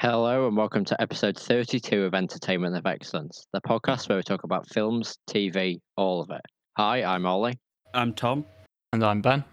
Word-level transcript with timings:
Hello 0.00 0.46
and 0.48 0.56
welcome 0.56 0.82
to 0.86 0.98
episode 0.98 1.36
32 1.36 2.04
of 2.04 2.14
Entertainment 2.14 2.74
of 2.74 2.86
Excellence, 2.86 3.46
the 3.52 3.60
podcast 3.60 4.08
where 4.08 4.16
we 4.16 4.22
talk 4.22 4.44
about 4.44 4.66
films, 4.72 5.18
TV, 5.28 5.78
all 5.94 6.22
of 6.22 6.30
it. 6.30 6.40
Hi, 6.78 7.04
I'm 7.04 7.26
Ollie, 7.26 7.58
I'm 7.92 8.14
Tom. 8.14 8.46
And 8.94 9.04
I'm 9.04 9.20
Ben. 9.20 9.44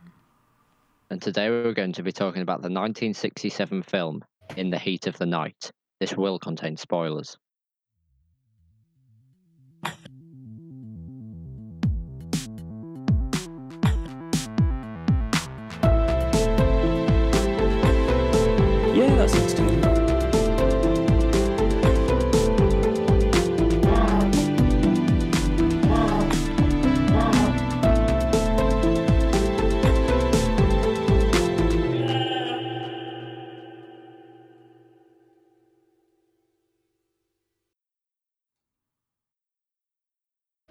and 1.10 1.22
today 1.22 1.50
we're 1.50 1.74
going 1.74 1.92
to 1.92 2.02
be 2.02 2.14
talking 2.14 2.44
about 2.44 2.62
the 2.62 2.70
1967 2.70 3.84
film 3.84 4.24
In 4.56 4.70
the 4.70 4.80
Heat 4.80 5.06
of 5.06 5.18
the 5.18 5.26
Night. 5.26 5.70
This 6.00 6.16
will 6.16 6.40
contain 6.40 6.78
spoilers. 6.78 7.36
Yeah, 18.96 19.14
that's 19.18 19.36
interesting. 19.36 19.87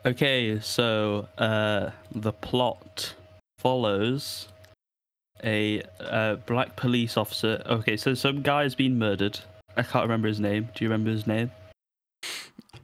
Okay, 0.07 0.61
so 0.61 1.27
uh, 1.37 1.91
the 2.13 2.33
plot 2.33 3.15
follows 3.59 4.47
a 5.43 5.83
uh, 5.99 6.37
black 6.47 6.77
police 6.77 7.17
officer. 7.17 7.61
Okay, 7.67 7.97
so 7.97 8.15
some 8.15 8.43
guy's 8.43 8.77
been 8.77 8.99
murdered. 8.99 9.41
I 9.77 9.83
can't 9.83 10.05
remember 10.05 10.29
his 10.29 10.39
name. 10.39 10.69
Do 10.75 10.85
you 10.85 10.91
remember 10.91 11.11
his 11.11 11.27
name? 11.27 11.51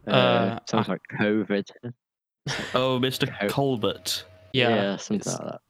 Uh, 0.07 0.11
Uh, 0.11 0.59
sounds 0.69 0.89
like 0.89 1.01
COVID. 1.19 1.71
Oh, 2.75 2.99
Mr. 2.99 3.33
Oh. 3.41 3.47
Colbert. 3.47 4.25
Yeah. 4.53 4.97
something 4.97 5.21
it's- 5.21 5.39
like 5.39 5.53
that. 5.53 5.61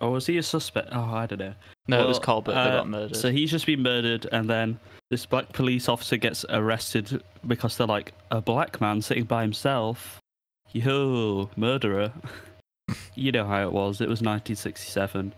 Or 0.00 0.10
was 0.10 0.26
he 0.26 0.36
a 0.36 0.42
suspect? 0.42 0.88
Oh, 0.90 1.00
I 1.00 1.26
don't 1.26 1.38
know. 1.38 1.54
No, 1.86 2.02
it 2.02 2.08
was 2.08 2.18
Colbert 2.18 2.54
that 2.54 2.72
uh, 2.72 2.76
got 2.78 2.88
murdered. 2.88 3.14
So 3.16 3.30
he's 3.30 3.52
just 3.52 3.66
been 3.66 3.84
murdered, 3.84 4.26
and 4.32 4.50
then 4.50 4.80
this 5.10 5.24
black 5.26 5.52
police 5.52 5.88
officer 5.88 6.16
gets 6.16 6.44
arrested 6.48 7.22
because 7.46 7.76
they're 7.76 7.86
like 7.86 8.12
a 8.32 8.40
black 8.40 8.80
man 8.80 9.00
sitting 9.00 9.22
by 9.22 9.42
himself. 9.42 10.18
Yo, 10.72 11.50
murderer. 11.56 12.12
you 13.14 13.32
know 13.32 13.44
how 13.46 13.62
it 13.66 13.72
was. 13.72 14.00
It 14.00 14.08
was 14.08 14.20
1967. 14.22 15.34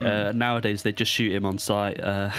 Uh, 0.00 0.32
nowadays 0.34 0.82
they 0.82 0.92
just 0.92 1.10
shoot 1.10 1.32
him 1.32 1.44
on 1.44 1.58
sight. 1.58 2.00
Uh, 2.00 2.30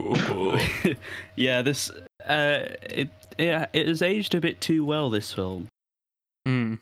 yeah, 1.36 1.62
this 1.62 1.90
uh, 2.26 2.60
it 2.82 3.08
yeah 3.38 3.66
it 3.72 3.86
has 3.86 4.02
aged 4.02 4.34
a 4.34 4.40
bit 4.40 4.60
too 4.60 4.84
well. 4.84 5.10
This 5.10 5.32
film, 5.32 5.68
Mm. 6.48 6.78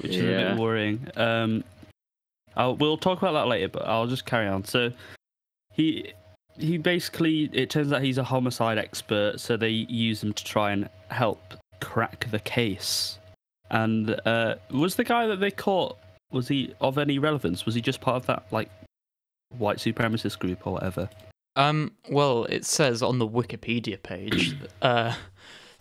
which 0.00 0.12
is 0.16 0.22
a 0.22 0.26
bit 0.50 0.56
worrying. 0.56 1.06
Um, 1.16 1.64
I'll, 2.56 2.76
we'll 2.76 2.96
talk 2.96 3.18
about 3.18 3.32
that 3.32 3.46
later, 3.46 3.68
but 3.68 3.86
I'll 3.86 4.06
just 4.06 4.24
carry 4.24 4.48
on. 4.48 4.64
So 4.64 4.92
he 5.72 6.12
he 6.58 6.78
basically 6.78 7.50
it 7.52 7.68
turns 7.70 7.92
out 7.92 8.02
he's 8.02 8.18
a 8.18 8.24
homicide 8.24 8.78
expert, 8.78 9.38
so 9.38 9.56
they 9.56 9.68
use 9.70 10.22
him 10.22 10.32
to 10.32 10.44
try 10.44 10.72
and 10.72 10.88
help 11.10 11.54
crack 11.80 12.26
the 12.30 12.40
case. 12.40 13.18
And 13.70 14.18
uh, 14.24 14.56
was 14.70 14.96
the 14.96 15.04
guy 15.04 15.26
that 15.26 15.40
they 15.40 15.50
caught 15.50 15.98
was 16.30 16.48
he 16.48 16.74
of 16.80 16.98
any 16.98 17.18
relevance? 17.18 17.64
Was 17.64 17.74
he 17.74 17.80
just 17.80 18.00
part 18.00 18.16
of 18.16 18.26
that 18.26 18.46
like 18.50 18.70
white 19.56 19.78
supremacist 19.78 20.38
group 20.38 20.66
or 20.66 20.74
whatever? 20.74 21.08
Um, 21.56 21.92
well, 22.08 22.44
it 22.44 22.64
says 22.64 23.02
on 23.02 23.18
the 23.18 23.26
Wikipedia 23.26 24.02
page 24.02 24.56
uh, 24.82 25.14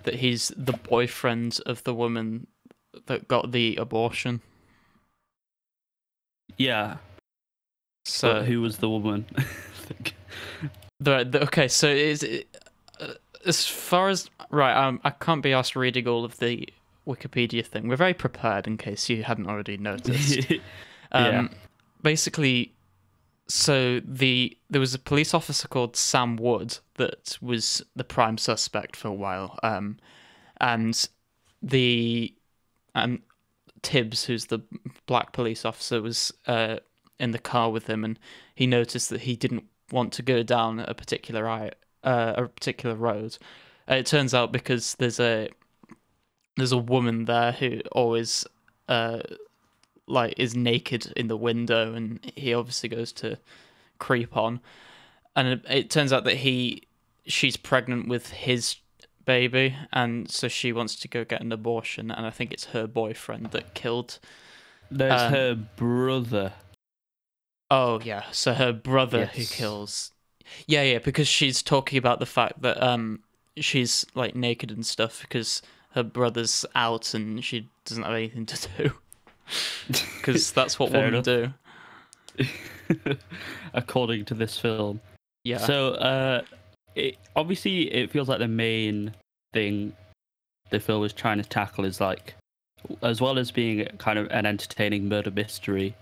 that 0.04 0.16
he's 0.16 0.52
the 0.58 0.74
boyfriend 0.74 1.60
of 1.66 1.84
the 1.84 1.94
woman 1.94 2.48
that 3.06 3.28
got 3.28 3.52
the 3.52 3.76
abortion. 3.76 4.42
Yeah. 6.58 6.98
So 8.06 8.34
but 8.36 8.46
who 8.46 8.62
was 8.62 8.78
the 8.78 8.90
woman? 8.90 9.26
the, 11.00 11.24
the 11.24 11.44
okay, 11.44 11.68
so 11.68 11.88
is 11.88 12.24
it, 12.24 12.48
uh, 13.00 13.14
as 13.46 13.68
far 13.68 14.10
as 14.10 14.30
right? 14.50 14.76
Um, 14.76 15.00
I 15.04 15.12
can't 15.12 15.44
be 15.44 15.54
asked 15.54 15.76
reading 15.76 16.08
all 16.08 16.26
of 16.26 16.40
the 16.40 16.68
Wikipedia 17.08 17.66
thing. 17.66 17.88
We're 17.88 17.96
very 17.96 18.14
prepared 18.14 18.68
in 18.68 18.78
case 18.78 19.10
you 19.10 19.24
hadn't 19.24 19.48
already 19.48 19.78
noticed. 19.78 20.40
Um, 21.14 21.24
Yeah. 21.26 21.48
Basically, 22.04 22.74
so 23.48 24.02
the 24.04 24.58
there 24.70 24.82
was 24.82 24.94
a 24.94 25.00
police 25.00 25.34
officer 25.34 25.68
called 25.70 25.96
Sam 25.96 26.36
Wood 26.36 26.80
that 26.96 27.38
was 27.42 27.82
the 27.96 28.04
prime 28.04 28.38
suspect 28.38 28.96
for 28.98 29.08
a 29.08 29.14
while, 29.14 29.58
um, 29.64 29.98
and 30.60 31.08
the 31.64 32.34
and 32.94 33.22
Tibbs, 33.84 34.26
who's 34.26 34.48
the 34.48 34.60
black 35.06 35.32
police 35.32 35.64
officer, 35.64 36.02
was 36.02 36.34
uh, 36.46 36.78
in 37.20 37.32
the 37.32 37.40
car 37.40 37.72
with 37.72 37.88
him, 37.88 38.04
and 38.04 38.20
he 38.54 38.68
noticed 38.68 39.10
that 39.12 39.22
he 39.22 39.36
didn't 39.38 39.64
want 39.92 40.12
to 40.14 40.22
go 40.22 40.44
down 40.44 40.80
a 40.82 40.94
particular 40.94 41.48
i- 41.48 41.72
uh, 42.04 42.34
a 42.36 42.48
particular 42.48 42.96
road. 42.96 43.38
Uh, 43.90 43.96
it 43.96 44.06
turns 44.06 44.34
out 44.34 44.52
because 44.52 44.96
there's 44.96 45.20
a 45.20 45.50
there's 46.58 46.72
a 46.72 46.78
woman 46.78 47.26
there 47.26 47.52
who 47.54 47.80
always 47.92 48.46
uh, 48.90 49.20
like 50.08 50.34
is 50.38 50.56
naked 50.56 51.14
in 51.16 51.28
the 51.28 51.38
window 51.38 51.94
and 51.94 52.32
he 52.36 52.54
obviously 52.54 52.90
goes 52.90 53.12
to 53.14 53.38
creep 54.00 54.36
on. 54.36 54.60
And 55.36 55.48
it, 55.48 55.66
it 55.70 55.90
turns 55.90 56.12
out 56.12 56.24
that 56.24 56.38
he 56.38 56.84
she's 57.26 57.58
pregnant 57.58 58.08
with 58.08 58.30
his 58.32 58.78
baby 59.26 59.76
and 59.92 60.32
so 60.32 60.48
she 60.48 60.72
wants 60.72 60.96
to 60.96 61.08
go 61.10 61.26
get 61.26 61.42
an 61.42 61.52
abortion 61.52 62.10
and 62.10 62.26
i 62.26 62.30
think 62.30 62.54
it's 62.54 62.68
her 62.68 62.88
boyfriend 62.88 63.48
that 63.48 63.74
killed 63.74 64.20
There's 64.90 65.22
Um, 65.22 65.34
her 65.34 65.54
brother. 65.56 66.54
oh 67.70 68.00
yeah. 68.04 68.24
So 68.32 68.54
her 68.54 68.72
brother 68.72 69.26
who 69.26 69.44
kills. 69.44 70.12
Yeah 70.66 70.84
yeah 70.84 71.00
because 71.00 71.28
she's 71.28 71.62
talking 71.62 71.98
about 71.98 72.20
the 72.20 72.26
fact 72.26 72.62
that 72.62 72.82
um 72.82 73.20
she's 73.58 74.06
like 74.16 74.34
naked 74.36 74.72
and 74.72 74.86
stuff 74.86 75.22
because 75.24 75.62
her 75.92 76.04
brother's 76.04 76.66
out 76.76 77.14
and 77.14 77.44
she 77.44 77.70
doesn't 77.86 78.04
have 78.04 78.14
anything 78.14 78.46
to 78.46 78.68
do 78.78 78.92
because 79.88 80.52
that's 80.52 80.78
what 80.78 80.92
women 80.92 81.16
enough. 81.16 81.24
do 81.26 81.54
according 83.74 84.26
to 84.26 84.34
this 84.34 84.58
film. 84.58 85.00
yeah 85.44 85.58
So, 85.58 85.94
uh, 85.94 86.42
it, 86.96 87.18
obviously, 87.36 87.94
it 87.94 88.12
feels 88.12 88.28
like 88.28 88.40
the 88.40 88.48
main 88.48 89.14
thing 89.54 89.94
the 90.70 90.80
film 90.80 91.04
is 91.04 91.14
trying 91.14 91.38
to 91.38 91.48
tackle 91.48 91.86
is 91.86 92.02
like, 92.02 92.36
as 93.02 93.22
well 93.22 93.38
as 93.38 93.52
being 93.52 93.86
kind 93.98 94.20
of 94.20 94.28
an 94.32 94.46
entertaining 94.46 95.08
murder 95.08 95.32
mystery, 95.32 95.96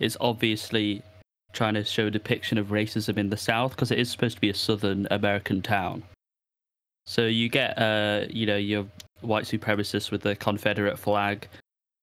it's 0.00 0.16
obviously 0.20 1.02
trying 1.52 1.74
to 1.74 1.84
show 1.84 2.06
a 2.06 2.10
depiction 2.10 2.58
of 2.58 2.68
racism 2.68 3.16
in 3.16 3.30
the 3.30 3.36
South 3.36 3.72
because 3.72 3.90
it 3.90 3.98
is 3.98 4.10
supposed 4.10 4.36
to 4.36 4.40
be 4.40 4.50
a 4.50 4.54
Southern 4.54 5.06
American 5.10 5.62
town. 5.62 6.02
So 7.06 7.26
you 7.26 7.48
get, 7.48 7.78
uh, 7.78 8.26
you 8.28 8.46
know, 8.46 8.56
your 8.56 8.86
white 9.20 9.44
supremacists 9.44 10.10
with 10.10 10.22
the 10.22 10.36
Confederate 10.36 10.98
flag 10.98 11.48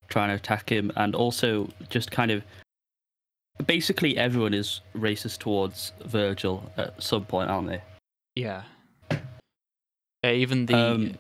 trying 0.08 0.30
to 0.30 0.36
attack 0.36 0.70
him, 0.70 0.92
and 0.96 1.16
also 1.16 1.70
just 1.90 2.12
kind 2.12 2.32
of 2.32 2.44
basically 3.66 4.18
everyone 4.18 4.54
is 4.54 4.82
racist 4.96 5.40
towards 5.40 5.94
Virgil 6.06 6.72
at 6.78 7.02
some 7.02 7.26
point, 7.26 7.50
aren't 7.50 7.68
they? 7.68 7.82
Yeah. 8.36 8.64
Even 10.24 10.66
the 10.66 10.76
Um, 10.76 11.18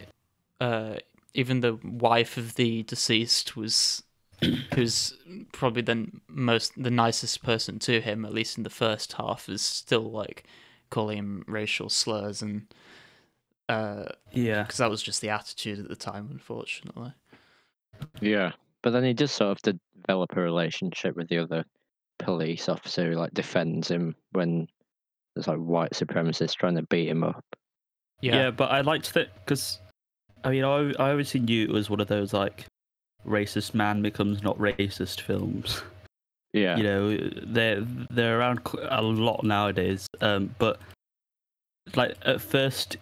uh, 0.59 0.95
even 1.33 1.59
the 1.61 1.75
wife 1.83 2.37
of 2.37 2.55
the 2.55 2.83
deceased 2.83 3.55
was 3.55 4.03
who's 4.73 5.13
probably 5.51 5.81
the 5.81 6.07
most 6.27 6.73
the 6.81 6.91
nicest 6.91 7.43
person 7.43 7.79
to 7.79 8.01
him, 8.01 8.25
at 8.25 8.33
least 8.33 8.57
in 8.57 8.63
the 8.63 8.69
first 8.69 9.13
half, 9.13 9.47
is 9.47 9.61
still 9.61 10.11
like 10.11 10.45
calling 10.89 11.17
him 11.17 11.43
racial 11.47 11.89
slurs 11.89 12.41
and 12.41 12.67
uh 13.69 14.05
Yeah. 14.31 14.63
because 14.63 14.77
that 14.77 14.89
was 14.89 15.01
just 15.01 15.21
the 15.21 15.29
attitude 15.29 15.79
at 15.79 15.87
the 15.89 15.95
time, 15.95 16.27
unfortunately. 16.31 17.13
Yeah, 18.21 18.51
but 18.81 18.91
then 18.91 19.03
he 19.03 19.13
does 19.13 19.31
sort 19.31 19.51
of 19.65 19.77
develop 20.05 20.35
a 20.35 20.41
relationship 20.41 21.15
with 21.15 21.29
the 21.29 21.37
other 21.39 21.63
police 22.19 22.69
officer 22.69 23.09
who 23.11 23.17
like 23.17 23.33
defends 23.33 23.89
him 23.89 24.15
when 24.33 24.67
there's 25.35 25.47
like 25.47 25.57
white 25.59 25.91
supremacists 25.91 26.55
trying 26.55 26.75
to 26.75 26.83
beat 26.83 27.07
him 27.09 27.23
up. 27.23 27.43
Yeah, 28.21 28.35
Yeah. 28.35 28.51
but 28.51 28.71
I 28.71 28.81
liked 28.81 29.13
that 29.15 29.33
because, 29.45 29.79
I 30.43 30.49
mean, 30.51 30.63
I, 30.63 30.91
I 30.99 31.11
obviously 31.11 31.39
knew 31.41 31.63
it 31.65 31.71
was 31.71 31.89
one 31.89 31.99
of 31.99 32.07
those 32.07 32.33
like 32.33 32.65
racist 33.25 33.73
man 33.73 34.01
becomes 34.01 34.43
not 34.43 34.57
racist 34.57 35.21
films. 35.21 35.81
Yeah, 36.53 36.77
You 36.77 36.83
know, 36.83 37.17
they're 37.47 37.81
they're 38.09 38.39
around 38.39 38.61
a 38.89 39.01
lot 39.01 39.43
nowadays. 39.43 40.07
Um, 40.21 40.55
but 40.57 40.79
like 41.95 42.15
at 42.21 42.39
first, 42.39 42.95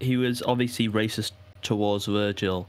he 0.00 0.16
was 0.16 0.42
obviously 0.42 0.88
racist 0.88 1.32
towards 1.62 2.06
Virgil, 2.06 2.68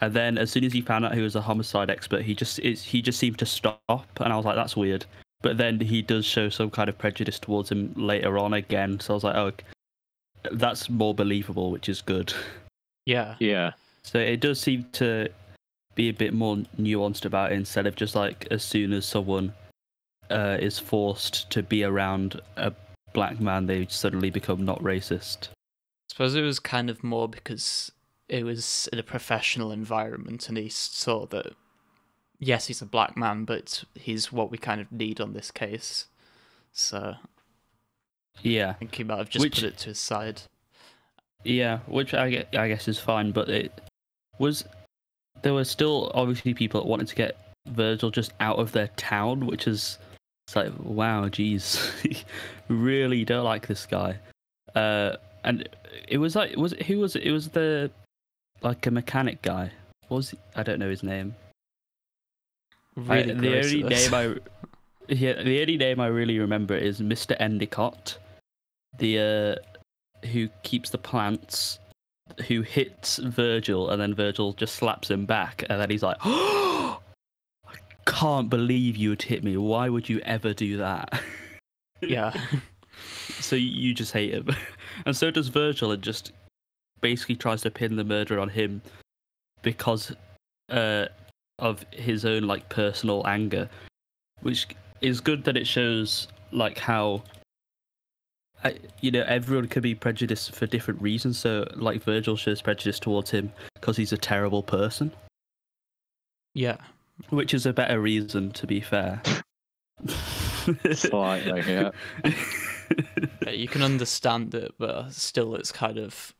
and 0.00 0.14
then 0.14 0.38
as 0.38 0.50
soon 0.50 0.64
as 0.64 0.72
he 0.72 0.80
found 0.80 1.04
out 1.04 1.14
he 1.14 1.22
was 1.22 1.36
a 1.36 1.40
homicide 1.40 1.90
expert, 1.90 2.22
he 2.22 2.34
just 2.34 2.58
it's, 2.60 2.82
he 2.82 3.02
just 3.02 3.18
seemed 3.18 3.38
to 3.38 3.46
stop, 3.46 3.78
and 3.88 4.32
I 4.32 4.36
was 4.36 4.44
like, 4.44 4.56
that's 4.56 4.76
weird. 4.76 5.04
But 5.42 5.56
then 5.56 5.80
he 5.80 6.02
does 6.02 6.26
show 6.26 6.48
some 6.48 6.70
kind 6.70 6.88
of 6.88 6.98
prejudice 6.98 7.38
towards 7.38 7.70
him 7.70 7.94
later 7.96 8.38
on 8.38 8.52
again. 8.52 9.00
So 9.00 9.14
I 9.14 9.16
was 9.16 9.24
like, 9.24 9.36
oh, 9.36 9.52
that's 10.52 10.90
more 10.90 11.14
believable, 11.14 11.70
which 11.70 11.88
is 11.88 12.02
good. 12.02 12.32
Yeah. 13.06 13.36
Yeah. 13.38 13.72
So 14.02 14.18
it 14.18 14.40
does 14.40 14.60
seem 14.60 14.86
to 14.92 15.28
be 15.94 16.08
a 16.08 16.12
bit 16.12 16.32
more 16.32 16.56
nuanced 16.78 17.24
about 17.24 17.52
it 17.52 17.56
instead 17.56 17.86
of 17.86 17.96
just 17.96 18.14
like 18.14 18.46
as 18.50 18.62
soon 18.62 18.92
as 18.92 19.04
someone 19.06 19.52
uh, 20.30 20.58
is 20.60 20.78
forced 20.78 21.50
to 21.50 21.62
be 21.62 21.84
around 21.84 22.40
a 22.56 22.72
black 23.12 23.40
man, 23.40 23.66
they 23.66 23.86
suddenly 23.88 24.30
become 24.30 24.64
not 24.64 24.80
racist. 24.82 25.48
I 26.10 26.12
suppose 26.12 26.34
it 26.34 26.42
was 26.42 26.58
kind 26.58 26.90
of 26.90 27.04
more 27.04 27.28
because 27.28 27.92
it 28.28 28.44
was 28.44 28.88
in 28.92 28.98
a 28.98 29.02
professional 29.04 29.70
environment 29.70 30.48
and 30.48 30.58
he 30.58 30.68
saw 30.68 31.24
that 31.26 31.52
yes, 32.40 32.66
he's 32.66 32.82
a 32.82 32.86
black 32.86 33.16
man, 33.16 33.44
but 33.44 33.84
he's 33.94 34.32
what 34.32 34.50
we 34.50 34.58
kind 34.58 34.80
of 34.80 34.90
need 34.90 35.20
on 35.20 35.34
this 35.34 35.52
case. 35.52 36.06
So 36.72 37.14
Yeah, 38.42 38.70
I 38.70 38.72
think 38.72 38.94
he 38.96 39.04
might 39.04 39.18
have 39.18 39.30
just 39.30 39.42
Which- 39.44 39.56
put 39.56 39.64
it 39.64 39.78
to 39.78 39.90
his 39.90 40.00
side. 40.00 40.42
yeah, 41.44 41.78
which 41.86 42.12
I 42.12 42.30
get, 42.30 42.56
I 42.56 42.66
guess 42.66 42.88
is 42.88 42.98
fine, 42.98 43.30
but 43.30 43.48
it 43.48 43.80
was 44.40 44.64
there 45.42 45.54
were 45.54 45.64
still 45.64 46.10
obviously 46.14 46.54
people 46.54 46.80
that 46.80 46.88
wanted 46.88 47.06
to 47.08 47.14
get 47.14 47.36
Virgil 47.68 48.10
just 48.10 48.32
out 48.40 48.58
of 48.58 48.72
their 48.72 48.88
town, 48.96 49.46
which 49.46 49.68
is 49.68 49.98
it's 50.48 50.56
like 50.56 50.72
wow, 50.80 51.28
geez, 51.28 51.92
really 52.68 53.24
don't 53.24 53.44
like 53.44 53.68
this 53.68 53.86
guy. 53.86 54.18
Uh, 54.74 55.16
and 55.44 55.68
it 56.08 56.18
was 56.18 56.36
like 56.36 56.56
was 56.56 56.72
it, 56.72 56.82
who 56.86 56.98
was 56.98 57.16
it? 57.16 57.22
It 57.24 57.32
was 57.32 57.48
the 57.48 57.90
like 58.62 58.86
a 58.86 58.90
mechanic 58.90 59.42
guy. 59.42 59.72
What 60.08 60.16
was 60.18 60.30
he? 60.30 60.38
I 60.56 60.62
don't 60.62 60.78
know 60.78 60.90
his 60.90 61.02
name. 61.02 61.34
I- 63.08 63.22
Really 63.22 63.34
the 63.34 63.58
only 63.58 63.82
name 63.84 64.14
I 64.14 64.36
yeah 65.08 65.42
the 65.42 65.60
only 65.60 65.76
name 65.76 66.00
I 66.00 66.06
really 66.08 66.38
remember 66.38 66.74
is 66.74 67.00
Mr. 67.00 67.36
Endicott, 67.40 68.18
the 68.98 69.18
uh, 70.22 70.26
who 70.26 70.48
keeps 70.64 70.90
the 70.90 70.98
plants, 70.98 71.78
who 72.48 72.62
hits 72.62 73.18
Virgil 73.18 73.90
and 73.90 74.02
then 74.02 74.14
Virgil 74.14 74.52
just 74.52 74.74
slaps 74.74 75.10
him 75.10 75.24
back 75.24 75.64
and 75.70 75.80
then 75.80 75.88
he's 75.88 76.02
like, 76.02 76.16
"Oh, 76.24 77.00
I 77.66 77.74
can't 78.06 78.50
believe 78.50 78.96
you 78.96 79.10
would 79.10 79.22
hit 79.22 79.44
me. 79.44 79.56
Why 79.56 79.88
would 79.88 80.08
you 80.08 80.18
ever 80.24 80.52
do 80.52 80.76
that?" 80.78 81.22
yeah. 82.02 82.34
so 83.40 83.56
you 83.56 83.94
just 83.94 84.12
hate 84.12 84.34
him, 84.34 84.48
and 85.06 85.16
so 85.16 85.30
does 85.30 85.48
Virgil, 85.48 85.92
and 85.92 86.02
just 86.02 86.32
basically 87.00 87.36
tries 87.36 87.62
to 87.62 87.70
pin 87.70 87.96
the 87.96 88.04
murder 88.04 88.38
on 88.38 88.48
him 88.48 88.82
because 89.62 90.12
uh, 90.70 91.06
of 91.58 91.84
his 91.92 92.24
own 92.24 92.44
like 92.44 92.68
personal 92.68 93.26
anger, 93.26 93.68
which 94.42 94.68
is 95.00 95.20
good 95.20 95.44
that 95.44 95.56
it 95.56 95.66
shows 95.66 96.28
like 96.52 96.78
how. 96.78 97.22
I, 98.62 98.76
you 99.00 99.10
know, 99.10 99.22
everyone 99.26 99.68
can 99.68 99.80
be 99.80 99.94
prejudiced 99.94 100.54
for 100.54 100.66
different 100.66 101.00
reasons. 101.00 101.38
So, 101.38 101.66
like 101.76 102.02
Virgil 102.02 102.36
shows 102.36 102.60
prejudice 102.60 102.98
towards 102.98 103.30
him 103.30 103.50
because 103.72 103.96
he's 103.96 104.12
a 104.12 104.18
terrible 104.18 104.62
person, 104.62 105.12
Yeah. 106.54 106.76
which 107.30 107.54
is 107.54 107.64
a 107.64 107.72
better 107.72 107.98
reason, 108.02 108.50
to 108.52 108.66
be 108.66 108.80
fair. 108.82 109.22
Slightly, 110.92 111.62
yeah. 111.66 111.90
Yeah, 113.44 113.52
You 113.52 113.68
can 113.68 113.82
understand 113.82 114.54
it, 114.54 114.74
but 114.78 115.10
still 115.12 115.54
it's 115.54 115.72
kind 115.72 115.98
of 115.98 116.34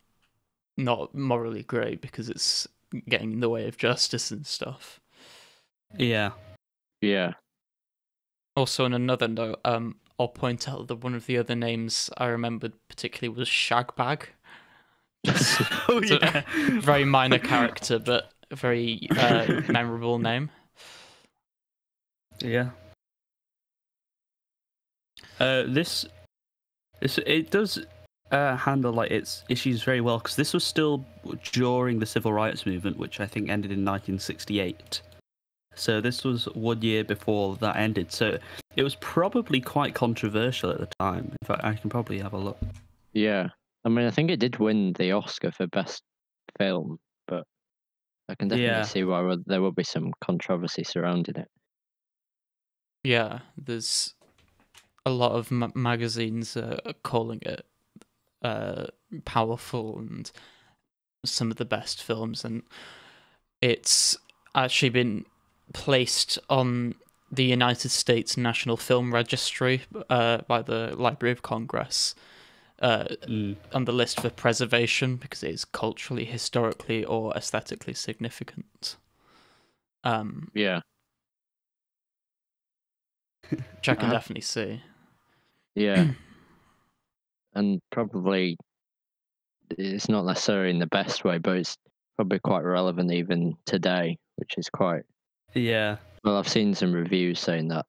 not 0.77 1.15
morally 1.15 1.63
great 1.63 2.01
because 2.01 2.29
it's 2.29 2.67
getting 3.09 3.33
in 3.33 3.41
the 3.41 3.49
way 3.49 3.69
of 3.69 3.77
justice 3.77 4.31
and 4.31 4.47
stuff. 4.47 5.01
yeah. 5.97 6.31
Yeah. 7.01 7.35
Also, 8.57 8.85
on 8.85 8.93
another 8.93 9.29
note, 9.29 9.61
um, 9.65 9.97
I'll 10.19 10.29
point 10.29 10.69
out 10.69 10.89
that 10.89 10.97
one 10.97 11.15
of 11.15 11.25
the 11.27 11.39
other 11.39 11.55
names 11.55 12.11
I 12.19 12.27
remembered 12.27 12.73
particularly 12.89 13.35
was 13.35 13.49
Shagbag. 13.49 14.25
oh, 15.89 16.03
yeah. 16.03 16.43
Very 16.81 17.05
minor 17.05 17.39
character, 17.39 17.99
but 17.99 18.33
a 18.51 18.57
very 18.57 19.09
uh, 19.17 19.63
memorable 19.69 20.19
name. 20.19 20.51
Yeah. 22.41 22.71
Uh, 25.39 25.65
this, 25.67 26.05
this 27.01 27.19
it 27.27 27.51
does 27.51 27.85
uh, 28.31 28.57
handle 28.57 28.93
like 28.93 29.11
its 29.11 29.45
issues 29.49 29.83
very 29.83 30.01
well 30.01 30.19
because 30.19 30.37
this 30.37 30.53
was 30.55 30.63
still 30.65 31.05
during 31.53 31.99
the 31.99 32.07
civil 32.07 32.33
rights 32.33 32.65
movement, 32.67 32.97
which 32.99 33.21
I 33.21 33.27
think 33.27 33.49
ended 33.51 33.73
in 33.73 33.85
1968. 33.85 35.03
So 35.75 36.01
this 36.01 36.25
was 36.25 36.45
one 36.55 36.83
year 36.83 37.05
before 37.05 37.57
that 37.57 37.77
ended. 37.77 38.13
So 38.13 38.39
it 38.77 38.83
was 38.83 38.95
probably 38.97 39.61
quite 39.61 39.95
controversial 39.95 40.71
at 40.71 40.79
the 40.79 40.89
time. 41.01 41.33
In 41.41 41.47
fact, 41.47 41.65
I 41.65 41.75
can 41.75 41.91
probably 41.91 42.19
have 42.19 42.33
a 42.35 42.39
look. 42.39 42.59
Yeah. 43.13 43.49
I 43.85 43.89
mean, 43.89 44.07
I 44.07 44.11
think 44.11 44.31
it 44.31 44.41
did 44.41 44.59
win 44.59 44.93
the 44.95 45.13
Oscar 45.13 45.51
for 45.51 45.67
best 45.69 46.03
film, 46.59 46.99
but 47.27 47.45
I 48.29 48.35
can 48.35 48.49
definitely 48.49 48.67
Yeah. 48.67 48.83
see 48.83 49.05
why 49.05 49.37
there 49.47 49.63
will 49.63 49.73
be 49.73 49.85
some 49.85 50.13
controversy 50.21 50.85
surrounding 50.85 51.37
it. 51.37 51.49
Yeah, 53.03 53.39
there's 53.57 54.15
a 55.07 55.11
lot 55.11 55.33
of 55.33 55.51
ma- 55.51 55.71
magazines 55.75 56.57
are 56.57 56.79
calling 57.03 57.41
it 57.43 57.65
uh, 58.43 58.87
powerful 59.25 59.99
and 59.99 60.31
some 61.25 61.51
of 61.51 61.57
the 61.57 61.65
best 61.65 62.03
films, 62.03 62.45
and 62.45 62.63
it's 63.61 64.17
actually 64.55 64.89
been 64.89 65.25
placed 65.73 66.39
on 66.49 66.95
the 67.31 67.45
United 67.45 67.91
States 67.91 68.37
National 68.37 68.77
Film 68.77 69.13
Registry 69.15 69.83
uh, 70.09 70.39
by 70.49 70.63
the 70.63 70.95
Library 70.97 71.33
of 71.33 71.43
Congress 71.43 72.15
uh, 72.81 73.05
Mm. 73.29 73.57
on 73.75 73.85
the 73.85 73.93
list 73.93 74.21
for 74.21 74.31
preservation 74.31 75.17
because 75.17 75.43
it 75.43 75.51
is 75.51 75.65
culturally, 75.67 76.25
historically, 76.25 77.05
or 77.05 77.33
aesthetically 77.37 77.95
significant. 77.95 78.97
Um, 80.03 80.51
Yeah. 80.55 80.81
which 83.51 83.89
I 83.89 83.95
can 83.95 84.09
Uh, 84.09 84.13
definitely 84.13 84.41
see. 84.43 84.83
Yeah. 85.75 86.11
and 87.55 87.81
probably 87.91 88.57
it's 89.71 90.09
not 90.09 90.25
necessarily 90.25 90.71
in 90.71 90.79
the 90.79 90.87
best 90.87 91.25
way, 91.25 91.39
but 91.39 91.57
it's 91.57 91.77
probably 92.17 92.39
quite 92.41 92.65
relevant 92.65 93.13
even 93.13 93.57
today, 93.67 94.17
which 94.37 94.55
is 94.59 94.69
quite 94.69 95.03
Yeah. 95.55 95.97
well. 96.25 96.37
I've 96.37 96.49
seen 96.49 96.75
some 96.75 96.93
reviews 96.93 97.39
saying 97.41 97.69
that. 97.69 97.87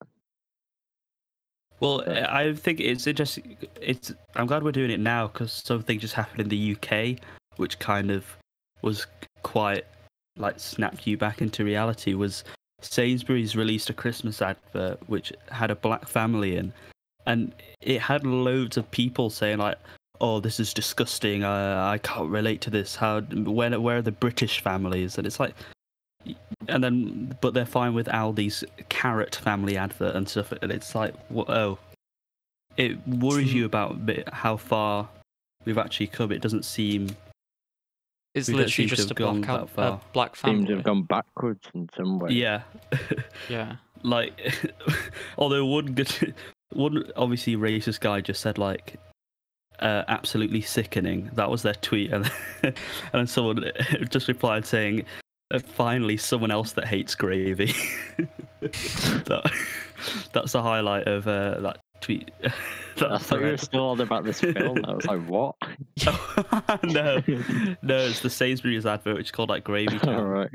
Well, 1.79 2.03
But- 2.05 2.29
I 2.29 2.53
think 2.53 2.79
it's 2.79 3.07
interesting. 3.07 3.57
It's 3.81 4.13
I'm 4.35 4.45
glad 4.45 4.63
we're 4.63 4.71
doing 4.71 4.91
it 4.91 4.99
now 4.99 5.27
because 5.27 5.51
something 5.51 5.99
just 5.99 6.13
happened 6.13 6.41
in 6.41 6.49
the 6.49 6.75
UK, 6.75 7.19
which 7.57 7.79
kind 7.79 8.11
of 8.11 8.25
was 8.83 9.07
quite 9.43 9.85
like 10.37 10.59
snapped 10.59 11.05
you 11.07 11.17
back 11.17 11.41
into 11.41 11.65
reality. 11.65 12.13
Was 12.13 12.43
Sainsbury's 12.81 13.55
released 13.55 13.89
a 13.89 13.93
Christmas 13.93 14.41
advert 14.41 14.99
which 15.09 15.33
had 15.51 15.71
a 15.71 15.75
black 15.75 16.07
family 16.07 16.55
in, 16.55 16.71
and 17.25 17.53
it 17.81 18.01
had 18.01 18.25
loads 18.25 18.77
of 18.77 18.89
people 18.91 19.29
saying 19.29 19.57
like, 19.59 19.77
"Oh, 20.19 20.39
this 20.39 20.59
is 20.59 20.73
disgusting. 20.73 21.43
I 21.43 21.93
I 21.93 21.97
can't 21.99 22.29
relate 22.29 22.61
to 22.61 22.69
this. 22.69 22.95
How 22.95 23.21
where 23.21 23.79
where 23.79 23.97
are 23.97 24.01
the 24.01 24.11
British 24.11 24.61
families?" 24.61 25.17
And 25.17 25.25
it's 25.27 25.39
like. 25.39 25.53
And 26.67 26.83
then, 26.83 27.35
but 27.41 27.55
they're 27.55 27.65
fine 27.65 27.95
with 27.95 28.05
Aldi's 28.05 28.63
carrot 28.89 29.35
family 29.37 29.75
advert 29.75 30.15
and 30.15 30.29
stuff, 30.29 30.51
and 30.61 30.71
it's 30.71 30.93
like, 30.93 31.15
oh, 31.35 31.79
it 32.77 32.95
worries 33.07 33.51
you 33.51 33.65
about 33.65 33.91
a 33.93 33.95
bit 33.95 34.29
how 34.31 34.55
far 34.55 35.09
we've 35.65 35.79
actually 35.79 36.05
come. 36.07 36.31
It 36.31 36.39
doesn't 36.43 36.63
seem, 36.63 37.07
It's 38.35 38.49
We 38.49 38.53
literally 38.53 38.87
just 38.87 39.09
a 39.09 39.15
black, 39.15 39.41
that 39.41 39.49
out, 39.49 39.69
a 39.79 39.99
black 40.13 40.35
Seem 40.35 40.57
family. 40.57 40.67
to 40.67 40.75
have 40.75 40.83
gone 40.83 41.01
backwards 41.03 41.67
in 41.73 41.89
some 41.97 42.19
way. 42.19 42.33
yeah, 42.33 42.61
Yeah. 43.49 43.77
like, 44.03 44.39
although 45.39 45.65
one 45.65 45.93
good, 45.93 46.35
one 46.71 47.11
obviously 47.15 47.55
racist 47.55 47.99
guy 47.99 48.21
just 48.21 48.41
said 48.41 48.57
like, 48.57 48.97
uh, 49.79 50.03
absolutely 50.07 50.61
sickening. 50.61 51.29
That 51.33 51.49
was 51.49 51.63
their 51.63 51.73
tweet, 51.75 52.11
and 52.11 52.31
and 52.63 52.75
then 53.13 53.27
someone 53.27 53.71
just 54.09 54.27
replied 54.27 54.65
saying, 54.65 55.05
uh, 55.51 55.59
finally 55.59 56.17
someone 56.17 56.51
else 56.51 56.73
that 56.73 56.85
hates 56.85 57.15
gravy. 57.15 57.73
that, 58.61 59.51
that's 60.33 60.51
the 60.51 60.61
highlight 60.61 61.07
of 61.07 61.27
uh, 61.27 61.59
that 61.61 61.79
tweet. 61.99 62.31
that 62.97 63.11
I 63.11 63.17
thought 63.17 63.39
you 63.39 63.45
were 63.47 63.57
still 63.57 63.89
on 63.89 64.01
about 64.01 64.23
this 64.23 64.39
film. 64.39 64.85
I 64.85 64.93
was 64.93 65.05
like, 65.05 65.25
what? 65.25 65.55
no, 66.83 67.21
no, 67.81 67.97
it's 67.97 68.21
the 68.21 68.29
Sainsbury's 68.29 68.85
advert, 68.85 69.17
which 69.17 69.27
is 69.27 69.31
called 69.31 69.49
like 69.49 69.63
Gravy 69.63 69.93
All 69.93 69.99
Town. 69.99 70.23
right. 70.23 70.49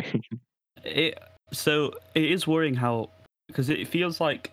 It 0.85 1.19
so 1.53 1.93
it 2.15 2.25
is 2.25 2.47
worrying 2.47 2.75
how 2.75 3.11
because 3.49 3.69
it 3.71 3.87
feels 3.89 4.21
like 4.21 4.53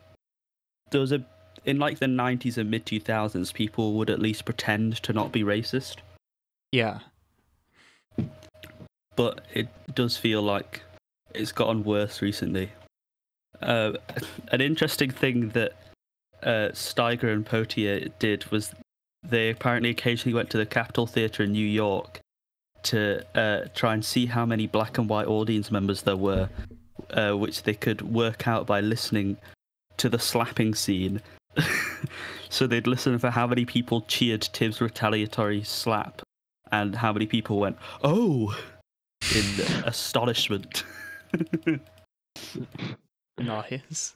there 0.91 1.01
was 1.01 1.12
a 1.12 1.25
in 1.65 1.79
like 1.79 2.00
the 2.00 2.08
nineties 2.08 2.58
and 2.58 2.70
mid 2.70 2.86
two 2.86 3.00
thousands, 3.00 3.51
people 3.51 3.93
would 3.93 4.10
at 4.10 4.20
least 4.20 4.46
pretend 4.46 4.98
to 5.03 5.13
not 5.13 5.32
be 5.32 5.43
racist, 5.43 5.98
Yeah. 6.72 7.00
but 9.15 9.41
it 9.53 9.67
does 9.93 10.17
feel 10.17 10.41
like 10.41 10.82
it's 11.34 11.51
gotten 11.51 11.84
worse 11.84 12.22
recently. 12.22 12.72
Uh, 13.62 13.93
an 14.51 14.62
interesting 14.62 15.10
thing 15.12 15.50
that 15.50 15.74
uh, 16.41 16.70
Steiger 16.74 17.32
and 17.32 17.46
Poitier 17.46 18.12
did 18.20 18.46
was 18.51 18.74
they 19.24 19.50
apparently 19.50 19.89
occasionally 19.89 20.34
went 20.34 20.50
to 20.50 20.58
the 20.58 20.65
Capitol 20.65 21.08
Theatre 21.08 21.43
in 21.43 21.53
New 21.53 21.65
York 21.65 22.20
to 22.84 23.24
uh, 23.38 23.65
try 23.74 23.93
and 23.93 24.03
see 24.03 24.25
how 24.25 24.46
many 24.46 24.67
black 24.67 24.98
and 24.98 25.08
white 25.08 25.27
audience 25.27 25.72
members 25.72 26.01
there 26.01 26.17
were, 26.17 26.50
uh, 27.12 27.32
which 27.32 27.63
they 27.63 27.74
could 27.74 28.01
work 28.01 28.48
out 28.48 28.67
by 28.67 28.82
listening 28.82 29.38
to 29.98 30.10
the 30.10 30.20
slapping 30.20 30.75
scene. 30.75 31.22
So 32.50 32.67
they'd 32.67 32.88
listen 32.88 33.17
for 33.19 33.29
how 33.29 33.48
many 33.48 33.65
people 33.65 34.01
cheered 34.01 34.41
Tibbs' 34.41 34.81
retaliatory 34.81 35.63
slap 35.63 36.22
and 36.72 36.95
how 36.95 37.13
many 37.13 37.25
people 37.25 37.60
went, 37.60 37.77
oh, 38.03 38.57
in 39.36 39.45
astonishment. 39.86 40.83
Nice. 43.39 44.15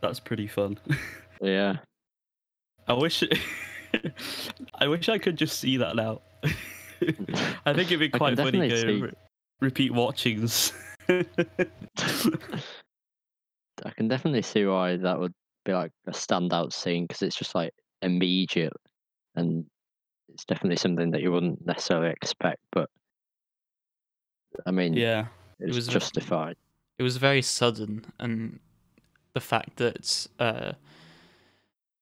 That's 0.00 0.20
pretty 0.20 0.46
fun. 0.46 0.78
Yeah. 1.40 1.76
I 2.86 2.92
wish 2.92 3.22
I 4.74 4.86
wish 4.86 5.08
I 5.08 5.18
could 5.18 5.36
just 5.36 5.58
see 5.58 5.76
that 5.78 5.96
now. 5.96 6.20
I 7.64 7.72
think 7.72 7.90
it'd 7.90 8.00
be 8.00 8.08
quite 8.08 8.36
funny 8.36 8.58
definitely 8.58 8.68
going 8.68 8.80
see- 8.80 9.02
re- 9.02 9.12
repeat 9.60 9.92
watchings. 9.92 10.72
I 11.08 11.24
can 13.96 14.08
definitely 14.08 14.42
see 14.42 14.64
why 14.66 14.96
that 14.96 15.18
would 15.18 15.32
be 15.68 15.74
like 15.74 15.92
a 16.06 16.12
standout 16.12 16.72
scene 16.72 17.04
because 17.04 17.22
it's 17.22 17.36
just 17.36 17.54
like 17.54 17.74
immediate 18.00 18.72
and 19.36 19.66
it's 20.32 20.44
definitely 20.44 20.76
something 20.76 21.10
that 21.10 21.20
you 21.20 21.30
wouldn't 21.30 21.64
necessarily 21.66 22.10
expect. 22.10 22.60
But 22.72 22.88
I 24.66 24.70
mean, 24.70 24.94
yeah. 24.94 25.26
it's 25.60 25.76
was 25.76 25.86
justified. 25.86 26.56
It 26.98 27.02
was 27.02 27.16
very 27.16 27.42
sudden, 27.42 28.06
and 28.18 28.58
the 29.34 29.40
fact 29.40 29.76
that 29.76 30.26
uh, 30.38 30.72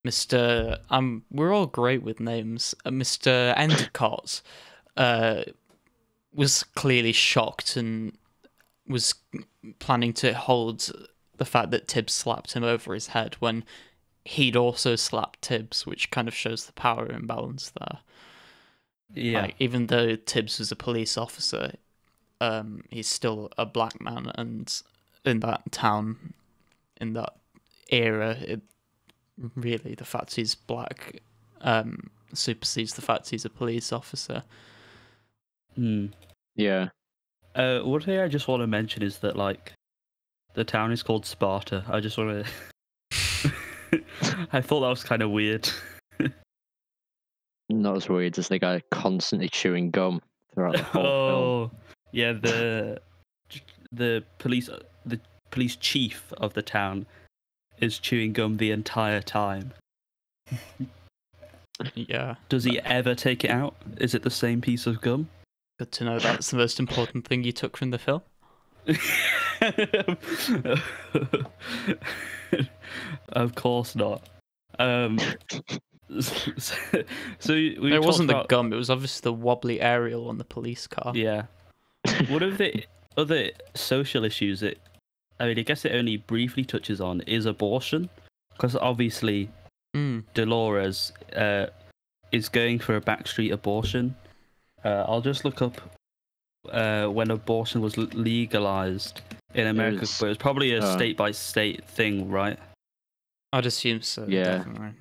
Mr. 0.07 0.79
Um, 0.91 1.25
we're 1.31 1.53
all 1.53 1.67
great 1.67 2.03
with 2.03 2.21
names. 2.21 2.75
Uh, 2.85 2.91
Mr. 2.91 3.53
Endicott 3.57 4.43
uh, 4.97 5.43
was 6.33 6.63
clearly 6.63 7.13
shocked 7.13 7.77
and 7.77 8.17
was 8.87 9.15
planning 9.81 10.13
to 10.15 10.33
hold 10.33 10.91
the 11.39 11.45
fact 11.45 11.71
that 11.71 11.89
Tibbs 11.89 12.13
slapped 12.13 12.53
him 12.53 12.65
over 12.65 12.95
his 12.95 13.09
head 13.09 13.35
when 13.41 13.65
he'd 14.25 14.57
also 14.57 14.97
slapped 14.97 15.43
Tibbs, 15.43 15.87
which 15.87 16.11
kind 16.11 16.29
of 16.29 16.35
shows 16.35 16.67
the 16.67 16.73
power 16.73 17.07
imbalance 17.07 17.73
there. 17.79 17.99
Yeah. 19.15 19.43
Like, 19.43 19.57
even 19.59 19.87
though 19.87 20.17
Tibbs 20.17 20.59
was 20.59 20.73
a 20.73 20.77
police 20.77 21.17
officer, 21.17 21.75
um, 22.41 22.83
he's 22.91 23.09
still 23.09 23.51
a 23.57 23.65
black 23.65 24.01
man, 24.01 24.33
and 24.35 24.83
in 25.25 25.41
that 25.41 25.71
town, 25.73 26.35
in 27.01 27.13
that 27.15 27.35
era, 27.91 28.37
it, 28.41 28.63
really 29.55 29.95
the 29.95 30.05
fact 30.05 30.35
he's 30.35 30.55
black 30.55 31.21
um, 31.61 32.11
supersedes 32.33 32.95
the 32.95 33.03
fact 33.03 33.31
he's 33.31 33.45
a 33.45 33.51
police 33.51 33.93
officer. 33.93 34.43
Hmm. 35.75 36.07
Yeah. 36.55 36.89
Uh, 37.55 37.81
one 37.81 38.01
thing 38.01 38.19
I 38.19 38.29
just 38.29 38.49
want 38.49 38.63
to 38.63 38.67
mention 38.67 39.03
is 39.03 39.19
that 39.19 39.37
like 39.37 39.73
the 40.57 40.65
town 40.65 40.91
is 40.91 41.03
called 41.03 41.25
Sparta. 41.25 41.85
I 41.89 42.01
just 42.01 42.19
want 42.19 42.45
to. 42.45 43.53
I 44.53 44.61
thought 44.61 44.81
that 44.81 44.89
was 44.89 45.05
kind 45.05 45.23
of 45.23 45.31
weird. 45.31 45.69
Not 47.69 47.97
as 47.97 48.09
weird 48.09 48.39
as 48.39 48.49
the 48.49 48.59
guy 48.59 48.83
constantly 48.91 49.49
chewing 49.49 49.91
gum 49.91 50.21
throughout 50.55 50.77
the 50.77 50.83
whole 50.83 51.03
film. 51.03 51.11
oh, 51.45 51.71
yeah. 52.13 52.33
The 52.33 53.01
the 53.93 54.25
police 54.39 54.69
the 55.05 55.21
police 55.51 55.77
chief 55.77 56.33
of 56.39 56.55
the 56.55 56.63
town 56.63 57.07
is 57.81 57.99
chewing 57.99 58.33
gum 58.33 58.57
the 58.57 58.73
entire 58.73 59.21
time. 59.21 59.73
Yeah, 61.95 62.37
Does 62.49 62.65
he 62.65 62.81
ever 62.81 63.15
take 63.15 63.45
it 63.45 63.51
out? 63.51 63.77
Is 63.99 64.15
it 64.15 64.23
the 64.23 64.31
same 64.31 64.63
piece 64.63 64.87
of 64.87 65.03
gum? 65.03 65.29
good 65.79 65.93
to 65.93 66.05
know 66.05 66.19
that's 66.19 66.51
the 66.51 66.57
most 66.57 66.81
important 66.81 67.27
thing 67.27 67.45
you 67.45 67.53
took 67.53 67.77
from 67.77 67.91
the 67.91 67.99
film. 67.99 68.23
of 73.31 73.55
course 73.55 73.97
not. 73.97 74.23
Um, 74.79 75.19
so, 76.21 76.37
so 77.39 77.55
we 77.55 77.95
it 77.95 78.03
wasn't 78.03 78.29
the 78.29 78.45
gum; 78.49 78.73
it 78.73 78.77
was 78.77 78.91
obviously 78.91 79.25
the 79.25 79.33
wobbly 79.33 79.81
aerial 79.81 80.29
on 80.29 80.39
the 80.39 80.45
police 80.45 80.87
car. 80.87 81.13
Yeah. 81.15 81.45
One 82.29 82.43
of 82.43 82.59
the 82.59 82.85
other 83.17 83.51
social 83.75 84.25
issues 84.25 84.61
that 84.61 84.79
I 85.41 85.47
mean, 85.47 85.59
I 85.59 85.63
guess 85.63 85.85
it 85.85 85.93
only 85.93 86.19
briefly 86.19 86.65
touches 86.65 87.01
on 87.01 87.23
is 87.23 87.47
abortion, 87.47 88.11
because 88.53 88.77
obviously 88.77 89.51
Mm. 89.97 90.25
Dolores 90.35 91.13
uh, 91.35 91.67
is 92.31 92.51
going 92.51 92.79
for 92.79 92.97
a 92.97 93.01
backstreet 93.01 93.51
abortion. 93.51 94.15
Uh, 94.85 95.05
I'll 95.09 95.23
just 95.23 95.45
look 95.45 95.63
up 95.63 95.81
uh, 96.73 97.07
when 97.09 97.31
abortion 97.31 97.81
was 97.81 97.97
legalized 97.97 99.21
in 99.55 99.67
America, 99.69 100.01
was, 100.01 100.19
but 100.19 100.27
it 100.27 100.29
was 100.31 100.39
probably 100.39 100.75
a 100.75 100.81
uh, 100.83 100.95
state 100.97 101.17
by 101.17 101.31
state 101.31 101.85
thing, 101.85 102.31
right? 102.31 102.59
I'd 103.53 103.67
assume 103.67 104.03
so. 104.03 104.27
Yeah. 104.29 104.59
definitely. 104.59 104.93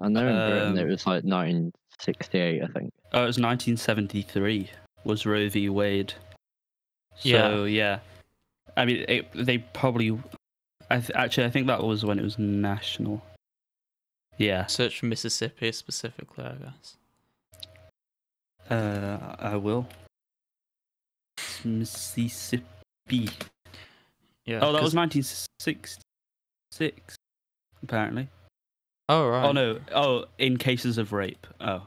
I 0.00 0.08
know 0.08 0.26
in 0.28 0.50
Britain 0.50 0.78
it 0.78 0.82
Um, 0.82 0.88
was 0.88 1.06
like 1.06 1.24
1968, 1.24 2.62
I 2.62 2.66
think. 2.66 2.92
Oh, 3.12 3.22
it 3.24 3.26
was 3.26 3.38
1973 3.38 4.70
was 5.04 5.24
Roe 5.26 5.48
v. 5.48 5.68
Wade. 5.68 6.12
So 7.16 7.64
yeah, 7.64 8.00
I 8.76 8.84
mean, 8.84 9.04
it, 9.08 9.28
they 9.34 9.58
probably. 9.58 10.18
I 10.90 10.98
th- 11.00 11.10
actually 11.14 11.46
I 11.46 11.50
think 11.50 11.66
that 11.68 11.82
was 11.82 12.04
when 12.04 12.18
it 12.18 12.22
was 12.22 12.38
national. 12.38 13.22
Yeah, 14.38 14.66
Search 14.66 15.00
for 15.00 15.06
Mississippi 15.06 15.72
specifically, 15.72 16.44
I 16.44 16.54
guess. 16.56 16.96
uh, 18.70 19.36
I 19.38 19.56
will. 19.56 19.86
Mississippi. 21.64 23.28
Yeah. 24.44 24.60
Oh, 24.62 24.72
that 24.72 24.80
'cause- 24.80 24.94
was 24.94 24.94
1966. 24.94 27.16
Apparently. 27.82 28.28
Oh 29.08 29.28
right. 29.28 29.44
Oh 29.44 29.52
no. 29.52 29.78
Oh, 29.94 30.24
in 30.38 30.56
cases 30.56 30.98
of 30.98 31.12
rape. 31.12 31.46
Oh, 31.60 31.82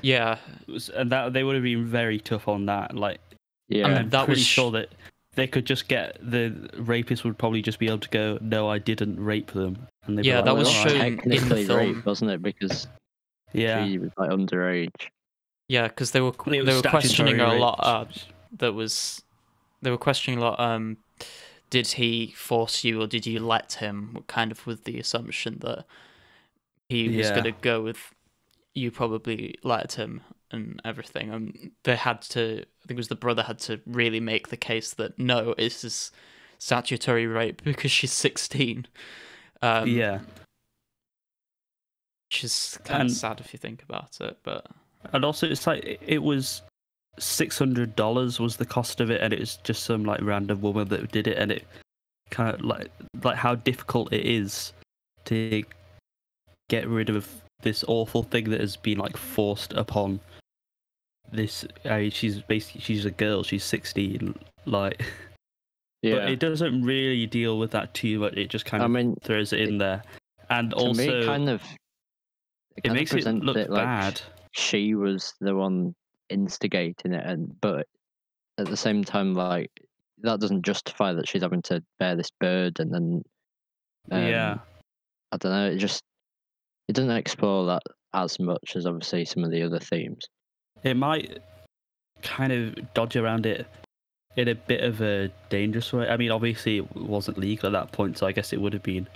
Yeah. 0.00 0.38
Was, 0.66 0.88
and 0.88 1.12
that 1.12 1.32
they 1.34 1.44
would 1.44 1.54
have 1.54 1.64
been 1.64 1.84
very 1.84 2.18
tough 2.18 2.48
on 2.48 2.66
that. 2.66 2.96
Like, 2.96 3.20
Yeah. 3.68 3.86
I'm 3.86 4.08
that 4.10 4.24
pretty 4.26 4.40
was 4.40 4.46
sure 4.46 4.70
that 4.72 4.88
they 5.34 5.46
could 5.46 5.66
just 5.66 5.88
get 5.88 6.18
the 6.22 6.70
rapist 6.76 7.24
would 7.24 7.38
probably 7.38 7.62
just 7.62 7.78
be 7.78 7.86
able 7.86 7.98
to 7.98 8.08
go, 8.10 8.38
"No, 8.40 8.68
I 8.68 8.78
didn't 8.78 9.22
rape 9.22 9.52
them," 9.52 9.86
and 10.04 10.22
Yeah, 10.24 10.36
like, 10.36 10.44
that 10.46 10.56
was 10.56 10.68
"Well, 10.68 10.74
shown 10.88 10.92
alright." 10.96 11.12
in 11.12 11.16
the 11.30 11.36
technically 11.36 11.66
film. 11.66 11.78
rape, 11.96 12.06
wasn't 12.06 12.30
it? 12.30 12.42
Because 12.42 12.86
Yeah. 13.52 13.86
she 13.86 13.98
was 13.98 14.10
like 14.16 14.30
underage. 14.30 15.08
Yeah, 15.68 15.88
because 15.88 16.10
they 16.10 16.20
were 16.20 16.32
they 16.46 16.62
were 16.62 16.82
questioning 16.82 17.38
her 17.38 17.44
a 17.44 17.58
lot. 17.58 17.78
Uh, 17.82 18.04
rape. 18.08 18.18
That 18.58 18.72
was 18.74 19.22
they 19.80 19.90
were 19.90 19.98
questioning 19.98 20.38
a 20.38 20.42
lot. 20.42 20.60
Um, 20.60 20.98
did 21.70 21.86
he 21.92 22.32
force 22.36 22.84
you 22.84 23.00
or 23.02 23.06
did 23.06 23.26
you 23.26 23.40
let 23.40 23.74
him? 23.74 24.24
Kind 24.26 24.52
of 24.52 24.66
with 24.66 24.84
the 24.84 24.98
assumption 24.98 25.58
that 25.60 25.84
he 26.88 27.08
was 27.08 27.28
Yeah. 27.28 27.30
going 27.30 27.44
to 27.44 27.52
go 27.52 27.80
with 27.82 28.12
you. 28.74 28.90
Probably 28.90 29.54
let 29.62 29.94
him 29.94 30.20
and 30.50 30.80
everything. 30.84 31.30
And 31.30 31.70
they 31.84 31.96
had 31.96 32.20
to. 32.22 32.60
I 32.60 32.86
think 32.86 32.90
it 32.90 32.96
was 32.96 33.08
the 33.08 33.14
brother 33.14 33.42
had 33.44 33.58
to 33.60 33.80
really 33.86 34.20
make 34.20 34.48
the 34.48 34.56
case 34.56 34.92
that 34.94 35.18
no, 35.18 35.54
this 35.56 35.82
is 35.84 36.12
statutory 36.58 37.26
rape 37.26 37.62
because 37.64 37.90
she's 37.90 38.12
sixteen. 38.12 38.86
Um, 39.62 39.88
yeah. 39.88 40.20
which 42.28 42.44
is 42.44 42.78
kind 42.84 43.02
And- 43.02 43.10
of 43.10 43.16
sad 43.16 43.40
if 43.40 43.52
you 43.52 43.58
think 43.58 43.82
about 43.82 44.20
it, 44.20 44.38
but. 44.42 44.66
And 45.12 45.24
also, 45.24 45.46
it's 45.48 45.66
like 45.66 45.84
it- 45.84 46.00
it 46.06 46.18
was 46.22 46.62
six 47.18 47.58
hundred 47.58 47.94
dollars 47.96 48.40
was 48.40 48.56
the 48.56 48.66
cost 48.66 49.00
of 49.00 49.10
it, 49.10 49.20
and 49.20 49.32
it 49.32 49.40
was 49.40 49.56
just 49.58 49.84
some 49.84 50.04
like 50.04 50.20
random 50.22 50.60
woman 50.60 50.88
that 50.88 51.10
did 51.12 51.26
it, 51.26 51.38
and 51.38 51.52
it 51.52 51.66
kind 52.30 52.54
of 52.54 52.62
like 52.62 52.90
like 53.22 53.36
how 53.36 53.54
difficult 53.54 54.12
it 54.12 54.24
is 54.26 54.72
to 55.26 55.62
get 56.68 56.88
rid 56.88 57.10
of 57.10 57.28
this 57.60 57.84
awful 57.86 58.22
thing 58.22 58.50
that 58.50 58.60
has 58.60 58.76
been 58.76 58.98
like 58.98 59.16
forced 59.16 59.72
upon 59.74 60.18
this. 61.30 61.64
I 61.84 61.98
mean, 62.00 62.10
she's 62.10 62.40
basically 62.40 62.80
she's 62.80 63.04
a 63.04 63.10
girl, 63.10 63.42
she's 63.42 63.64
sixteen, 63.64 64.34
like, 64.66 65.04
Yeah. 66.02 66.14
but 66.16 66.30
it 66.30 66.38
doesn't 66.40 66.82
really 66.82 67.26
deal 67.26 67.58
with 67.58 67.70
that 67.72 67.94
too 67.94 68.18
much. 68.20 68.34
It 68.34 68.48
just 68.48 68.64
kind 68.64 68.82
I 68.82 68.86
of 68.86 68.92
mean, 68.92 69.14
throws 69.22 69.52
it 69.52 69.60
in 69.60 69.78
there, 69.78 70.02
and 70.50 70.70
to 70.70 70.76
also 70.76 71.02
me, 71.06 71.08
it 71.08 71.26
kind 71.26 71.48
of 71.48 71.62
it 72.76 72.84
kind 72.84 72.96
of 72.96 73.00
makes 73.00 73.10
it 73.12 73.16
presents 73.16 73.44
look 73.44 73.56
like 73.68 73.84
bad. 73.84 74.20
she 74.52 74.94
was 74.94 75.34
the 75.40 75.54
one 75.54 75.94
instigating 76.32 77.12
it, 77.12 77.24
and 77.24 77.54
but 77.60 77.86
at 78.58 78.66
the 78.66 78.76
same 78.76 79.04
time, 79.04 79.34
like 79.34 79.70
that 80.22 80.40
doesn't 80.40 80.64
justify 80.64 81.12
that 81.12 81.28
she's 81.28 81.42
having 81.42 81.62
to 81.62 81.82
bear 81.98 82.16
this 82.16 82.30
burden. 82.40 82.94
And 82.94 83.24
um, 84.10 84.22
yeah. 84.22 84.58
I 85.32 85.36
don't 85.36 85.52
know. 85.52 85.70
It 85.70 85.78
just 85.78 86.02
it 86.88 86.94
doesn't 86.94 87.10
explore 87.10 87.66
that 87.66 87.82
as 88.14 88.38
much 88.38 88.76
as 88.76 88.86
obviously 88.86 89.24
some 89.24 89.44
of 89.44 89.50
the 89.50 89.62
other 89.62 89.78
themes. 89.78 90.26
it 90.82 90.96
might 90.96 91.38
kind 92.22 92.52
of 92.52 92.94
dodge 92.94 93.16
around 93.16 93.46
it 93.46 93.66
in 94.36 94.48
a 94.48 94.54
bit 94.54 94.82
of 94.82 95.00
a 95.00 95.30
dangerous 95.48 95.92
way. 95.92 96.08
I 96.08 96.16
mean, 96.16 96.30
obviously 96.30 96.78
it 96.78 96.96
wasn't 96.96 97.38
legal 97.38 97.68
at 97.68 97.72
that 97.72 97.92
point, 97.92 98.18
so 98.18 98.26
I 98.26 98.32
guess 98.32 98.52
it 98.52 98.60
would 98.60 98.72
have 98.72 98.82
been 98.82 99.08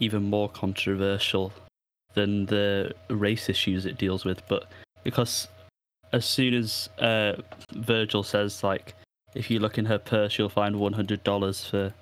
even 0.00 0.24
more 0.24 0.48
controversial 0.48 1.52
than 2.14 2.46
the 2.46 2.94
race 3.08 3.48
issues 3.48 3.86
it 3.86 3.98
deals 3.98 4.24
with, 4.24 4.42
but 4.48 4.70
because 5.02 5.48
as 6.14 6.24
soon 6.24 6.54
as 6.54 6.88
uh, 7.00 7.32
Virgil 7.72 8.22
says 8.22 8.62
like, 8.62 8.94
if 9.34 9.50
you 9.50 9.58
look 9.58 9.78
in 9.78 9.86
her 9.86 9.98
purse, 9.98 10.38
you'll 10.38 10.48
find 10.48 10.78
one 10.78 10.92
hundred 10.92 11.24
dollars 11.24 11.64
for 11.64 11.92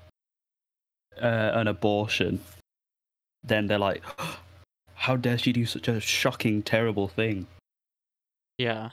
uh, 1.20 1.50
an 1.54 1.66
abortion, 1.66 2.40
then 3.42 3.66
they're 3.66 3.78
like, 3.78 4.02
how 4.94 5.16
dare 5.16 5.38
she 5.38 5.52
do 5.52 5.64
such 5.64 5.88
a 5.88 5.98
shocking, 5.98 6.62
terrible 6.62 7.08
thing? 7.08 7.46
Yeah. 8.58 8.90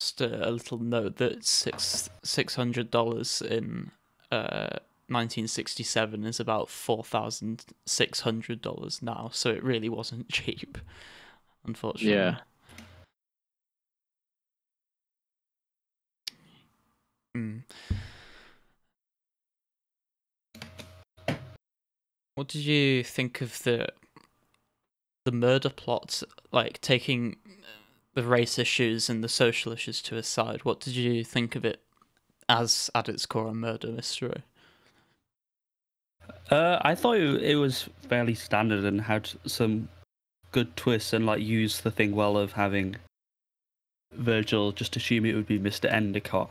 Just 0.00 0.22
a, 0.22 0.48
a 0.48 0.50
little 0.50 0.78
note 0.78 1.16
that 1.16 1.44
six 1.44 2.08
six 2.24 2.54
hundred 2.54 2.90
dollars 2.90 3.42
in 3.42 3.90
uh, 4.32 4.80
1967 5.08 6.24
is 6.24 6.40
about 6.40 6.70
four 6.70 7.04
thousand 7.04 7.66
six 7.84 8.20
hundred 8.20 8.62
dollars 8.62 9.02
now, 9.02 9.28
so 9.30 9.50
it 9.50 9.62
really 9.62 9.90
wasn't 9.90 10.28
cheap, 10.32 10.78
unfortunately. 11.64 12.12
Yeah. 12.12 12.36
Mm. 17.36 17.62
What 22.34 22.48
did 22.48 22.64
you 22.64 23.04
think 23.04 23.40
of 23.40 23.62
the 23.62 23.88
the 25.24 25.32
murder 25.32 25.70
plot? 25.70 26.22
Like 26.52 26.80
taking 26.80 27.36
the 28.14 28.22
race 28.24 28.58
issues 28.58 29.08
and 29.08 29.22
the 29.22 29.28
social 29.28 29.72
issues 29.72 30.02
to 30.02 30.16
a 30.16 30.22
side. 30.22 30.64
What 30.64 30.80
did 30.80 30.94
you 30.94 31.24
think 31.24 31.54
of 31.54 31.64
it 31.64 31.80
as 32.48 32.90
at 32.94 33.08
its 33.08 33.26
core 33.26 33.48
a 33.48 33.54
murder 33.54 33.88
mystery? 33.88 34.42
Uh, 36.50 36.78
I 36.82 36.94
thought 36.94 37.16
it, 37.16 37.42
it 37.42 37.56
was 37.56 37.88
fairly 38.08 38.34
standard 38.34 38.84
and 38.84 39.00
had 39.00 39.30
some 39.46 39.88
good 40.52 40.76
twists 40.76 41.12
and 41.12 41.26
like 41.26 41.40
use 41.42 41.80
the 41.80 41.90
thing 41.90 42.14
well 42.14 42.36
of 42.36 42.52
having 42.52 42.96
Virgil 44.12 44.72
just 44.72 44.96
assume 44.96 45.24
it 45.24 45.34
would 45.34 45.46
be 45.46 45.58
Mr. 45.58 45.90
Endicott. 45.90 46.50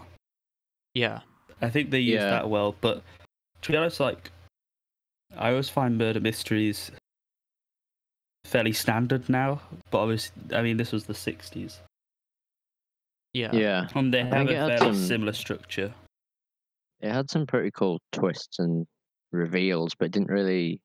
Yeah. 0.94 1.22
I 1.62 1.70
think 1.70 1.90
they 1.92 2.00
used 2.00 2.22
Yeah. 2.24 2.30
that 2.30 2.50
well, 2.50 2.76
but 2.80 3.04
to 3.62 3.72
be 3.72 3.78
honest, 3.78 4.00
like 4.00 4.32
I 5.36 5.50
always 5.50 5.70
find 5.70 5.98
murder 5.98 6.20
mysteries 6.22 6.92
fairly 8.46 8.72
standard 8.74 9.28
now. 9.30 9.62
But 9.92 10.00
obviously, 10.00 10.56
I 10.56 10.62
mean, 10.62 10.78
this 10.78 10.92
was 10.94 11.06
the 11.06 11.14
'60s, 11.14 11.80
Yeah. 13.34 13.52
Yeah. 13.54 13.90
and 13.94 14.14
they 14.14 14.22
I 14.22 14.38
have 14.38 14.48
a 14.50 14.52
fairly 14.54 14.78
some- 14.78 14.96
similar 14.96 15.34
structure. 15.34 15.94
It 17.02 17.12
had 17.12 17.30
some 17.30 17.46
pretty 17.46 17.72
cool 17.72 18.00
twists 18.14 18.60
and 18.60 18.88
reveals, 19.32 19.94
but 19.96 20.06
it 20.06 20.12
didn't 20.14 20.30
really 20.30 20.82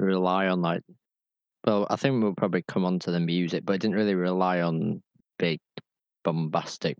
rely 0.00 0.48
on 0.48 0.60
like. 0.60 0.82
Well, 1.66 1.86
I 1.90 1.96
think 1.96 2.22
we'll 2.22 2.34
probably 2.34 2.62
come 2.62 2.84
on 2.84 2.98
to 3.00 3.10
the 3.10 3.20
music, 3.20 3.64
but 3.64 3.74
it 3.74 3.80
didn't 3.80 3.96
really 3.96 4.14
rely 4.14 4.60
on 4.60 5.02
big, 5.38 5.60
bombastic 6.22 6.96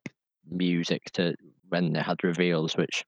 music 0.50 1.02
to 1.14 1.35
when 1.68 1.92
they 1.92 2.00
had 2.00 2.25
reveals, 2.25 2.76
which 2.76 3.04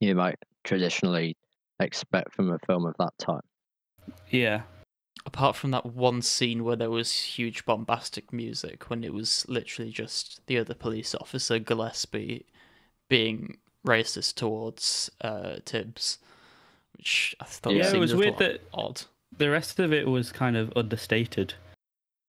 you 0.00 0.14
might 0.14 0.38
traditionally 0.64 1.36
expect 1.80 2.32
from 2.34 2.50
a 2.50 2.58
film 2.66 2.86
of 2.86 2.94
that 2.98 3.12
time. 3.18 3.42
Yeah, 4.30 4.62
Apart 5.26 5.56
from 5.56 5.70
that 5.70 5.86
one 5.86 6.20
scene 6.20 6.64
where 6.64 6.76
there 6.76 6.90
was 6.90 7.12
huge 7.12 7.64
bombastic 7.64 8.30
music, 8.32 8.90
when 8.90 9.02
it 9.04 9.14
was 9.14 9.46
literally 9.48 9.90
just 9.90 10.46
the 10.46 10.58
other 10.58 10.74
police 10.74 11.14
officer 11.14 11.58
Gillespie 11.58 12.44
being 13.08 13.56
racist 13.86 14.34
towards 14.34 15.10
uh, 15.22 15.56
Tibbs, 15.64 16.18
which 16.96 17.34
I 17.40 17.44
thought 17.44 17.72
Yeah, 17.72 17.94
it 17.94 17.98
was 17.98 18.12
a 18.12 18.18
weird 18.18 18.38
little 18.38 18.52
that- 18.58 18.60
odd. 18.74 19.02
The 19.38 19.50
rest 19.50 19.78
of 19.80 19.92
it 19.92 20.06
was 20.06 20.30
kind 20.32 20.56
of 20.56 20.72
understated. 20.76 21.54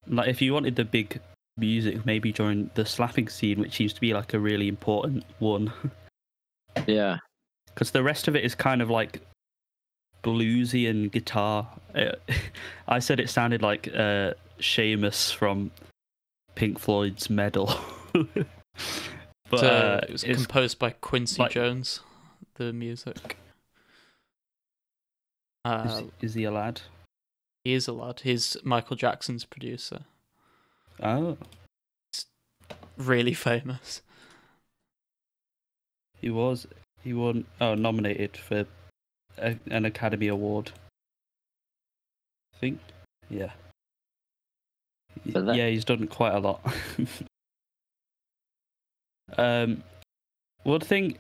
Like 0.08 0.28
if 0.28 0.42
you 0.42 0.54
wanted 0.54 0.76
the 0.76 0.86
big 0.86 1.20
music, 1.58 2.06
maybe 2.06 2.32
during 2.32 2.70
the 2.76 2.86
slapping 2.86 3.30
scene, 3.30 3.60
which 3.60 3.76
seems 3.76 3.94
to 3.94 4.02
be 4.02 4.14
like 4.14 4.34
a 4.34 4.40
really 4.40 4.68
important 4.68 5.24
one, 5.40 5.72
Yeah, 6.88 7.18
because 7.68 7.92
the 7.92 8.04
rest 8.04 8.28
of 8.28 8.36
it 8.36 8.44
is 8.44 8.56
kind 8.56 8.82
of 8.82 8.90
like 8.90 9.22
bluesy 10.24 10.90
and 10.90 11.12
guitar. 11.12 11.68
Uh, 11.94 12.12
I 12.88 13.00
said 13.00 13.20
it 13.20 13.30
sounded 13.30 13.62
like 13.62 13.88
uh, 13.90 14.34
Seamus 14.60 15.34
from 15.34 15.72
Pink 16.56 16.80
Floyd's 16.80 17.30
Meddle. 17.30 17.74
but 18.14 19.60
So 19.60 19.68
uh, 19.68 20.00
it 20.04 20.12
was 20.12 20.24
it's 20.24 20.46
composed 20.46 20.80
by 20.80 20.90
Quincy 20.92 21.42
like- 21.42 21.52
Jones, 21.52 22.02
the 22.56 22.74
music. 22.74 23.38
Uh, 25.64 26.02
is, 26.22 26.30
is 26.30 26.34
he 26.36 26.44
a 26.44 26.52
lad? 26.52 26.80
He 27.66 27.74
is 27.74 27.88
a 27.90 27.94
lad. 27.94 28.22
He's 28.22 28.56
Michael 28.64 28.96
Jackson's 28.96 29.44
producer. 29.44 30.06
Oh, 31.04 31.38
He's 32.14 32.26
Really 32.98 33.34
famous. 33.34 34.02
he 36.22 36.30
was. 36.30 36.68
He 37.04 37.14
won. 37.14 37.46
Oh, 37.60 37.76
nominated 37.76 38.38
for 38.38 38.66
a, 39.38 39.58
an 39.70 39.86
Academy 39.86 40.28
Award. 40.28 40.72
I 42.54 42.58
think. 42.60 42.80
Yeah. 43.30 43.52
That- 45.26 45.56
Yeah, 45.56 45.68
he's 45.68 45.86
done 45.86 46.08
quite 46.08 46.34
a 46.36 46.40
lot. 46.40 46.62
um, 49.38 49.84
one 50.64 50.80
thing 50.82 51.18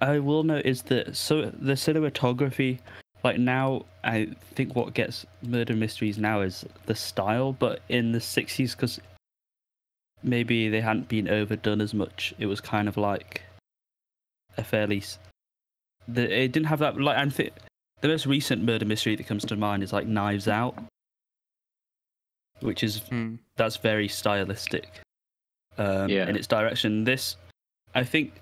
I 0.00 0.18
will 0.18 0.42
note 0.42 0.64
is 0.66 0.82
that 0.82 1.16
so 1.16 1.50
the 1.50 1.72
cinematography, 1.74 2.78
like 3.26 3.38
now, 3.38 3.84
I 4.04 4.28
think 4.54 4.74
what 4.76 4.94
gets 4.94 5.26
murder 5.42 5.74
mysteries 5.74 6.16
now 6.18 6.40
is 6.48 6.64
the 6.86 6.94
style, 6.94 7.52
but 7.52 7.80
in 7.88 8.12
the 8.12 8.20
sixties, 8.20 8.74
because 8.74 9.00
maybe 10.22 10.68
they 10.68 10.80
hadn't 10.80 11.08
been 11.08 11.28
overdone 11.28 11.80
as 11.80 11.92
much, 11.92 12.32
it 12.38 12.46
was 12.46 12.60
kind 12.60 12.88
of 12.88 12.96
like 12.96 13.42
a 14.56 14.64
fairly. 14.64 15.02
The, 16.08 16.22
it 16.44 16.52
didn't 16.52 16.68
have 16.72 16.78
that 16.78 17.00
like. 17.00 17.18
I'm 17.18 17.30
th- 17.32 17.52
the 18.02 18.08
most 18.08 18.26
recent 18.26 18.62
murder 18.62 18.84
mystery 18.86 19.16
that 19.16 19.26
comes 19.26 19.44
to 19.46 19.56
mind 19.56 19.82
is 19.82 19.92
like 19.92 20.06
Knives 20.06 20.46
Out, 20.48 20.74
which 22.60 22.82
is 22.82 22.98
Hmm. 23.08 23.36
that's 23.56 23.76
very 23.76 24.08
stylistic 24.08 25.00
um, 25.78 26.08
Yeah. 26.08 26.28
in 26.28 26.36
its 26.36 26.46
direction. 26.46 27.04
This, 27.04 27.36
I 27.94 28.04
think, 28.04 28.32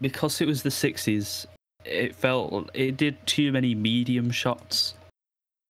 because 0.00 0.40
it 0.42 0.46
was 0.46 0.62
the 0.62 0.70
'60s, 0.70 1.46
it 1.84 2.14
felt 2.14 2.70
it 2.74 2.96
did 2.96 3.24
too 3.26 3.52
many 3.52 3.74
medium 3.74 4.30
shots, 4.30 4.94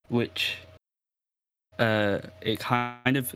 which 0.08 0.58
uh, 1.78 2.18
it 2.40 2.58
kind 2.60 3.16
of 3.16 3.34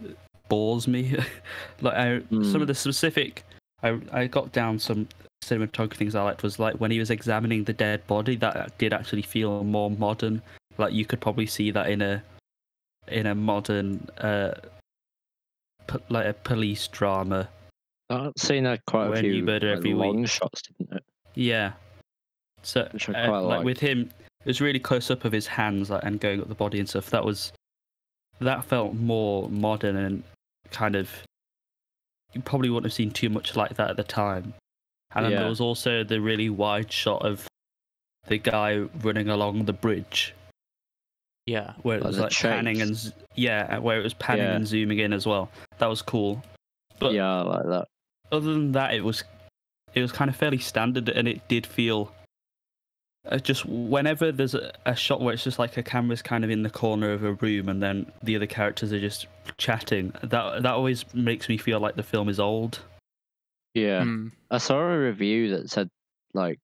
bores 0.48 0.86
me. 0.86 1.16
like 1.80 1.94
I, 1.94 2.18
some 2.30 2.42
Hmm. 2.44 2.56
of 2.62 2.66
the 2.66 2.74
specific, 2.74 3.44
I 3.82 3.98
I 4.12 4.26
got 4.26 4.52
down 4.52 4.78
some 4.78 5.08
cinematography 5.44 5.96
things 5.96 6.14
I 6.14 6.22
liked 6.22 6.42
was 6.42 6.58
like 6.58 6.74
when 6.80 6.90
he 6.90 6.98
was 6.98 7.10
examining 7.10 7.64
the 7.64 7.72
dead 7.72 8.06
body. 8.06 8.36
That 8.36 8.76
did 8.78 8.92
actually 8.92 9.22
feel 9.22 9.62
more 9.64 9.90
modern. 9.90 10.42
Like 10.78 10.92
you 10.92 11.04
could 11.06 11.20
probably 11.20 11.46
see 11.46 11.70
that 11.70 11.88
in 11.88 12.02
a 12.02 12.22
in 13.08 13.26
a 13.26 13.34
modern 13.34 14.08
uh 14.18 14.54
po- 15.86 16.00
like 16.08 16.26
a 16.26 16.32
police 16.32 16.88
drama. 16.88 17.48
I've 18.10 18.32
seen 18.36 18.64
that 18.64 18.80
quite 18.86 19.16
a 19.16 19.20
few 19.20 19.42
murder 19.42 19.70
like, 19.70 19.78
every 19.78 19.94
long 19.94 20.20
week. 20.22 20.28
shots, 20.30 20.62
didn't 20.78 20.96
it? 20.96 21.04
Yeah. 21.34 21.72
So 22.64 22.88
Which 22.92 23.08
I 23.08 23.12
uh, 23.12 23.28
quite 23.28 23.38
like 23.40 23.64
with 23.64 23.78
him, 23.78 24.10
it 24.40 24.46
was 24.46 24.60
really 24.60 24.78
close 24.78 25.10
up 25.10 25.24
of 25.24 25.32
his 25.32 25.46
hands 25.46 25.90
like, 25.90 26.02
and 26.04 26.18
going 26.20 26.40
up 26.40 26.48
the 26.48 26.54
body 26.54 26.78
and 26.80 26.88
stuff. 26.88 27.10
That 27.10 27.24
was 27.24 27.52
that 28.40 28.64
felt 28.64 28.94
more 28.94 29.48
modern 29.48 29.96
and 29.96 30.22
kind 30.70 30.96
of 30.96 31.10
you 32.32 32.40
probably 32.40 32.68
wouldn't 32.68 32.86
have 32.86 32.92
seen 32.94 33.10
too 33.12 33.28
much 33.28 33.54
like 33.54 33.74
that 33.76 33.90
at 33.90 33.96
the 33.96 34.02
time. 34.04 34.52
And 35.14 35.24
then 35.24 35.32
Yeah. 35.32 35.38
there 35.40 35.48
was 35.48 35.60
also 35.60 36.02
the 36.02 36.20
really 36.20 36.50
wide 36.50 36.90
shot 36.90 37.24
of 37.24 37.46
the 38.26 38.38
guy 38.38 38.78
running 39.02 39.28
along 39.28 39.66
the 39.66 39.72
bridge 39.72 40.34
Yeah. 41.46 41.74
where 41.82 41.98
it 41.98 42.00
Like 42.00 42.08
was 42.08 42.16
the 42.16 42.22
like 42.24 42.32
panning 42.32 42.82
and 42.82 43.12
yeah, 43.36 43.78
where 43.78 44.00
it 44.00 44.02
was 44.02 44.14
panning 44.14 44.44
Yeah. 44.46 44.56
and 44.56 44.66
zooming 44.66 44.98
in 44.98 45.12
as 45.12 45.26
well. 45.26 45.48
That 45.78 45.86
was 45.86 46.02
cool. 46.02 46.42
But 46.98 47.12
yeah, 47.12 47.28
I 47.38 47.42
like 47.42 47.66
that. 47.66 47.88
other 48.32 48.52
than 48.52 48.72
that, 48.72 48.94
it 48.94 49.04
was 49.04 49.22
it 49.94 50.00
was 50.00 50.10
kind 50.10 50.28
of 50.28 50.34
fairly 50.34 50.58
standard, 50.58 51.08
and 51.08 51.28
it 51.28 51.46
did 51.46 51.64
feel 51.66 52.12
uh, 52.18 52.23
just 53.42 53.64
whenever 53.66 54.30
there's 54.30 54.54
a, 54.54 54.72
a 54.86 54.94
shot 54.94 55.20
where 55.20 55.32
it's 55.34 55.44
just 55.44 55.58
like 55.58 55.76
a 55.76 55.82
camera's 55.82 56.22
kind 56.22 56.44
of 56.44 56.50
in 56.50 56.62
the 56.62 56.70
corner 56.70 57.12
of 57.12 57.24
a 57.24 57.32
room, 57.34 57.68
and 57.68 57.82
then 57.82 58.10
the 58.22 58.36
other 58.36 58.46
characters 58.46 58.92
are 58.92 59.00
just 59.00 59.26
chatting. 59.56 60.12
That 60.22 60.62
that 60.62 60.72
always 60.72 61.04
makes 61.14 61.48
me 61.48 61.56
feel 61.56 61.80
like 61.80 61.96
the 61.96 62.02
film 62.02 62.28
is 62.28 62.38
old. 62.38 62.80
Yeah, 63.74 64.04
Hmm. 64.04 64.28
I 64.50 64.58
saw 64.58 64.78
a 64.78 64.98
review 64.98 65.56
that 65.56 65.70
said 65.70 65.88
like 66.34 66.60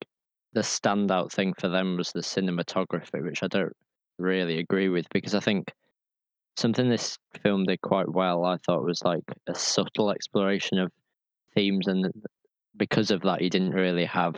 the 0.53 0.61
standout 0.61 1.33
thing 1.33 1.55
for 1.55 1.69
them 1.69 1.97
was 1.97 2.13
the 2.13 2.21
cinematography, 2.21 3.23
which 3.25 3.43
I 3.43 3.47
don't 3.49 3.77
really 4.19 4.59
agree 4.59 4.89
with 4.89 5.09
because 5.11 5.35
I 5.35 5.41
think 5.41 5.73
something 6.57 6.91
this 6.91 7.17
film 7.43 7.65
did 7.65 7.81
quite 7.81 8.09
well. 8.13 8.45
I 8.45 8.59
thought 8.59 8.85
was 8.85 9.03
like 9.03 9.25
a 9.47 9.55
subtle 9.55 10.11
exploration 10.11 10.79
of 10.79 10.93
themes, 11.55 11.87
and 11.87 12.13
because 12.77 13.11
of 13.11 13.23
that, 13.23 13.41
you 13.41 13.49
didn't 13.51 13.73
really 13.73 14.05
have 14.05 14.37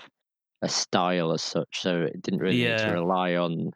a 0.62 0.68
style 0.68 1.32
as 1.32 1.42
such, 1.42 1.80
so 1.80 2.02
it 2.02 2.22
didn't 2.22 2.40
really 2.40 2.64
need 2.64 2.78
to 2.78 2.92
rely 2.92 3.34
on 3.34 3.70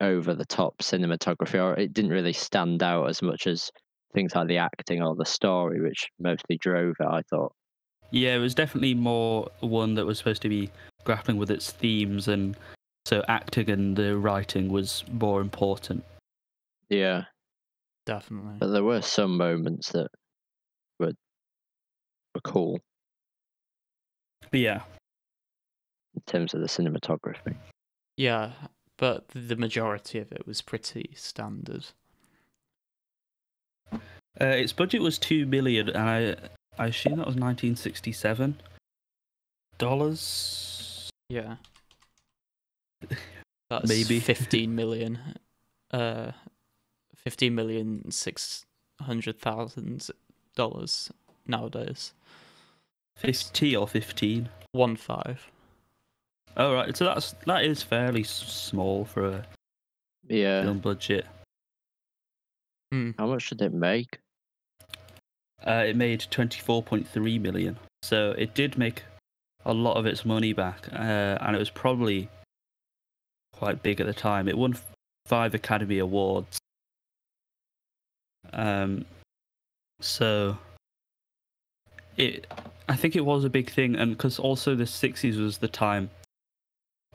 over 0.00 0.34
the 0.34 0.44
top 0.44 0.76
cinematography, 0.78 1.62
or 1.62 1.74
it 1.74 1.94
didn't 1.94 2.10
really 2.10 2.32
stand 2.32 2.82
out 2.82 3.08
as 3.08 3.22
much 3.22 3.46
as 3.46 3.70
things 4.12 4.34
like 4.34 4.48
the 4.48 4.58
acting 4.58 5.02
or 5.02 5.14
the 5.14 5.24
story, 5.24 5.80
which 5.80 6.08
mostly 6.18 6.58
drove 6.58 6.94
it. 7.00 7.06
I 7.06 7.22
thought. 7.30 7.52
Yeah, 8.10 8.36
it 8.36 8.38
was 8.38 8.54
definitely 8.54 8.94
more 8.94 9.50
one 9.60 9.94
that 9.94 10.06
was 10.06 10.18
supposed 10.18 10.42
to 10.42 10.48
be 10.48 10.70
grappling 11.04 11.38
with 11.38 11.50
its 11.50 11.70
themes, 11.70 12.28
and 12.28 12.56
so 13.06 13.24
acting 13.28 13.70
and 13.70 13.96
the 13.96 14.16
writing 14.18 14.68
was 14.68 15.04
more 15.10 15.40
important. 15.40 16.04
Yeah, 16.88 17.24
Definitely. 18.06 18.54
but 18.60 18.68
there 18.68 18.84
were 18.84 19.02
some 19.02 19.36
moments 19.36 19.90
that 19.90 20.08
were 21.00 21.12
were 22.34 22.40
cool 22.44 22.78
But 24.50 24.60
yeah, 24.60 24.76
in 24.76 24.82
terms 26.26 26.54
of 26.54 26.60
the 26.60 26.66
cinematography. 26.66 27.54
Yeah, 28.16 28.52
but 28.96 29.28
the 29.28 29.56
majority 29.56 30.18
of 30.18 30.32
it 30.32 30.46
was 30.46 30.62
pretty 30.62 31.10
standard. 31.14 31.86
uh, 33.92 33.98
its 34.44 34.72
budget 34.72 35.02
was 35.02 35.18
two 35.18 35.46
million, 35.46 35.88
and 35.88 35.98
I 35.98 36.36
I 36.78 36.86
assume 36.88 37.16
that 37.18 37.26
was 37.26 37.36
1967 37.36 38.60
dollars. 39.78 41.10
Yeah. 41.28 41.56
That's 43.70 43.88
Maybe. 43.88 44.20
15 44.20 44.74
million. 44.74 45.18
Uh, 45.90 46.32
15 47.16 47.54
million 47.54 48.10
six 48.10 48.64
hundred 49.00 49.38
thousand 49.40 50.08
dollars 50.54 51.10
nowadays. 51.46 52.12
Fifty 53.16 53.74
or 53.76 53.88
fifteen. 53.88 54.48
One 54.72 54.94
five. 54.96 55.50
Oh 56.56 56.72
right, 56.74 56.96
so 56.96 57.04
that's 57.04 57.34
that 57.46 57.64
is 57.64 57.82
fairly 57.82 58.22
small 58.22 59.04
for 59.04 59.26
a 59.26 59.46
Yeah, 60.26 60.62
film 60.62 60.78
budget. 60.78 61.26
Hmm. 62.92 63.10
how 63.18 63.26
much 63.26 63.48
did 63.50 63.62
it 63.62 63.72
make? 63.74 64.18
Uh, 65.66 65.84
it 65.86 65.96
made 65.96 66.20
24.3 66.20 67.40
million, 67.40 67.76
so 68.02 68.30
it 68.38 68.54
did 68.54 68.78
make 68.78 69.02
a 69.64 69.74
lot 69.74 69.96
of 69.96 70.06
its 70.06 70.24
money 70.24 70.52
back, 70.52 70.86
uh, 70.92 71.38
and 71.40 71.56
it 71.56 71.58
was 71.58 71.70
probably 71.70 72.28
quite 73.52 73.82
big 73.82 74.00
at 74.00 74.06
the 74.06 74.14
time. 74.14 74.48
It 74.48 74.56
won 74.56 74.76
five 75.26 75.54
Academy 75.54 75.98
Awards. 75.98 76.58
Um, 78.52 79.04
so 80.00 80.56
it, 82.16 82.46
I 82.88 82.94
think 82.96 83.16
it 83.16 83.24
was 83.24 83.44
a 83.44 83.50
big 83.50 83.70
thing, 83.70 83.96
and 83.96 84.12
because 84.16 84.38
also 84.38 84.74
the 84.76 84.84
60s 84.84 85.38
was 85.42 85.58
the 85.58 85.68
time. 85.68 86.08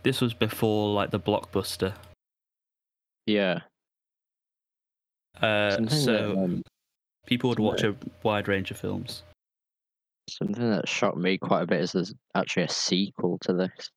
This 0.04 0.22
was 0.22 0.34
before 0.34 0.94
like 0.94 1.12
the 1.12 1.20
blockbuster. 1.20 1.94
Yeah, 3.28 3.60
Uh, 5.42 5.72
something 5.72 5.90
so 6.00 6.12
that, 6.12 6.38
um, 6.38 6.62
people 7.26 7.50
would 7.50 7.60
watch 7.60 7.84
a 7.84 7.96
wide 8.24 8.48
range 8.48 8.72
of 8.72 8.78
films. 8.78 9.24
something 10.30 10.70
that 10.72 10.88
shocked 10.88 11.18
me 11.18 11.38
quite 11.38 11.64
a 11.64 11.66
bit 11.68 11.82
is 11.82 11.92
there's 11.92 12.14
actually 12.36 12.64
a 12.64 12.70
sequel 12.70 13.38
to 13.40 13.54
this. 13.54 13.90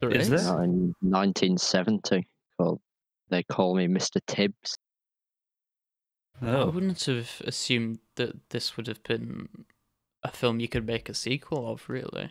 There 0.00 0.10
Is 0.10 0.30
is? 0.30 0.44
there? 0.44 0.62
in 0.62 0.94
1970 1.00 2.26
called 2.58 2.80
They 3.30 3.42
Call 3.44 3.74
Me 3.74 3.86
Mr. 3.86 4.20
Tibbs. 4.26 4.76
Oh. 6.42 6.62
I 6.62 6.64
wouldn't 6.66 7.02
have 7.06 7.40
assumed 7.44 7.98
that 8.16 8.50
this 8.50 8.76
would 8.76 8.86
have 8.88 9.02
been 9.04 9.48
a 10.22 10.30
film 10.30 10.60
you 10.60 10.68
could 10.68 10.86
make 10.86 11.08
a 11.08 11.14
sequel 11.14 11.70
of, 11.70 11.88
really. 11.88 12.30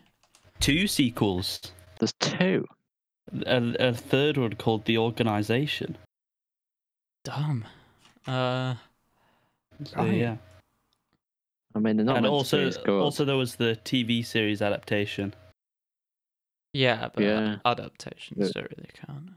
two 0.60 0.86
sequels. 0.88 1.60
There's 2.00 2.14
two. 2.20 2.66
A, 3.46 3.76
a 3.90 3.94
third 3.94 4.38
one 4.38 4.54
called 4.54 4.86
The 4.86 4.98
Organization. 4.98 5.98
Damn. 7.24 7.66
Uh, 8.28 8.76
So, 9.84 9.98
Right. 10.04 10.14
yeah. 10.18 10.38
I 11.76 11.80
mean, 11.80 11.98
they're 11.98 12.06
not 12.06 12.18
and 12.18 12.26
also, 12.26 12.58
to 12.58 12.64
be 12.64 12.68
as 12.70 12.78
good. 12.78 13.02
also 13.02 13.26
there 13.26 13.36
was 13.36 13.56
the 13.58 13.76
TV 13.84 14.24
series 14.24 14.62
adaptation. 14.62 15.34
yeah, 16.74 17.10
but 17.14 17.24
Yeah. 17.24 17.58
adaptations 17.66 18.38
Yeah. 18.56 18.62
don't 18.62 18.72
really 18.78 18.90
count. 18.94 19.30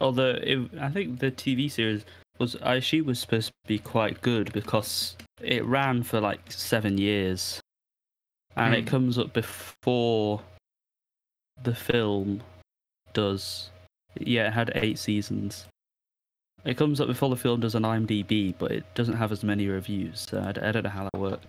Although 0.00 0.30
it, 0.42 0.70
I 0.78 0.90
think 0.90 1.18
the 1.20 1.30
TV 1.30 1.68
series 1.70 2.04
was, 2.38 2.56
I 2.56 2.74
assume, 2.76 3.06
was 3.06 3.18
supposed 3.20 3.48
to 3.48 3.68
be 3.68 3.78
quite 3.78 4.20
good 4.22 4.52
because 4.52 5.16
it 5.40 5.64
ran 5.64 6.02
for 6.02 6.20
like 6.20 6.50
seven 6.52 6.98
years, 6.98 7.60
and 8.56 8.74
it 8.74 8.82
Hmm. 8.82 8.88
comes 8.88 9.18
up 9.18 9.32
before 9.32 10.42
the 11.62 11.74
film 11.74 12.42
does. 13.12 13.70
Yeah, 14.18 14.48
it 14.48 14.52
had 14.52 14.72
eight 14.74 14.98
seasons. 14.98 15.66
It 16.64 16.76
comes 16.76 17.00
up 17.00 17.08
before 17.08 17.28
the 17.30 17.36
film 17.36 17.60
does 17.60 17.74
on 17.74 17.82
IMDb, 17.82 18.54
but 18.58 18.72
it 18.72 18.84
doesn't 18.94 19.16
have 19.16 19.32
as 19.32 19.42
many 19.44 19.68
reviews. 19.68 20.26
So 20.30 20.40
I, 20.42 20.52
d- 20.52 20.60
I 20.62 20.72
don't 20.72 20.84
know 20.84 20.90
how 20.90 21.08
that 21.12 21.18
works. 21.20 21.46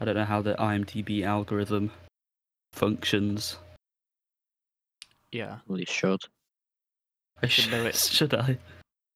I 0.00 0.04
don't 0.04 0.14
know 0.14 0.24
how 0.24 0.42
the 0.42 0.54
IMDb 0.54 1.24
algorithm 1.24 1.90
functions. 2.72 3.56
Yeah. 5.32 5.56
Well, 5.66 5.80
you 5.80 5.86
should. 5.86 6.20
I 7.42 7.46
should 7.48 7.70
know 7.70 7.84
it. 7.84 7.94
Should 8.16 8.34
I? 8.34 8.58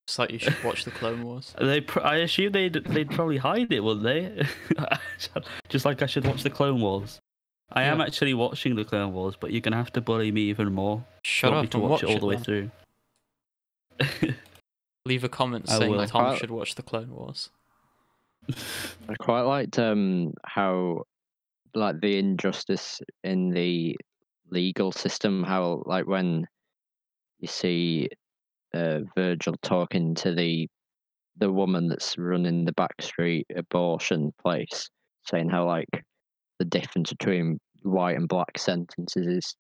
It's 0.06 0.18
like 0.18 0.30
you 0.32 0.38
should 0.40 0.56
watch 0.64 0.84
the 0.84 0.90
Clone 0.90 1.22
Wars. 1.22 1.54
They, 1.60 1.80
pr- 1.80 2.00
I 2.00 2.16
assume 2.16 2.50
they'd 2.52 2.72
they'd 2.72 3.10
probably 3.10 3.36
hide 3.36 3.72
it, 3.72 3.78
wouldn't 3.80 4.02
they? 4.04 4.44
Just 5.68 5.84
like 5.84 6.02
I 6.02 6.06
should 6.06 6.26
watch 6.26 6.42
the 6.42 6.50
Clone 6.50 6.80
Wars. 6.80 7.20
I 7.72 7.85
am 7.85 8.00
actually 8.00 8.35
watching 8.35 8.74
the 8.74 8.85
Clone 8.85 9.12
Wars, 9.12 9.37
but 9.38 9.52
you're 9.52 9.61
gonna 9.61 9.76
have 9.76 9.92
to 9.92 10.00
bully 10.00 10.33
me 10.33 10.42
even 10.42 10.72
more. 10.72 11.04
Shut 11.22 11.52
up 11.52 11.62
me 11.62 11.68
to 11.68 11.78
and 11.78 11.88
watch 11.88 12.02
watch 12.02 12.11
it 12.11 12.14
all 12.14 12.18
the 12.18 12.26
way 12.26 12.35
then. 12.37 12.44
through. 12.44 12.70
Leave 15.06 15.24
a 15.24 15.28
comment 15.28 15.70
I 15.70 15.78
saying 15.78 15.90
will. 15.92 16.06
Tom 16.06 16.24
Quite- 16.26 16.38
should 16.38 16.50
watch 16.50 16.74
the 16.74 16.83
Clone 16.83 17.11
Wars. 17.11 17.50
I 19.09 19.14
quite 19.20 19.42
liked 19.42 19.78
um 19.78 20.33
how 20.44 21.04
like 21.74 22.00
the 22.00 22.18
injustice 22.18 23.00
in 23.22 23.50
the 23.50 23.96
legal 24.50 24.90
system. 24.92 25.44
How 25.44 25.83
like 25.87 26.06
when 26.06 26.46
you 27.38 27.48
see 27.48 28.09
uh, 28.74 29.00
Virgil 29.14 29.54
talking 29.62 30.14
to 30.16 30.35
the 30.35 30.68
the 31.37 31.50
woman 31.50 31.88
that's 31.88 32.18
running 32.18 32.64
the 32.64 32.72
backstreet 32.74 33.44
abortion 33.54 34.33
place, 34.42 34.88
saying 35.24 35.48
how 35.48 35.66
like 35.66 35.88
the 36.60 36.64
difference 36.66 37.10
between 37.10 37.58
white 37.82 38.16
and 38.16 38.28
black 38.28 38.58
sentences 38.58 39.26
is 39.26 39.56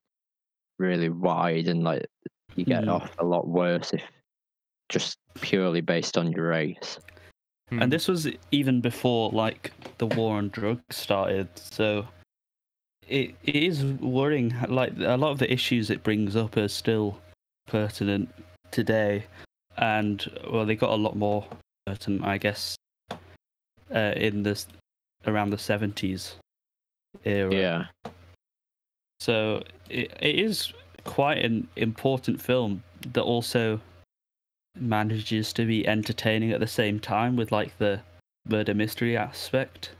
really 0.78 1.08
wide, 1.08 1.66
and 1.66 1.82
like 1.82 2.06
you 2.54 2.64
get 2.64 2.84
Hmm. 2.84 2.90
off 2.90 3.18
a 3.18 3.24
lot 3.24 3.48
worse 3.48 3.92
if 3.92 4.04
just 4.90 5.16
purely 5.40 5.80
based 5.80 6.18
on 6.18 6.30
your 6.30 6.48
race. 6.48 6.98
Hmm. 7.70 7.82
And 7.82 7.92
this 7.92 8.06
was 8.06 8.28
even 8.50 8.80
before 8.82 9.30
like 9.30 9.72
the 9.98 10.06
war 10.06 10.36
on 10.36 10.50
drugs 10.50 10.94
started, 10.94 11.48
so 11.58 12.06
it 13.08 13.34
it 13.44 13.56
is 13.56 13.82
worrying. 13.82 14.54
Like 14.68 14.92
a 14.98 15.16
lot 15.16 15.30
of 15.30 15.38
the 15.38 15.50
issues 15.50 15.88
it 15.88 16.02
brings 16.02 16.36
up 16.36 16.56
are 16.58 16.68
still 16.68 17.18
pertinent 17.66 18.28
today, 18.70 19.24
and 19.78 20.30
well, 20.52 20.66
they 20.66 20.76
got 20.76 20.90
a 20.90 21.02
lot 21.06 21.16
more 21.16 21.46
pertinent, 21.86 22.24
I 22.24 22.36
guess, 22.36 22.76
uh, 23.94 24.12
in 24.16 24.42
this 24.42 24.66
around 25.26 25.50
the 25.50 25.58
seventies 25.58 26.36
era. 27.24 27.54
Yeah, 27.54 27.84
So 29.20 29.62
it, 29.88 30.12
it 30.20 30.38
is 30.38 30.72
quite 31.04 31.38
an 31.38 31.68
important 31.76 32.40
film 32.40 32.82
that 33.12 33.22
also 33.22 33.80
manages 34.78 35.52
to 35.54 35.66
be 35.66 35.86
entertaining 35.86 36.52
at 36.52 36.60
the 36.60 36.66
same 36.66 37.00
time 37.00 37.36
with 37.36 37.50
like 37.52 37.76
the 37.78 38.00
murder 38.48 38.74
mystery 38.74 39.16
aspect. 39.16 39.90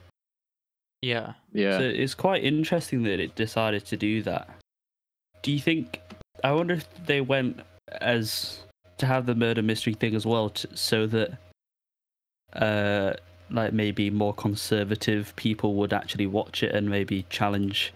yeah. 1.02 1.34
yeah. 1.52 1.78
So 1.78 1.84
it's 1.84 2.14
quite 2.14 2.44
interesting 2.44 3.02
that 3.04 3.20
it 3.20 3.34
decided 3.34 3.84
to 3.86 3.96
do 3.96 4.22
that. 4.22 4.48
Do 5.42 5.52
you 5.52 5.60
think? 5.60 6.00
I 6.44 6.52
wonder 6.52 6.74
if 6.74 6.88
they 7.06 7.20
went 7.20 7.60
as 8.00 8.60
to 8.98 9.06
have 9.06 9.26
the 9.26 9.34
murder 9.34 9.62
mystery 9.62 9.94
thing 9.94 10.14
as 10.14 10.26
well, 10.26 10.50
t 10.50 10.68
so 10.74 11.06
that 11.06 11.38
uh, 12.54 13.14
like 13.50 13.72
maybe 13.72 14.10
more 14.10 14.34
conservative 14.34 15.34
people 15.36 15.74
would 15.74 15.92
actually 15.92 16.26
watch 16.26 16.62
it 16.62 16.74
and 16.74 16.88
maybe 16.88 17.26
challenge 17.30 17.92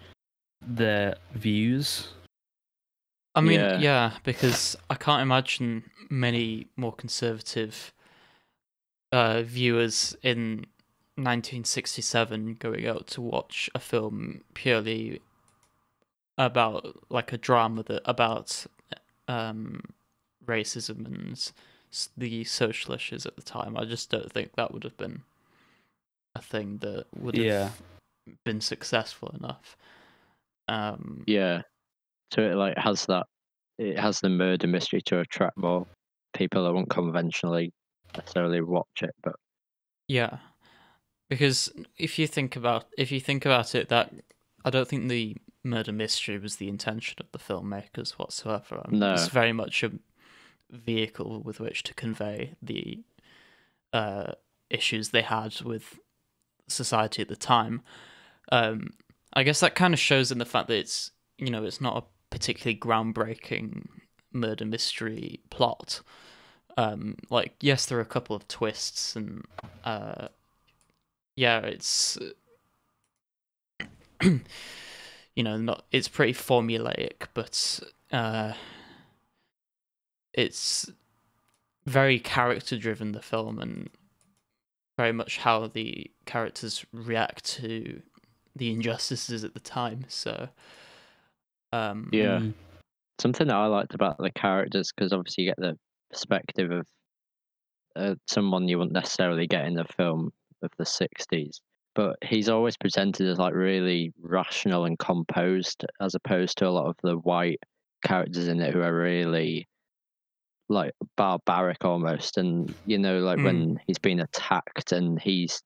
their 0.60 1.16
views. 1.32 2.08
I 3.34 3.40
mean, 3.40 3.60
Yeah. 3.60 3.78
yeah. 3.78 4.12
because 4.24 4.76
I 4.90 4.94
can't 4.94 5.22
imagine 5.22 5.90
many 6.10 6.68
more 6.76 6.92
conservative 6.92 7.92
uh, 9.12 9.42
viewers 9.42 10.16
in 10.22 10.66
1967 11.16 12.54
going 12.54 12.86
out 12.86 13.06
to 13.08 13.20
watch 13.20 13.70
a 13.74 13.78
film 13.78 14.42
purely 14.54 15.20
about 16.36 16.96
like 17.08 17.32
a 17.32 17.38
drama 17.38 17.82
that 17.84 18.02
about 18.04 18.66
um, 19.28 19.80
racism 20.44 21.06
and 21.06 21.52
the 22.16 22.42
social 22.44 22.94
issues 22.94 23.24
at 23.24 23.36
the 23.36 23.42
time. 23.42 23.76
I 23.76 23.84
just 23.84 24.10
don't 24.10 24.32
think 24.32 24.56
that 24.56 24.72
would 24.72 24.82
have 24.82 24.96
been 24.96 25.22
a 26.34 26.42
thing 26.42 26.78
that 26.78 27.06
would 27.16 27.36
have 27.36 27.44
Yeah. 27.44 27.70
been 28.44 28.60
successful 28.60 29.28
enough. 29.38 29.76
Um, 30.68 31.24
Yeah. 31.26 31.62
So 32.32 32.42
it 32.42 32.54
like 32.54 32.76
has 32.78 33.06
that 33.06 33.26
it 33.78 33.98
has 33.98 34.20
the 34.20 34.28
murder 34.28 34.66
mystery 34.66 35.02
to 35.02 35.20
attract 35.20 35.56
more 35.56 35.86
people 36.32 36.64
that 36.64 36.72
won't 36.72 36.90
conventionally 36.90 37.72
necessarily 38.16 38.60
watch 38.60 39.02
it. 39.02 39.14
But 39.22 39.34
Yeah, 40.08 40.38
because 41.28 41.72
if 41.96 42.18
you 42.18 42.26
think 42.26 42.56
about 42.56 42.86
if 42.96 43.12
you 43.12 43.20
think 43.20 43.44
about 43.44 43.74
it, 43.74 43.88
that 43.88 44.12
I 44.64 44.70
don't 44.70 44.88
think 44.88 45.08
the 45.08 45.36
murder 45.62 45.92
mystery 45.92 46.38
was 46.38 46.56
the 46.56 46.68
intention 46.68 47.16
of 47.20 47.30
the 47.32 47.38
filmmakers 47.38 48.12
whatsoever. 48.12 48.82
Um, 48.86 48.98
No. 48.98 49.14
It's 49.14 49.28
very 49.28 49.52
much 49.52 49.82
a 49.82 49.92
vehicle 50.70 51.40
with 51.42 51.60
which 51.60 51.82
to 51.84 51.94
convey 51.94 52.54
the 52.62 53.02
uh, 53.92 54.32
issues 54.70 55.10
they 55.10 55.22
had 55.22 55.60
with 55.62 55.98
society 56.68 57.22
at 57.22 57.28
the 57.28 57.36
time. 57.36 57.82
Um, 58.50 58.90
I 59.32 59.42
guess 59.42 59.60
that 59.60 59.74
kind 59.74 59.94
of 59.94 60.00
shows 60.00 60.30
in 60.30 60.38
the 60.38 60.44
fact 60.44 60.68
that 60.68 60.78
it's 60.78 61.10
you 61.38 61.50
know 61.50 61.64
it's 61.64 61.80
not 61.80 61.96
a 61.96 62.04
particularly 62.30 62.78
groundbreaking 62.78 63.86
murder 64.32 64.64
mystery 64.64 65.40
plot. 65.50 66.00
Um, 66.76 67.16
like 67.30 67.54
yes, 67.60 67.86
there 67.86 67.98
are 67.98 68.02
a 68.02 68.06
couple 68.06 68.34
of 68.34 68.48
twists 68.48 69.16
and 69.16 69.44
uh, 69.84 70.28
yeah, 71.36 71.60
it's 71.60 72.18
you 74.22 75.42
know 75.42 75.56
not 75.56 75.84
it's 75.90 76.08
pretty 76.08 76.32
formulaic, 76.32 77.28
but 77.34 77.80
uh, 78.12 78.52
it's 80.32 80.90
very 81.86 82.18
character 82.18 82.76
driven. 82.78 83.12
The 83.12 83.22
film 83.22 83.58
and 83.58 83.90
very 84.96 85.12
much 85.12 85.38
how 85.38 85.66
the 85.66 86.10
characters 86.26 86.84
react 86.92 87.44
to 87.44 88.02
the 88.56 88.70
injustices 88.70 89.44
at 89.44 89.54
the 89.54 89.60
time. 89.60 90.04
So 90.08 90.48
um, 91.72 92.08
Yeah. 92.12 92.38
Mm. 92.40 92.54
something 93.20 93.48
that 93.48 93.56
I 93.56 93.66
liked 93.66 93.94
about 93.94 94.18
the 94.18 94.30
characters 94.30 94.92
because 94.94 95.12
obviously 95.12 95.44
you 95.44 95.50
get 95.50 95.58
the 95.58 95.78
perspective 96.10 96.70
of 96.70 96.86
uh, 97.96 98.14
someone 98.26 98.68
you 98.68 98.78
wouldn't 98.78 98.92
necessarily 98.92 99.46
get 99.46 99.66
in 99.66 99.78
a 99.78 99.84
film 99.84 100.32
of 100.62 100.70
the 100.78 100.84
'60s. 100.84 101.60
But 101.94 102.16
he's 102.24 102.48
always 102.48 102.76
presented 102.76 103.28
as 103.28 103.38
like 103.38 103.54
really 103.54 104.12
rational 104.20 104.84
and 104.84 104.98
composed, 104.98 105.84
as 106.00 106.14
opposed 106.16 106.58
to 106.58 106.66
a 106.66 106.70
lot 106.70 106.86
of 106.86 106.96
the 107.02 107.18
white 107.18 107.60
characters 108.04 108.48
in 108.48 108.60
it 108.60 108.74
who 108.74 108.82
are 108.82 108.94
really 108.94 109.68
like 110.68 110.92
barbaric 111.16 111.84
almost. 111.84 112.38
And 112.38 112.74
you 112.86 112.98
know, 112.98 113.18
like 113.18 113.38
when 113.38 113.80
he's 113.86 113.98
been 113.98 114.20
attacked 114.20 114.92
and 114.92 115.20
he's 115.20 115.62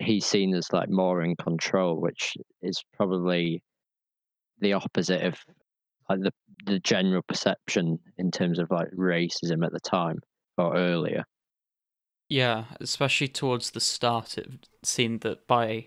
he's 0.00 0.26
seen 0.26 0.54
as 0.54 0.72
like 0.72 0.90
more 0.90 1.22
in 1.22 1.36
control, 1.36 2.00
which 2.00 2.36
is 2.62 2.82
probably 2.96 3.62
the 4.60 4.72
opposite 4.72 5.22
of 5.22 5.38
like 6.08 6.20
the 6.20 6.32
the 6.64 6.78
general 6.80 7.22
perception 7.22 7.98
in 8.18 8.30
terms 8.30 8.58
of 8.58 8.70
like 8.70 8.90
racism 8.92 9.64
at 9.64 9.72
the 9.72 9.80
time 9.80 10.20
or 10.58 10.76
earlier. 10.76 11.24
Yeah, 12.28 12.64
especially 12.80 13.28
towards 13.28 13.70
the 13.70 13.80
start, 13.80 14.36
it 14.36 14.68
seemed 14.82 15.20
that 15.20 15.46
by 15.46 15.86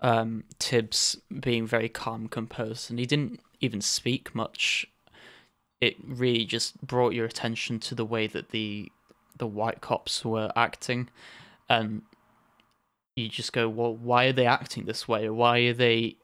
um, 0.00 0.44
Tibbs 0.58 1.16
being 1.40 1.66
very 1.66 1.88
calm, 1.88 2.28
composed, 2.28 2.90
and 2.90 2.98
he 2.98 3.06
didn't 3.06 3.40
even 3.60 3.80
speak 3.80 4.34
much. 4.34 4.86
It 5.84 5.96
really 6.22 6.44
just 6.44 6.70
brought 6.86 7.14
your 7.14 7.26
attention 7.26 7.78
to 7.80 7.94
the 7.94 8.04
way 8.14 8.26
that 8.34 8.50
the 8.50 8.90
the 9.36 9.46
white 9.46 9.80
cops 9.80 10.24
were 10.24 10.50
acting, 10.56 11.08
and 11.68 12.02
you 13.16 13.28
just 13.28 13.52
go, 13.52 13.68
"Well, 13.68 13.94
why 13.94 14.26
are 14.26 14.32
they 14.32 14.46
acting 14.46 14.84
this 14.86 15.06
way? 15.08 15.28
Why 15.28 15.58
are 15.68 15.72
they 15.74 16.16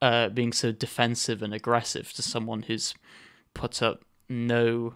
uh, 0.00 0.28
being 0.30 0.52
so 0.52 0.72
defensive 0.72 1.42
and 1.42 1.54
aggressive 1.54 2.12
to 2.14 2.22
someone 2.22 2.62
who's 2.62 2.94
put 3.54 3.82
up 3.82 3.98
no 4.28 4.94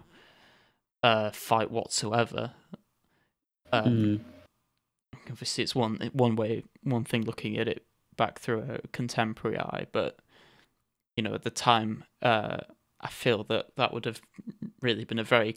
uh, 1.01 1.31
fight 1.31 1.71
whatsoever?" 1.71 2.51
Um, 3.71 3.93
Mm. 3.93 4.19
obviously 5.31 5.63
it's 5.63 5.75
one 5.75 6.09
one 6.13 6.35
way 6.35 6.63
one 6.83 7.05
thing 7.05 7.23
looking 7.23 7.57
at 7.57 7.67
it 7.67 7.85
back 8.17 8.39
through 8.39 8.61
a 8.61 8.87
contemporary 8.91 9.57
eye 9.57 9.85
but 9.91 10.19
you 11.15 11.23
know 11.23 11.33
at 11.33 11.43
the 11.43 11.49
time 11.49 12.03
uh 12.21 12.57
i 13.03 13.09
feel 13.09 13.43
that 13.45 13.75
that 13.75 13.93
would 13.93 14.05
have 14.05 14.21
really 14.81 15.05
been 15.05 15.19
a 15.19 15.23
very 15.23 15.55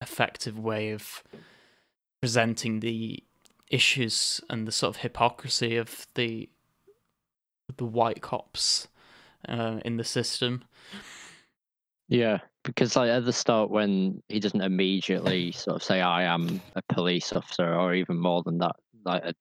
effective 0.00 0.58
way 0.58 0.90
of 0.90 1.22
presenting 2.20 2.80
the 2.80 3.22
issues 3.70 4.40
and 4.48 4.66
the 4.66 4.72
sort 4.72 4.96
of 4.96 5.02
hypocrisy 5.02 5.76
of 5.76 6.06
the 6.14 6.48
the 7.76 7.84
white 7.84 8.22
cops 8.22 8.88
uh, 9.48 9.80
in 9.84 9.96
the 9.96 10.04
system 10.04 10.64
Yeah, 12.08 12.38
because 12.64 12.96
like 12.96 13.10
at 13.10 13.24
the 13.24 13.32
start 13.32 13.70
when 13.70 14.22
he 14.28 14.40
doesn't 14.40 14.60
immediately 14.62 15.52
sort 15.52 15.76
of 15.76 15.82
say 15.82 16.00
I 16.00 16.22
am 16.22 16.60
a 16.74 16.82
police 16.94 17.32
officer 17.32 17.74
or 17.74 17.94
even 17.94 18.18
more 18.18 18.42
than 18.42 18.58
that, 18.58 18.76
like 19.04 19.24
a, 19.24 19.34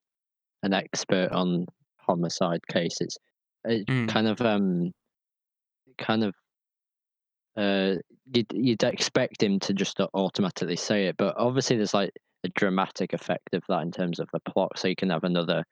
an 0.63 0.73
expert 0.73 1.31
on 1.31 1.67
homicide 1.97 2.67
cases, 2.67 3.17
it 3.65 3.87
Mm. 3.87 4.07
kind 4.07 4.27
of 4.27 4.41
um 4.41 4.91
kind 5.97 6.23
of 6.23 6.33
uh 7.57 7.95
you'd, 8.33 8.53
you'd 8.53 8.83
expect 8.83 9.41
him 9.41 9.59
to 9.59 9.73
just 9.73 9.99
automatically 9.99 10.75
say 10.75 11.07
it, 11.07 11.17
but 11.17 11.35
obviously 11.37 11.77
there's 11.77 11.93
like 11.93 12.11
a 12.43 12.49
dramatic 12.49 13.13
effect 13.13 13.53
of 13.53 13.63
that 13.69 13.81
in 13.81 13.91
terms 13.91 14.19
of 14.19 14.29
the 14.33 14.39
plot, 14.41 14.77
so 14.77 14.87
you 14.87 14.95
can 14.95 15.09
have 15.09 15.23
another 15.23 15.63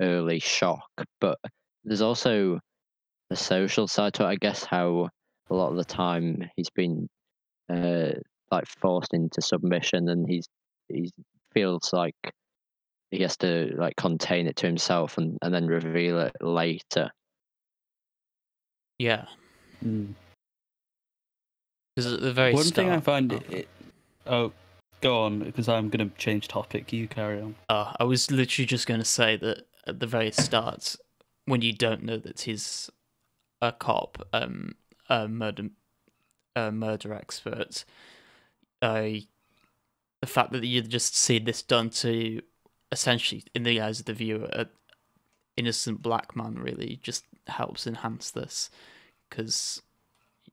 early 0.00 0.38
shock, 0.38 0.88
but 1.20 1.38
there's 1.84 2.02
also 2.02 2.60
a 3.30 3.36
social 3.36 3.88
side 3.88 4.14
to 4.14 4.24
it, 4.24 4.28
I 4.28 4.36
guess, 4.36 4.64
how 4.64 5.08
a 5.50 5.54
lot 5.54 5.70
of 5.70 5.76
the 5.76 5.84
time 5.84 6.48
he's 6.56 6.70
been 6.70 7.08
uh, 7.68 8.12
like 8.50 8.66
forced 8.80 9.14
into 9.14 9.40
submission 9.42 10.08
and 10.08 10.28
he's 10.28 10.46
he 10.88 11.10
feels 11.54 11.92
like 11.92 12.14
he 13.10 13.22
has 13.22 13.36
to 13.38 13.74
like 13.76 13.96
contain 13.96 14.46
it 14.46 14.56
to 14.56 14.66
himself 14.66 15.18
and, 15.18 15.38
and 15.42 15.52
then 15.54 15.66
reveal 15.66 16.20
it 16.20 16.36
later. 16.40 17.10
yeah 18.98 19.24
Mm. 19.84 20.14
Because 21.94 22.12
at 22.12 22.20
the 22.20 22.32
very 22.32 22.52
One 22.52 22.64
start 22.64 22.74
thing 22.74 22.90
I 22.90 23.00
find 23.00 23.32
oh, 23.32 23.40
it, 23.50 23.68
oh, 24.26 24.52
go 25.00 25.22
on 25.22 25.40
because 25.40 25.68
I'm 25.68 25.88
gonna 25.88 26.10
change 26.16 26.48
topic. 26.48 26.92
You 26.92 27.08
carry 27.08 27.40
on. 27.40 27.54
Uh, 27.68 27.92
I 27.98 28.04
was 28.04 28.30
literally 28.30 28.66
just 28.66 28.86
going 28.86 29.00
to 29.00 29.06
say 29.06 29.36
that 29.36 29.66
at 29.86 30.00
the 30.00 30.06
very 30.06 30.30
start, 30.30 30.96
when 31.46 31.62
you 31.62 31.72
don't 31.72 32.04
know 32.04 32.18
that 32.18 32.42
he's 32.42 32.90
a 33.60 33.72
cop, 33.72 34.26
um, 34.32 34.76
a 35.08 35.28
murder, 35.28 35.70
a 36.54 36.70
murder 36.70 37.12
expert, 37.12 37.84
uh, 38.80 39.08
the 40.20 40.26
fact 40.26 40.52
that 40.52 40.64
you 40.64 40.82
just 40.82 41.16
see 41.16 41.38
this 41.38 41.62
done 41.62 41.90
to, 41.90 42.40
essentially, 42.92 43.44
in 43.54 43.64
the 43.64 43.80
eyes 43.80 44.00
of 44.00 44.06
the 44.06 44.12
viewer, 44.12 44.48
an 44.52 44.68
innocent 45.56 46.00
black 46.00 46.36
man 46.36 46.54
really 46.54 47.00
just 47.02 47.24
helps 47.48 47.86
enhance 47.86 48.30
this, 48.30 48.70
because 49.28 49.82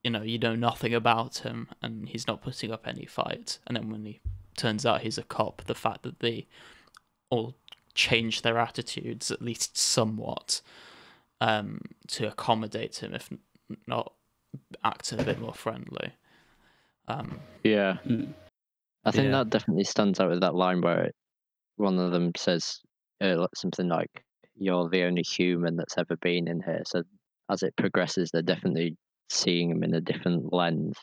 you 0.04 0.10
know 0.10 0.22
you 0.22 0.38
know 0.38 0.54
nothing 0.54 0.94
about 0.94 1.38
him 1.38 1.68
and 1.82 2.08
he's 2.08 2.26
not 2.26 2.42
putting 2.42 2.72
up 2.72 2.86
any 2.86 3.06
fight, 3.06 3.58
and 3.66 3.76
then 3.76 3.90
when 3.90 4.04
he 4.04 4.20
turns 4.56 4.84
out 4.84 5.02
he's 5.02 5.18
a 5.18 5.22
cop, 5.22 5.62
the 5.66 5.74
fact 5.74 6.02
that 6.02 6.20
they 6.20 6.46
all 7.30 7.54
change 7.94 8.42
their 8.42 8.58
attitudes 8.58 9.30
at 9.30 9.42
least 9.42 9.76
somewhat 9.76 10.60
um, 11.40 11.80
to 12.08 12.26
accommodate 12.28 13.02
him, 13.02 13.14
if 13.14 13.30
not 13.86 14.12
act 14.84 15.12
a 15.12 15.16
bit 15.16 15.40
more 15.40 15.54
friendly. 15.54 16.12
Um, 17.08 17.40
Yeah. 17.64 17.98
I 19.04 19.10
think 19.10 19.26
Yeah. 19.26 19.38
that 19.38 19.50
definitely 19.50 19.84
stands 19.84 20.20
out 20.20 20.30
with 20.30 20.40
that 20.40 20.54
line 20.54 20.80
where 20.80 21.04
it, 21.04 21.14
one 21.76 21.98
of 21.98 22.12
them 22.12 22.32
says 22.36 22.80
uh, 23.20 23.46
something 23.54 23.88
like 23.88 24.24
"You're 24.56 24.88
the 24.88 25.04
only 25.04 25.22
human 25.22 25.76
that's 25.76 25.96
ever 25.98 26.16
been 26.16 26.48
in 26.48 26.62
here." 26.62 26.82
So 26.86 27.02
as 27.50 27.62
it 27.62 27.74
progresses, 27.76 28.30
they're 28.30 28.42
definitely 28.42 28.96
seeing 29.30 29.70
him 29.70 29.82
in 29.82 29.94
a 29.94 30.00
different 30.00 30.52
lens. 30.52 30.96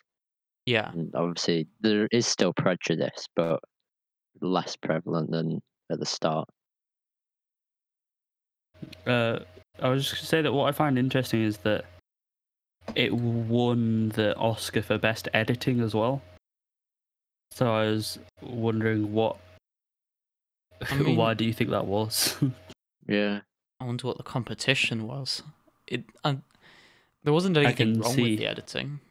yeah, 0.66 0.92
And 0.92 1.14
obviously, 1.16 1.68
there 1.82 2.08
is 2.12 2.28
still 2.28 2.54
prejudice, 2.54 3.28
but 3.36 3.60
less 4.42 4.76
prevalent 4.76 5.32
than 5.32 5.62
at 5.92 6.00
the 6.00 6.06
start. 6.06 6.48
Uh, 9.06 9.40
I 9.82 9.90
was 9.90 10.04
just 10.04 10.16
gonna 10.16 10.26
say 10.28 10.42
that 10.42 10.54
what 10.54 10.68
I 10.68 10.72
find 10.72 10.98
interesting 11.00 11.42
is 11.44 11.58
that 11.60 11.86
it 12.96 13.14
won 13.14 14.10
the 14.10 14.36
Oscar 14.38 14.82
for 14.82 14.98
best 14.98 15.28
editing 15.34 15.80
as 15.82 15.94
well. 15.96 16.22
So 17.52 17.74
I 17.74 17.86
was 17.86 18.20
wondering 18.42 19.14
what. 19.14 19.38
I 20.92 20.96
mean- 20.98 21.18
why 21.18 21.34
do 21.34 21.46
you 21.46 21.54
think 21.54 21.70
that 21.72 21.86
was? 21.86 22.36
Yeah, 23.10 23.40
I 23.80 23.86
wonder 23.86 24.06
what 24.06 24.18
the 24.18 24.24
competition 24.24 25.08
was. 25.08 25.42
It 25.88 26.04
um, 26.26 26.44
there 27.28 27.34
wasn't 27.34 27.58
anything 27.58 28.00
wrong 28.00 28.14
see- 28.14 28.22
with 28.22 28.40
the 28.40 28.48
editing. 28.48 29.02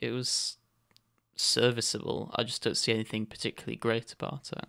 It 0.00 0.10
was 0.10 0.56
serviceable. 1.36 2.32
I 2.34 2.42
just 2.42 2.64
don't 2.64 2.76
see 2.76 2.92
anything 2.92 3.26
particularly 3.26 3.76
great 3.76 4.12
about 4.12 4.50
it. 4.52 4.64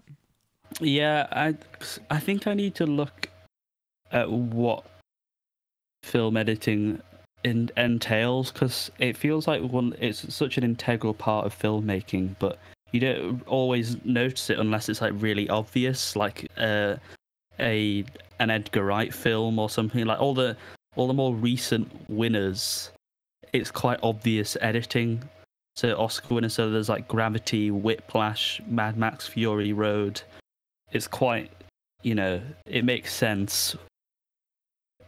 yeah, 0.80 1.26
I 1.32 1.56
I 2.12 2.20
think 2.20 2.46
I 2.46 2.54
need 2.54 2.76
to 2.76 2.86
look 2.86 3.32
at 4.12 4.30
what 4.30 4.86
film 6.04 6.38
editing 6.38 7.02
in, 7.44 7.72
entails 7.76 8.52
because 8.52 8.92
it 9.00 9.18
feels 9.18 9.48
like 9.48 9.64
one 9.64 9.96
it's 9.98 10.32
such 10.32 10.60
an 10.60 10.64
integral 10.64 11.16
part 11.16 11.48
of 11.48 11.58
filmmaking, 11.58 12.36
but 12.38 12.60
you 12.92 13.00
don't 13.00 13.42
always 13.48 13.98
notice 14.06 14.52
it 14.52 14.60
unless 14.60 14.90
it's 14.90 15.02
like 15.02 15.14
really 15.16 15.50
obvious, 15.50 16.16
like 16.16 16.52
uh, 16.58 16.98
a 17.60 18.06
an 18.38 18.52
Edgar 18.52 18.86
Wright 18.86 19.12
film 19.12 19.58
or 19.58 19.72
something. 19.72 20.06
Like 20.06 20.22
all 20.22 20.36
the 20.36 20.56
all 20.96 21.08
the 21.08 21.14
more 21.14 21.34
recent 21.34 21.90
winners, 22.10 22.92
it's 23.54 23.72
quite 23.72 24.00
obvious 24.04 24.58
editing. 24.62 25.22
So 25.76 25.98
Oscar 25.98 26.36
winners, 26.36 26.54
so 26.54 26.70
there's 26.70 26.90
like 26.90 27.08
Gravity, 27.08 27.72
Whiplash, 27.72 28.62
Mad 28.68 28.98
Max 28.98 29.28
Fury 29.28 29.72
Road. 29.74 30.22
It's 30.92 31.08
quite, 31.08 31.50
you 32.02 32.14
know, 32.16 32.42
it 32.66 32.84
makes 32.84 33.14
sense. 33.14 33.76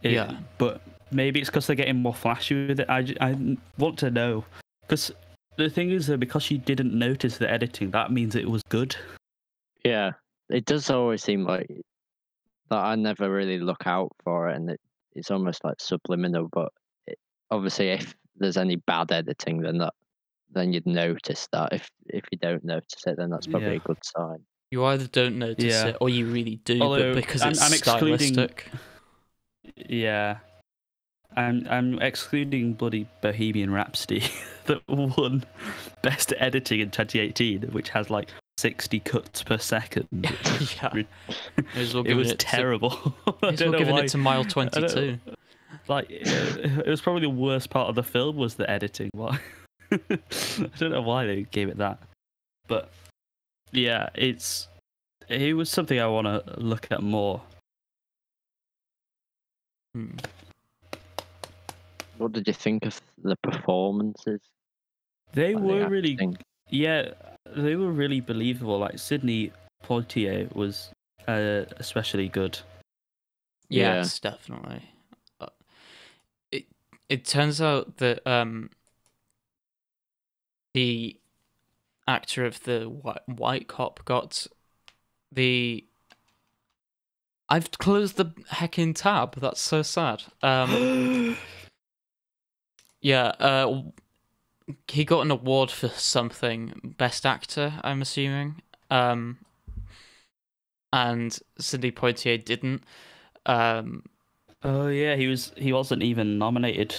It- 0.02 0.12
Yeah. 0.12 0.38
But 0.58 0.80
maybe 1.10 1.40
it's 1.40 1.50
because 1.50 1.66
they're 1.66 1.76
getting 1.76 1.96
more 2.00 2.14
flashy 2.14 2.66
with 2.66 2.80
it. 2.80 2.88
I, 2.88 3.14
I 3.20 3.56
want 3.78 3.98
to 3.98 4.10
know. 4.10 4.44
Because 4.82 5.10
the 5.56 5.68
thing 5.68 5.90
is, 5.90 6.06
though, 6.06 6.16
because 6.16 6.50
you 6.50 6.58
didn't 6.58 6.94
notice 6.98 7.36
the 7.38 7.50
editing, 7.50 7.90
that 7.90 8.10
means 8.10 8.34
it 8.34 8.48
was 8.48 8.62
good. 8.70 8.96
Yeah, 9.84 10.12
it 10.48 10.64
does 10.64 10.88
always 10.90 11.22
seem 11.22 11.44
like 11.44 11.68
that. 12.70 12.76
I 12.78 12.94
never 12.94 13.30
really 13.30 13.58
look 13.58 13.86
out 13.86 14.12
for 14.24 14.48
it, 14.48 14.56
and 14.56 14.70
it, 14.70 14.80
it's 15.14 15.30
almost 15.30 15.64
like 15.64 15.76
subliminal. 15.80 16.48
But 16.52 16.72
it, 17.06 17.18
obviously, 17.50 17.90
if 17.90 18.14
there's 18.36 18.56
any 18.56 18.76
bad 18.76 19.12
editing, 19.12 19.60
then 19.60 19.78
that 19.78 19.94
then 20.52 20.72
you'd 20.72 20.86
notice 20.86 21.48
that. 21.52 21.72
If 21.72 21.88
if 22.06 22.24
you 22.30 22.38
don't 22.38 22.64
notice 22.64 23.06
it, 23.06 23.16
then 23.16 23.30
that's 23.30 23.46
probably 23.46 23.70
Yeah. 23.70 23.74
a 23.76 23.78
good 23.80 24.04
sign. 24.04 24.38
You 24.70 24.84
either 24.86 25.06
don't 25.06 25.38
notice 25.38 25.64
Yeah. 25.64 25.86
it 25.88 25.96
or 26.00 26.08
you 26.08 26.26
really 26.26 26.56
do, 26.64 26.80
Although, 26.80 27.14
but 27.14 27.22
because 27.22 27.42
I'm- 27.42 27.52
it's 27.52 27.62
I'm 27.62 27.72
excluding- 27.72 28.18
stylistic. 28.34 28.70
Yeah. 29.88 30.38
I'm 31.36 31.66
I'm 31.68 31.98
excluding 32.00 32.74
bloody 32.74 33.08
Bohemian 33.20 33.70
Rhapsody 33.72 34.22
that 34.66 34.82
won 34.88 35.44
best 36.02 36.32
editing 36.38 36.80
in 36.80 36.90
2018, 36.90 37.72
which 37.72 37.88
has 37.90 38.08
like 38.10 38.30
60 38.58 39.00
cuts 39.00 39.42
per 39.42 39.58
second. 39.58 40.08
yeah. 40.12 40.90
Re- 40.92 41.06
May 41.74 41.92
well 41.92 42.02
it 42.06 42.14
was 42.14 42.30
it 42.30 42.38
to- 42.38 42.46
terrible. 42.46 43.14
I 43.42 43.48
as 43.48 43.58
don't 43.58 43.70
well 43.70 43.72
know 43.72 43.78
giving 43.78 43.94
why. 43.94 44.00
it 44.02 44.08
to 44.08 44.18
mile 44.18 44.44
22. 44.44 45.18
Like 45.88 46.06
it 46.08 46.86
was 46.86 47.00
probably 47.02 47.22
the 47.22 47.30
worst 47.30 47.68
part 47.70 47.88
of 47.88 47.94
the 47.94 48.02
film 48.02 48.36
was 48.36 48.54
the 48.54 48.68
editing. 48.70 49.10
Why? 49.12 49.38
I 49.90 49.98
don't 50.78 50.92
know 50.92 51.02
why 51.02 51.26
they 51.26 51.42
gave 51.42 51.68
it 51.68 51.76
that, 51.78 51.98
but 52.68 52.90
yeah, 53.70 54.08
it's 54.14 54.68
it 55.28 55.54
was 55.54 55.68
something 55.68 56.00
I 56.00 56.06
want 56.06 56.26
to 56.26 56.42
look 56.58 56.86
at 56.90 57.02
more. 57.02 57.42
Hmm. 59.94 60.12
What 62.16 62.32
did 62.32 62.46
you 62.46 62.54
think 62.54 62.86
of 62.86 62.98
the 63.22 63.36
performances? 63.42 64.40
They 65.32 65.54
Like 65.54 65.62
the 65.62 65.68
were 65.68 65.88
really 65.88 66.12
acting? 66.12 66.38
Yeah, 66.70 67.10
they 67.46 67.76
were 67.76 67.92
really 67.92 68.20
believable. 68.20 68.78
Like 68.78 68.98
Sidney 68.98 69.52
Poitier 69.84 70.54
was 70.54 70.90
uh, 71.28 71.64
especially 71.76 72.28
good. 72.28 72.58
Yeah. 73.68 73.96
Yes, 73.96 74.18
definitely. 74.18 74.82
Uh, 75.40 75.46
It 76.52 76.66
it 77.08 77.24
turns 77.24 77.60
out 77.60 77.96
that 77.98 78.26
um 78.26 78.70
the 80.74 81.18
actor 82.06 82.44
of 82.44 82.62
the 82.64 82.84
white, 82.84 83.26
white 83.28 83.68
cop 83.68 84.04
got 84.04 84.46
the 85.32 85.84
I've 87.48 87.70
closed 87.72 88.16
the 88.16 88.26
heckin' 88.50 88.94
tab. 88.94 89.36
That's 89.36 89.60
so 89.60 89.82
sad. 89.82 90.24
Um 90.42 91.36
yeah, 93.00 93.26
uh 93.38 93.64
w- 93.66 93.92
he 94.88 95.04
got 95.04 95.20
an 95.20 95.30
award 95.30 95.70
for 95.70 95.88
something 95.88 96.94
best 96.98 97.26
actor, 97.26 97.74
I'm 97.82 98.02
assuming. 98.02 98.62
Um 98.90 99.38
and 100.92 101.36
Sidney 101.58 101.90
Poitier 101.92 102.42
didn't. 102.42 102.82
Um 103.46 104.04
oh 104.62 104.86
yeah, 104.88 105.16
he 105.16 105.26
was. 105.26 105.52
He 105.56 105.72
wasn't 105.72 106.02
even 106.02 106.38
nominated. 106.38 106.94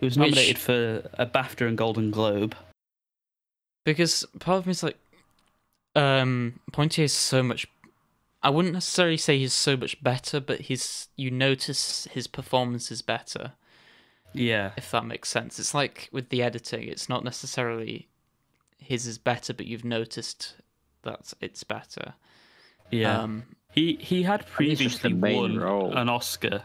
He 0.00 0.06
was 0.06 0.16
Which- 0.18 0.30
nominated 0.30 0.58
for 0.58 1.08
a 1.14 1.26
BAFTA 1.26 1.66
and 1.68 1.76
Golden 1.78 2.10
Globe. 2.10 2.54
because 3.84 4.24
part 4.40 4.58
of 4.58 4.66
me 4.66 4.70
is 4.72 4.82
like 4.82 4.98
um 5.94 6.60
Poitier 6.72 7.04
is 7.04 7.12
so 7.12 7.42
much 7.42 7.66
I 8.42 8.50
wouldn't 8.50 8.74
necessarily 8.74 9.16
say 9.16 9.38
he's 9.38 9.52
so 9.54 9.76
much 9.76 10.00
better, 10.04 10.38
but 10.40 10.60
he's 10.62 11.08
you 11.16 11.30
notice 11.30 12.06
his 12.12 12.26
performance 12.28 12.92
is 12.92 13.02
better, 13.02 13.52
Yeah, 14.38 14.72
if 14.76 14.90
that 14.90 15.04
makes 15.04 15.28
sense. 15.28 15.58
It's 15.58 15.74
like 15.74 16.08
with 16.12 16.28
the 16.30 16.42
editing, 16.42 16.88
it's 16.88 17.08
not 17.08 17.24
necessarily 17.24 18.08
his 18.78 19.06
is 19.06 19.18
better, 19.18 19.52
but 19.54 19.66
you've 19.66 19.84
noticed 19.84 20.54
that 21.02 21.32
it's 21.40 21.64
better. 21.64 22.14
yeah. 22.90 23.20
Um 23.20 23.44
he 23.72 23.96
he 24.00 24.22
had 24.22 24.44
think 24.46 24.70
it's 24.72 24.80
just 24.80 25.02
the 25.02 25.10
previously 25.10 25.34
won 25.40 25.58
role. 25.58 25.96
an 25.96 26.08
Oscar. 26.08 26.62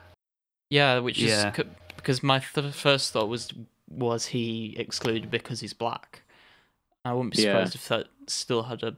yeah, 0.69 0.99
which 0.99 1.19
Yeah. 1.19 1.49
is 1.49 1.55
c- 1.57 1.63
because 1.97 2.23
my 2.23 2.39
th- 2.39 2.73
first 2.73 3.12
thought 3.12 3.27
was 3.27 3.53
was 3.89 4.27
he 4.27 4.75
excluded 4.77 5.29
because 5.29 5.60
he's 5.60 5.73
black. 5.73 6.21
I 7.03 7.13
wouldn't 7.13 7.36
be 7.36 7.41
Yeah. 7.43 7.51
surprised 7.53 7.75
if 7.75 7.88
that 7.89 8.07
still 8.27 8.63
had 8.63 8.84
a 8.84 8.95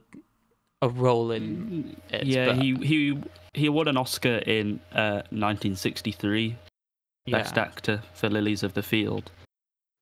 a 0.82 0.88
role 0.88 1.30
in 1.32 1.96
it. 2.10 2.26
yeah, 2.26 2.46
but- 2.52 2.62
he 2.62 2.74
he 2.76 3.18
he 3.54 3.68
won 3.68 3.88
an 3.88 3.96
Oscar 3.96 4.36
in 4.46 4.80
uh, 4.92 5.22
1963, 5.30 6.56
Best 7.30 7.56
yeah. 7.56 7.62
Actor 7.62 8.02
for 8.12 8.28
Lilies 8.28 8.62
of 8.62 8.74
the 8.74 8.82
Field. 8.82 9.30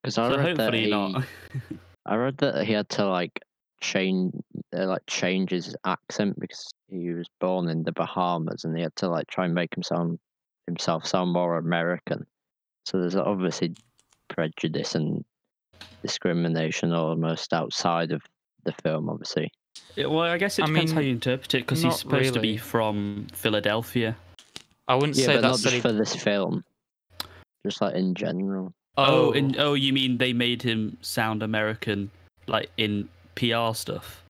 Because 0.01 0.17
I 0.17 0.29
so 0.29 0.37
read 0.37 0.57
that 0.57 0.73
hopefully 0.73 0.83
he, 0.85 0.89
not. 0.89 1.23
I 2.05 2.15
read 2.15 2.37
that 2.37 2.65
he 2.65 2.73
had 2.73 2.89
to 2.89 3.07
like 3.07 3.39
change, 3.79 4.33
uh, 4.75 4.87
like 4.87 5.05
change 5.07 5.51
his 5.51 5.75
accent 5.85 6.39
because 6.39 6.69
he 6.89 7.13
was 7.13 7.27
born 7.39 7.69
in 7.69 7.83
the 7.83 7.93
Bahamas, 7.93 8.65
and 8.65 8.75
he 8.75 8.83
had 8.83 8.95
to 8.97 9.07
like 9.07 9.27
try 9.27 9.45
and 9.45 9.53
make 9.53 9.75
him 9.75 9.83
sound 9.83 10.19
himself 10.67 11.05
sound 11.05 11.31
more 11.31 11.57
American. 11.57 12.25
So 12.85 12.99
there's 12.99 13.15
obviously 13.15 13.75
prejudice 14.27 14.95
and 14.95 15.23
discrimination 16.01 16.93
almost 16.93 17.53
outside 17.53 18.11
of 18.11 18.21
the 18.65 18.73
film, 18.83 19.09
obviously. 19.09 19.51
Yeah, 19.95 20.07
well, 20.07 20.23
I 20.23 20.37
guess 20.37 20.59
it 20.59 20.63
I 20.63 20.67
depends 20.67 20.91
how 20.91 20.99
you 20.99 21.11
interpret 21.11 21.53
it 21.55 21.59
because 21.59 21.81
he's 21.81 21.99
supposed 21.99 22.33
to 22.33 22.39
be 22.39 22.57
from 22.57 23.27
Philadelphia. 23.33 24.15
I 24.87 24.95
wouldn't 24.95 25.15
Yeah, 25.15 25.25
say 25.25 25.35
but 25.35 25.41
not 25.41 25.49
that's 25.51 25.61
just 25.63 25.73
any... 25.73 25.81
for 25.81 25.93
this 25.93 26.15
film, 26.15 26.63
just 27.65 27.81
like 27.81 27.95
in 27.95 28.13
general. 28.15 28.73
Oh, 28.97 29.29
oh. 29.29 29.31
and 29.31 29.57
oh, 29.57 29.73
you 29.73 29.91
mean 29.93 30.17
they 30.17 30.33
made 30.33 30.61
him 30.61 30.97
sound 31.01 31.41
American, 31.43 32.11
like 32.47 32.69
in 32.77 33.09
PR 33.35 33.73
stuff? 33.73 34.23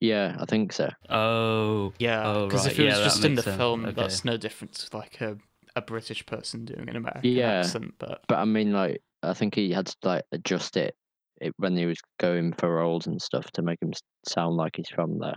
Yeah, 0.00 0.36
I 0.40 0.46
think 0.46 0.72
so. 0.72 0.88
Oh, 1.10 1.92
yeah, 1.98 2.26
Oh, 2.26 2.46
because 2.46 2.64
right, 2.64 2.72
if 2.72 2.78
it 2.78 2.84
was 2.86 2.98
yeah, 2.98 3.04
just 3.04 3.24
in 3.24 3.34
the 3.34 3.42
sense. 3.42 3.56
film, 3.56 3.84
Okay. 3.84 3.92
that's 4.00 4.24
no 4.24 4.38
difference. 4.38 4.88
like 4.94 5.20
a, 5.20 5.36
a 5.76 5.82
British 5.82 6.24
person 6.24 6.64
doing 6.64 6.88
an 6.88 6.96
American 6.96 7.30
Yeah. 7.30 7.58
accent. 7.60 7.94
But 7.98 8.22
But 8.26 8.38
I 8.38 8.46
mean, 8.46 8.72
like, 8.72 9.02
I 9.22 9.34
think 9.34 9.54
he 9.54 9.70
had 9.72 9.86
to 9.88 9.96
like 10.02 10.24
adjust 10.32 10.78
it, 10.78 10.94
it 11.42 11.52
when 11.58 11.76
he 11.76 11.84
was 11.84 11.98
going 12.18 12.54
for 12.54 12.74
roles 12.76 13.06
and 13.06 13.20
stuff 13.20 13.50
to 13.52 13.62
make 13.62 13.82
him 13.82 13.92
sound 14.26 14.56
like 14.56 14.76
he's 14.76 14.88
from 14.88 15.18
there. 15.18 15.36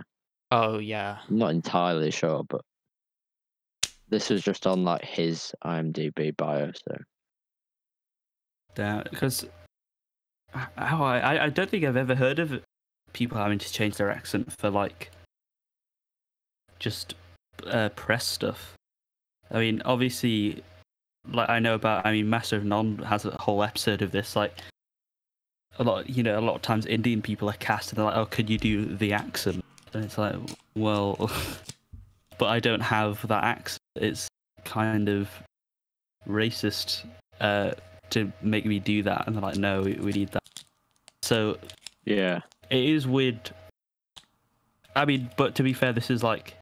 oh 0.50 0.78
yeah, 0.78 1.18
I'm 1.28 1.36
not 1.36 1.50
entirely 1.50 2.10
sure, 2.10 2.42
but 2.48 2.62
this 4.08 4.30
was 4.30 4.42
just 4.42 4.66
on 4.66 4.84
like 4.84 5.04
his 5.04 5.52
IMDb 5.64 6.34
bio. 6.36 6.70
So 6.88 6.96
because 8.74 9.46
how 10.76 11.02
I 11.04 11.18
I- 11.18 11.44
I 11.44 11.48
don't 11.48 11.68
think 11.70 11.84
I've 11.84 11.96
ever 11.96 12.14
heard 12.14 12.38
of 12.38 12.62
people 13.12 13.38
having 13.38 13.58
to 13.58 13.72
change 13.72 13.96
their 13.96 14.10
accent 14.10 14.52
for 14.58 14.70
like 14.70 15.10
just 16.78 17.14
uh, 17.66 17.88
press 17.90 18.26
stuff. 18.26 18.74
I 19.50 19.58
mean, 19.60 19.82
obviously, 19.84 20.62
like 21.28 21.48
I 21.48 21.58
know 21.58 21.74
about. 21.74 22.04
I 22.06 22.12
mean, 22.12 22.28
Master 22.28 22.56
of 22.56 22.64
None 22.64 22.98
has 22.98 23.24
a 23.24 23.30
whole 23.40 23.62
episode 23.62 24.02
of 24.02 24.10
this. 24.12 24.36
Like 24.36 24.58
a 25.78 25.84
lot, 25.84 26.08
you 26.08 26.22
know, 26.22 26.38
a 26.38 26.42
lot 26.42 26.56
of 26.56 26.62
times 26.62 26.86
Indian 26.86 27.22
people 27.22 27.48
are 27.48 27.54
cast 27.54 27.90
and 27.90 27.98
they're 27.98 28.04
like, 28.06 28.16
"Oh, 28.16 28.26
could 28.26 28.50
you 28.50 28.58
do 28.58 28.84
the 28.96 29.12
accent?" 29.12 29.64
And 29.92 30.04
it's 30.04 30.18
like, 30.18 30.34
well, 30.74 31.30
but 32.38 32.46
I 32.46 32.58
don't 32.60 32.80
have 32.80 33.26
that 33.28 33.44
accent. 33.44 33.78
It's 33.96 34.28
kind 34.64 35.08
of 35.08 35.28
racist 36.28 37.04
uh, 37.40 37.72
to 38.10 38.32
make 38.42 38.66
me 38.66 38.78
do 38.78 39.02
that, 39.02 39.26
and 39.26 39.34
they're 39.34 39.42
like, 39.42 39.56
"No, 39.56 39.82
we, 39.82 39.94
we 39.94 40.12
need 40.12 40.30
that." 40.30 40.42
So 41.22 41.58
yeah, 42.04 42.40
it 42.70 42.84
is 42.84 43.06
weird. 43.06 43.50
I 44.96 45.04
mean, 45.04 45.30
but 45.36 45.54
to 45.56 45.62
be 45.62 45.72
fair, 45.72 45.92
this 45.92 46.10
is 46.10 46.22
like 46.22 46.54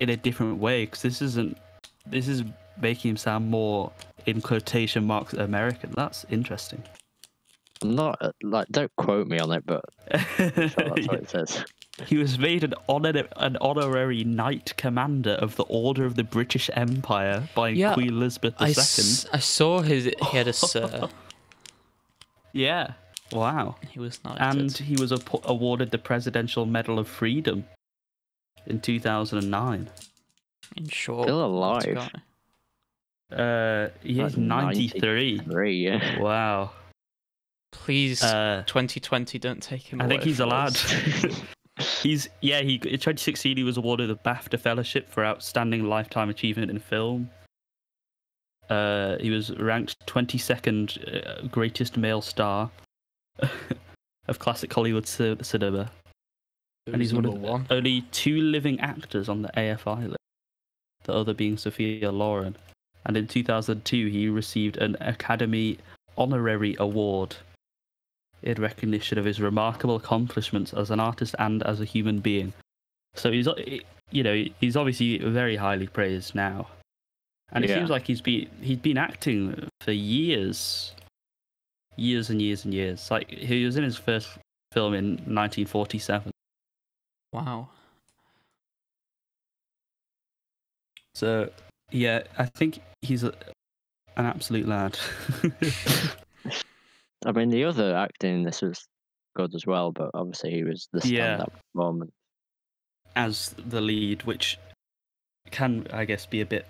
in 0.00 0.08
a 0.08 0.16
different 0.16 0.58
way 0.58 0.84
because 0.84 1.02
this 1.02 1.22
isn't. 1.22 1.58
This 2.06 2.28
is 2.28 2.42
making 2.80 3.12
him 3.12 3.16
sound 3.16 3.50
more 3.50 3.92
in 4.26 4.40
quotation 4.40 5.06
marks 5.06 5.32
American. 5.32 5.92
That's 5.92 6.26
interesting. 6.28 6.82
I'm 7.82 7.94
not 7.94 8.18
uh, 8.20 8.32
like 8.42 8.68
don't 8.68 8.94
quote 8.96 9.26
me 9.26 9.38
on 9.38 9.52
it, 9.52 9.64
but 9.66 9.84
sure 10.36 10.50
that's 10.50 11.08
what 11.08 11.20
it 11.20 11.30
says. 11.30 11.64
He 12.06 12.16
was 12.16 12.38
made 12.38 12.64
an 12.64 12.74
honor 12.88 13.24
an 13.36 13.56
honorary 13.60 14.24
knight 14.24 14.74
commander 14.76 15.32
of 15.32 15.54
the 15.56 15.62
Order 15.64 16.04
of 16.04 16.16
the 16.16 16.24
British 16.24 16.68
Empire 16.74 17.48
by 17.54 17.68
Yeah, 17.70 17.94
Queen 17.94 18.08
Elizabeth 18.08 18.54
I, 18.58 18.68
II. 18.68 18.70
s- 18.72 19.26
I 19.32 19.38
saw 19.38 19.80
his 19.80 20.04
he 20.06 20.36
had 20.36 20.48
a 20.48 20.52
sir. 20.72 21.08
Yeah. 22.52 22.92
Wow. 23.32 23.76
He 23.90 23.98
was 24.00 24.22
knighted. 24.24 24.42
And 24.42 24.72
he 24.76 24.96
was 24.96 25.12
ap- 25.12 25.44
awarded 25.44 25.90
the 25.90 25.98
Presidential 25.98 26.66
Medal 26.66 26.98
of 26.98 27.08
Freedom 27.08 27.64
in 28.66 28.80
2009. 28.80 29.90
in 30.76 30.88
short, 30.88 31.24
Still 31.26 31.44
alive. 31.44 32.10
Uh, 33.32 33.88
he 34.02 34.20
is 34.20 34.36
Like 34.36 34.36
93. 34.36 35.40
Yeah. 35.80 36.20
Wow. 36.20 36.70
Please, 37.72 38.22
Uh, 38.22 38.62
2020, 38.66 39.38
don't 39.38 39.62
take 39.62 39.82
him. 39.82 40.00
I 40.00 40.06
think 40.06 40.22
he's 40.22 40.38
a 40.40 40.46
lad. 40.46 40.68
us. 40.76 40.94
he's 41.78 42.28
yeah. 42.40 42.60
He 42.62 42.74
in 42.74 42.80
2016 42.80 43.56
he 43.56 43.62
was 43.62 43.76
awarded 43.76 44.10
the 44.10 44.16
BAFTA 44.16 44.58
Fellowship 44.58 45.08
for 45.08 45.24
outstanding 45.24 45.84
lifetime 45.84 46.30
achievement 46.30 46.70
in 46.70 46.78
film. 46.78 47.30
Uh, 48.70 49.18
he 49.18 49.30
was 49.30 49.54
ranked 49.58 49.94
22nd 50.06 51.26
uh, 51.26 51.46
greatest 51.48 51.96
male 51.96 52.22
star 52.22 52.70
of 54.28 54.38
classic 54.38 54.72
Hollywood 54.72 55.04
ci- 55.04 55.36
cinema. 55.42 55.90
and 56.86 57.00
he's 57.00 57.12
one 57.12 57.26
of 57.26 57.34
one. 57.34 57.66
only 57.70 58.02
two 58.12 58.40
living 58.40 58.80
actors 58.80 59.28
on 59.28 59.42
the 59.42 59.50
AFI 59.56 60.08
list. 60.08 60.16
The 61.02 61.12
other 61.12 61.34
being 61.34 61.58
Sophia 61.58 62.10
Loren. 62.10 62.56
And 63.04 63.18
in 63.18 63.26
2002, 63.28 64.06
he 64.06 64.28
received 64.30 64.78
an 64.78 64.96
Academy 65.00 65.76
Honorary 66.16 66.74
Award 66.78 67.36
in 68.44 68.60
recognition 68.60 69.18
of 69.18 69.24
his 69.24 69.40
remarkable 69.40 69.96
accomplishments 69.96 70.72
as 70.72 70.90
an 70.90 71.00
artist 71.00 71.34
and 71.38 71.62
as 71.64 71.80
a 71.80 71.84
human 71.84 72.20
being. 72.20 72.52
So 73.14 73.32
he's, 73.32 73.48
you 74.10 74.22
know, 74.22 74.44
he's 74.60 74.76
obviously 74.76 75.18
very 75.18 75.56
highly 75.56 75.86
praised 75.86 76.34
now, 76.34 76.68
and 77.52 77.64
it 77.64 77.70
Yeah. 77.70 77.76
seems 77.78 77.90
like 77.90 78.06
he's 78.06 78.20
been 78.20 78.48
he's 78.60 78.78
been 78.78 78.98
acting 78.98 79.68
for 79.80 79.92
years, 79.92 80.92
years 81.96 82.30
and 82.30 82.40
years 82.42 82.64
and 82.64 82.74
years. 82.74 83.10
Like 83.10 83.30
he 83.30 83.64
was 83.64 83.76
in 83.76 83.84
his 83.84 83.96
first 83.96 84.28
film 84.72 84.94
in 84.94 85.10
1947. 85.26 86.30
Wow. 87.32 87.68
So 91.14 91.50
yeah, 91.90 92.24
I 92.38 92.46
think 92.46 92.80
he's 93.02 93.22
a, 93.24 93.32
an 94.16 94.26
absolute 94.26 94.66
lad. 94.66 94.98
I 97.24 97.32
mean, 97.32 97.50
the 97.50 97.64
other 97.64 97.94
acting 97.96 98.34
in 98.36 98.42
this 98.44 98.62
was 98.62 98.86
good 99.36 99.54
as 99.54 99.66
well, 99.66 99.92
but 99.92 100.10
obviously 100.14 100.50
he 100.52 100.64
was 100.64 100.88
the 100.92 101.00
Yeah. 101.08 101.36
stand-up 101.36 101.52
performance. 101.72 102.12
as 103.16 103.54
the 103.58 103.80
lead, 103.80 104.22
which 104.24 104.58
can, 105.50 105.86
I 105.92 106.04
guess, 106.04 106.26
be 106.26 106.40
a 106.40 106.46
bit 106.46 106.66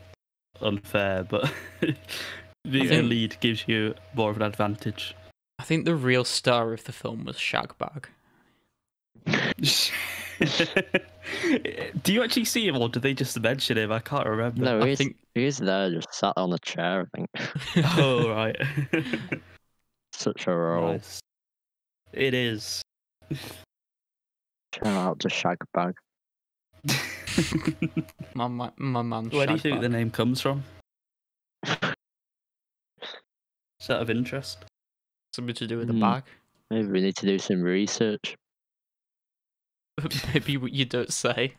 unfair, 0.61 1.24
but 1.24 1.52
the 1.80 1.94
think- 2.86 3.09
lead 3.09 3.36
gives 3.40 3.66
you 3.66 3.94
more 4.14 4.30
of 4.30 4.36
an 4.36 4.42
advantage. 4.42 5.14
I 5.59 5.62
think 5.64 5.84
the 5.84 5.94
real 5.94 6.24
star 6.24 6.72
of 6.72 6.84
the 6.84 6.92
film 6.92 7.24
was 7.24 7.36
Shagbag. 7.36 8.07
Do 12.02 12.12
you 12.12 12.22
actually 12.22 12.44
see 12.44 12.66
him, 12.66 12.76
or 12.76 12.88
did 12.88 13.02
they 13.02 13.14
just 13.14 13.38
mention 13.40 13.78
him? 13.78 13.90
I 13.92 14.00
can't 14.00 14.26
remember. 14.26 14.62
No, 14.62 14.80
I 14.82 14.88
he's, 14.88 14.98
think- 14.98 15.16
he 15.34 15.48
there, 15.50 15.90
just 15.90 16.12
sat 16.12 16.32
on 16.36 16.52
a 16.52 16.59
chair. 16.59 17.07
I 17.14 17.16
think 17.16 17.30
oh 17.98 18.28
right. 18.28 18.57
Such 20.21 20.47
a 20.47 20.55
role. 20.55 20.93
nice. 20.93 21.21
It 22.12 22.35
is. 22.35 22.83
Shout 24.75 24.87
out 24.87 25.19
to 25.21 25.29
Shagbag. 25.29 25.95
my, 28.35 28.49
my, 28.49 28.71
my 28.77 29.03
man. 29.03 29.31
Where 29.31 29.47
do 29.47 29.53
you 29.55 29.59
think 29.59 29.79
Shagbag. 29.79 29.81
the 29.83 29.89
name 29.89 30.11
comes 30.11 30.41
from? 30.41 30.65
Is 33.81 33.89
that 33.89 34.01
of 34.01 34.11
interest? 34.11 34.65
Something 35.35 35.55
to 35.57 35.67
do 35.67 35.79
with 35.79 35.89
the 35.89 35.93
Hmm. 35.95 36.01
bag? 36.01 36.23
Maybe 36.71 36.89
we 36.89 37.01
need 37.01 37.17
to 37.17 37.27
do 37.27 37.39
some 37.39 37.62
research. 37.62 38.37
Maybe 40.33 40.57
what 40.57 40.73
you 40.73 40.85
don't 40.85 41.12
say. 41.12 41.55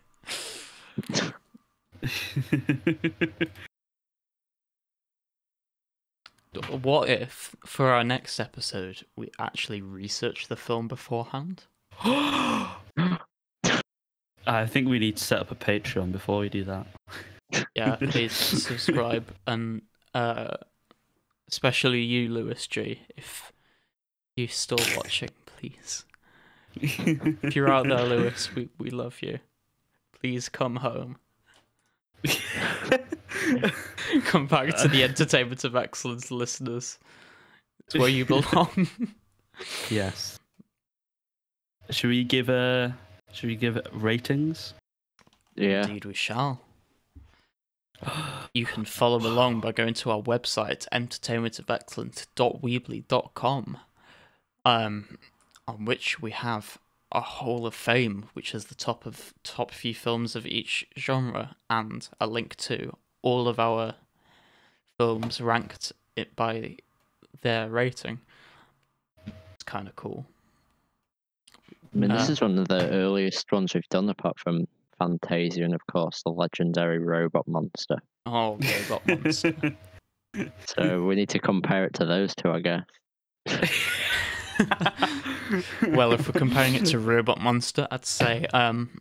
What 6.64 7.10
if, 7.10 7.56
for 7.66 7.90
our 7.90 8.04
next 8.04 8.40
episode, 8.40 9.06
we 9.16 9.30
actually 9.40 9.82
research 9.82 10.48
the 10.48 10.56
film 10.56 10.88
beforehand? 10.88 11.64
I 14.48 14.66
think 14.68 14.88
we 14.88 15.00
need 15.00 15.18
to 15.18 15.24
set 15.24 15.40
up 15.40 15.52
a 15.52 15.56
Patreon 15.56 16.12
before 16.12 16.40
we 16.40 16.50
do 16.50 16.64
that. 16.66 16.88
Yeah, 17.76 17.96
please 18.00 18.34
subscribe 18.34 19.34
and 19.48 19.82
uh, 20.14 20.58
especially 21.50 22.02
you, 22.02 22.30
Lewis 22.30 22.68
G. 22.68 23.02
If 23.16 23.52
you're 24.36 24.48
still 24.48 24.80
watching, 24.96 25.30
please. 25.46 26.06
If 26.76 27.56
you're 27.56 27.72
out 27.72 27.88
there, 27.88 28.04
Lewis, 28.06 28.54
we, 28.54 28.70
we 28.78 28.90
love 28.90 29.22
you. 29.22 29.40
Please 30.20 30.50
come 30.50 30.78
home. 30.78 31.18
Come 34.26 34.48
back 34.48 34.76
to 34.78 34.88
the 34.88 35.04
entertainment 35.04 35.64
of 35.64 35.76
excellence, 35.76 36.32
listeners. 36.32 36.98
It's 37.86 37.96
where 37.96 38.10
you 38.10 38.26
belong. 38.26 38.90
yes. 39.90 40.40
Should 41.90 42.10
we 42.10 42.24
give 42.24 42.50
a? 42.50 42.96
Should 43.32 43.50
we 43.50 43.56
give 43.56 43.78
it 43.78 43.88
ratings? 43.92 44.74
Yeah. 45.56 45.84
Indeed, 45.84 46.06
we 46.06 46.14
shall. 46.14 46.62
You 48.54 48.66
can 48.66 48.84
follow 48.86 49.18
along 49.18 49.62
by 49.62 49.72
going 49.72 49.94
to 49.96 50.12
our 50.12 50.22
website, 50.22 50.86
entertainmentofexcellence.weebly.com, 50.92 53.78
um, 54.66 55.18
on 55.68 55.86
which 55.86 56.22
we 56.22 56.30
have 56.32 56.78
a 57.12 57.22
Hall 57.22 57.66
of 57.66 57.74
Fame, 57.74 58.26
which 58.34 58.54
is 58.54 58.66
the 58.66 58.76
top 58.76 59.06
of 59.06 59.34
top 59.44 59.72
few 59.72 59.96
films 59.96 60.36
of 60.36 60.46
each 60.46 60.86
genre, 60.98 61.56
and 61.70 62.10
a 62.20 62.28
link 62.28 62.58
to 62.58 62.98
all 63.26 63.48
of 63.48 63.60
our 63.60 63.96
films 64.98 65.42
ranked 65.42 65.92
it 66.16 66.34
by 66.36 66.78
their 67.42 67.68
rating. 67.70 68.20
It's 69.26 69.64
kind 69.66 69.88
of 69.88 69.96
cool. 69.96 70.26
I 71.94 71.98
mean, 71.98 72.12
this 72.12 72.30
Uh, 72.30 72.34
is 72.34 72.42
one 72.42 72.58
of 72.60 72.68
the 72.68 72.90
earliest 72.92 73.52
ones 73.52 73.74
we've 73.74 73.90
done, 73.90 74.08
apart 74.10 74.38
from 74.40 74.68
Fantasia 75.00 75.64
and, 75.64 75.74
of 75.74 75.82
course, 75.88 76.22
the 76.24 76.30
legendary 76.30 77.00
Robot 77.00 77.48
Monster. 77.48 77.98
Oh, 78.26 78.58
Robot 78.90 79.08
Monster. 79.08 79.54
So 80.66 81.06
we 81.06 81.16
need 81.16 81.30
to 81.30 81.40
compare 81.40 81.86
it 81.86 81.94
to 81.94 82.06
those 82.06 82.36
two, 82.36 82.52
I 82.52 82.60
guess. 82.60 82.84
well, 85.88 86.12
if 86.12 86.28
we're 86.28 86.38
comparing 86.38 86.76
it 86.76 86.86
to 86.88 87.00
Robot 87.00 87.40
Monster, 87.40 87.88
I'd 87.90 88.06
say 88.06 88.46
um, 88.48 89.00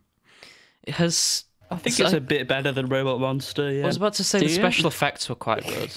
it 0.85 0.95
has. 0.95 1.47
I 1.75 1.79
think 1.79 1.97
So- 1.97 2.05
it's 2.05 2.13
a 2.15 2.21
bit 2.21 2.47
better 2.49 2.73
than 2.73 2.87
Robot 2.87 3.21
Monster. 3.21 3.73
Yeah. 3.73 3.85
I 3.85 3.87
was 3.87 3.97
about 3.97 4.15
to 4.15 4.25
say 4.25 4.39
Do 4.41 4.47
the 4.47 4.51
you? 4.51 4.57
special 4.57 4.87
effects 4.89 5.29
were 5.29 5.35
quite 5.35 5.65
good. 5.67 5.93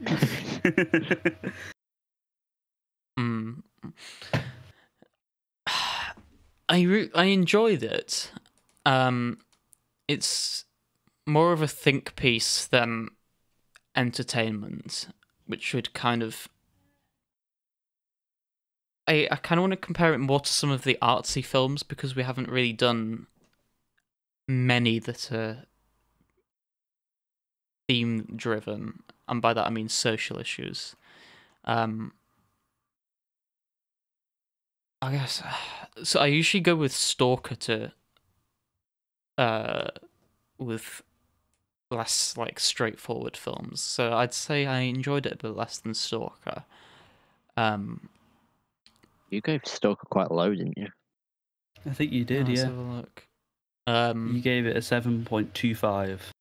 Mm. 3.18 3.62
I 6.68 6.82
re- 6.82 7.10
I 7.14 7.24
enjoyed 7.26 7.82
it. 7.84 8.32
Um, 8.84 9.38
it's 10.08 10.64
more 11.26 11.52
of 11.52 11.62
a 11.62 11.68
think 11.68 12.16
piece 12.16 12.66
than 12.66 13.08
entertainment, 13.94 15.06
which 15.46 15.72
would 15.74 15.94
kind 15.94 16.22
of. 16.24 16.48
I, 19.06 19.28
I 19.30 19.36
kind 19.36 19.58
of 19.58 19.62
want 19.62 19.72
to 19.72 19.76
compare 19.76 20.12
it 20.14 20.18
more 20.18 20.40
to 20.40 20.52
some 20.52 20.70
of 20.70 20.82
the 20.82 20.98
artsy 21.00 21.44
films 21.44 21.82
because 21.84 22.16
we 22.16 22.22
haven't 22.24 22.48
really 22.48 22.72
done 22.72 23.26
many 24.48 24.98
that 24.98 25.30
are 25.32 25.64
theme 27.88 28.26
driven, 28.36 29.02
and 29.28 29.40
by 29.42 29.52
that 29.54 29.66
I 29.66 29.70
mean 29.70 29.88
social 29.88 30.38
issues. 30.38 30.96
Um, 31.64 32.12
I 35.02 35.12
guess 35.12 35.42
so. 36.02 36.20
I 36.20 36.26
usually 36.26 36.60
go 36.60 36.76
with 36.76 36.92
Stalker 36.92 37.54
to, 37.56 37.92
uh, 39.38 39.88
with 40.58 41.02
less 41.90 42.36
like 42.36 42.58
straightforward 42.60 43.36
films. 43.36 43.80
So 43.80 44.14
I'd 44.14 44.34
say 44.34 44.66
I 44.66 44.80
enjoyed 44.80 45.26
it 45.26 45.32
a 45.34 45.36
bit 45.36 45.56
less 45.56 45.78
than 45.78 45.94
Stalker. 45.94 46.64
Um, 47.56 48.08
You 49.30 49.40
gave 49.40 49.64
Stalker 49.66 50.06
quite 50.10 50.30
low, 50.30 50.54
didn't 50.54 50.78
you? 50.78 50.88
I 51.86 51.90
think 51.92 52.12
you 52.12 52.24
did. 52.24 52.48
let's 52.48 52.60
Yeah. 52.60 52.66
have 52.66 52.78
a 52.78 52.82
look. 52.82 53.28
Um, 53.86 54.34
You 54.34 54.40
gave 54.40 54.66
it 54.66 54.76
a 54.76 54.82
seven 54.82 55.24
point 55.24 55.52
two 55.54 55.74
five. 55.74 56.32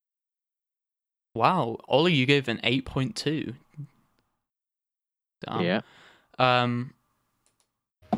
wow, 1.36 1.78
Ollie, 1.88 2.14
you 2.14 2.26
gave 2.26 2.48
an 2.48 2.60
eight 2.64 2.86
point 2.86 3.16
two. 3.16 3.54
Yeah. 5.48 5.82
Um, 6.40 6.94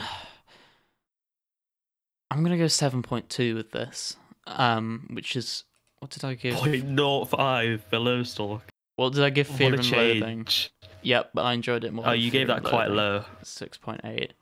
I'm 2.32 2.44
gonna 2.44 2.58
go 2.58 2.68
seven 2.68 3.02
point 3.02 3.30
two 3.30 3.56
with 3.56 3.72
this. 3.72 4.16
Um, 4.48 5.08
which 5.12 5.36
is 5.36 5.64
what 6.00 6.12
did 6.12 6.24
I 6.24 6.36
give? 6.36 6.56
Point 6.56 6.86
naught 6.88 7.30
five 7.30 7.90
below 7.90 8.24
Stalk. 8.24 8.62
What 8.96 9.14
did 9.14 9.24
I 9.24 9.30
give 9.30 9.48
Fear 9.48 9.72
What 9.72 9.80
a 9.80 9.82
and 9.84 9.92
Loathing? 9.92 10.22
change. 10.22 10.72
Yep, 11.02 11.32
but 11.34 11.42
I 11.44 11.54
enjoyed 11.54 11.84
it 11.84 11.94
more. 11.94 12.06
Oh, 12.08 12.12
than 12.12 12.20
you 12.20 12.32
Fear 12.32 12.42
gave 12.42 12.48
that 12.48 12.64
quite 12.64 12.90
low. 12.92 13.26
Six 13.44 13.78
point 13.78 14.02
eight. 14.04 14.34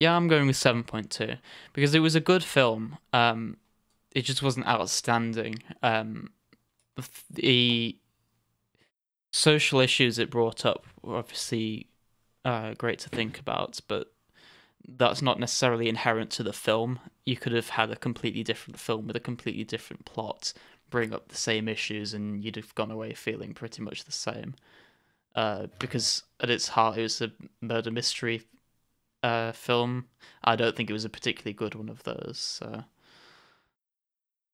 Yeah, 0.00 0.16
I'm 0.16 0.28
going 0.28 0.46
with 0.46 0.56
seven 0.56 0.82
point 0.82 1.10
two 1.10 1.34
because 1.74 1.94
it 1.94 2.00
was 2.00 2.14
a 2.14 2.20
good 2.20 2.42
film. 2.42 2.96
Um, 3.12 3.58
it 4.12 4.22
just 4.22 4.42
wasn't 4.42 4.66
outstanding. 4.66 5.62
Um, 5.82 6.30
the 7.30 7.96
social 9.30 9.78
issues 9.78 10.18
it 10.18 10.30
brought 10.30 10.64
up 10.64 10.86
were 11.02 11.16
obviously 11.16 11.86
uh, 12.44 12.74
great 12.74 12.98
to 13.00 13.10
think 13.10 13.38
about, 13.38 13.78
but 13.88 14.10
that's 14.88 15.20
not 15.20 15.38
necessarily 15.38 15.88
inherent 15.88 16.30
to 16.30 16.42
the 16.42 16.52
film. 16.52 16.98
You 17.26 17.36
could 17.36 17.52
have 17.52 17.68
had 17.68 17.90
a 17.90 17.96
completely 17.96 18.42
different 18.42 18.80
film 18.80 19.06
with 19.06 19.16
a 19.16 19.20
completely 19.20 19.64
different 19.64 20.06
plot, 20.06 20.54
bring 20.88 21.12
up 21.12 21.28
the 21.28 21.36
same 21.36 21.68
issues, 21.68 22.14
and 22.14 22.42
you'd 22.42 22.56
have 22.56 22.74
gone 22.74 22.90
away 22.90 23.12
feeling 23.12 23.52
pretty 23.52 23.82
much 23.82 24.04
the 24.04 24.12
same. 24.12 24.54
Uh, 25.34 25.66
because 25.78 26.24
at 26.40 26.50
its 26.50 26.68
heart, 26.68 26.96
it 26.98 27.02
was 27.02 27.20
a 27.20 27.30
murder 27.60 27.90
mystery 27.90 28.42
uh, 29.22 29.52
film. 29.52 30.06
I 30.44 30.56
don't 30.56 30.74
think 30.76 30.90
it 30.90 30.92
was 30.94 31.04
a 31.04 31.10
particularly 31.10 31.52
good 31.54 31.74
one 31.74 31.88
of 31.88 32.02
those. 32.04 32.38
So 32.38 32.84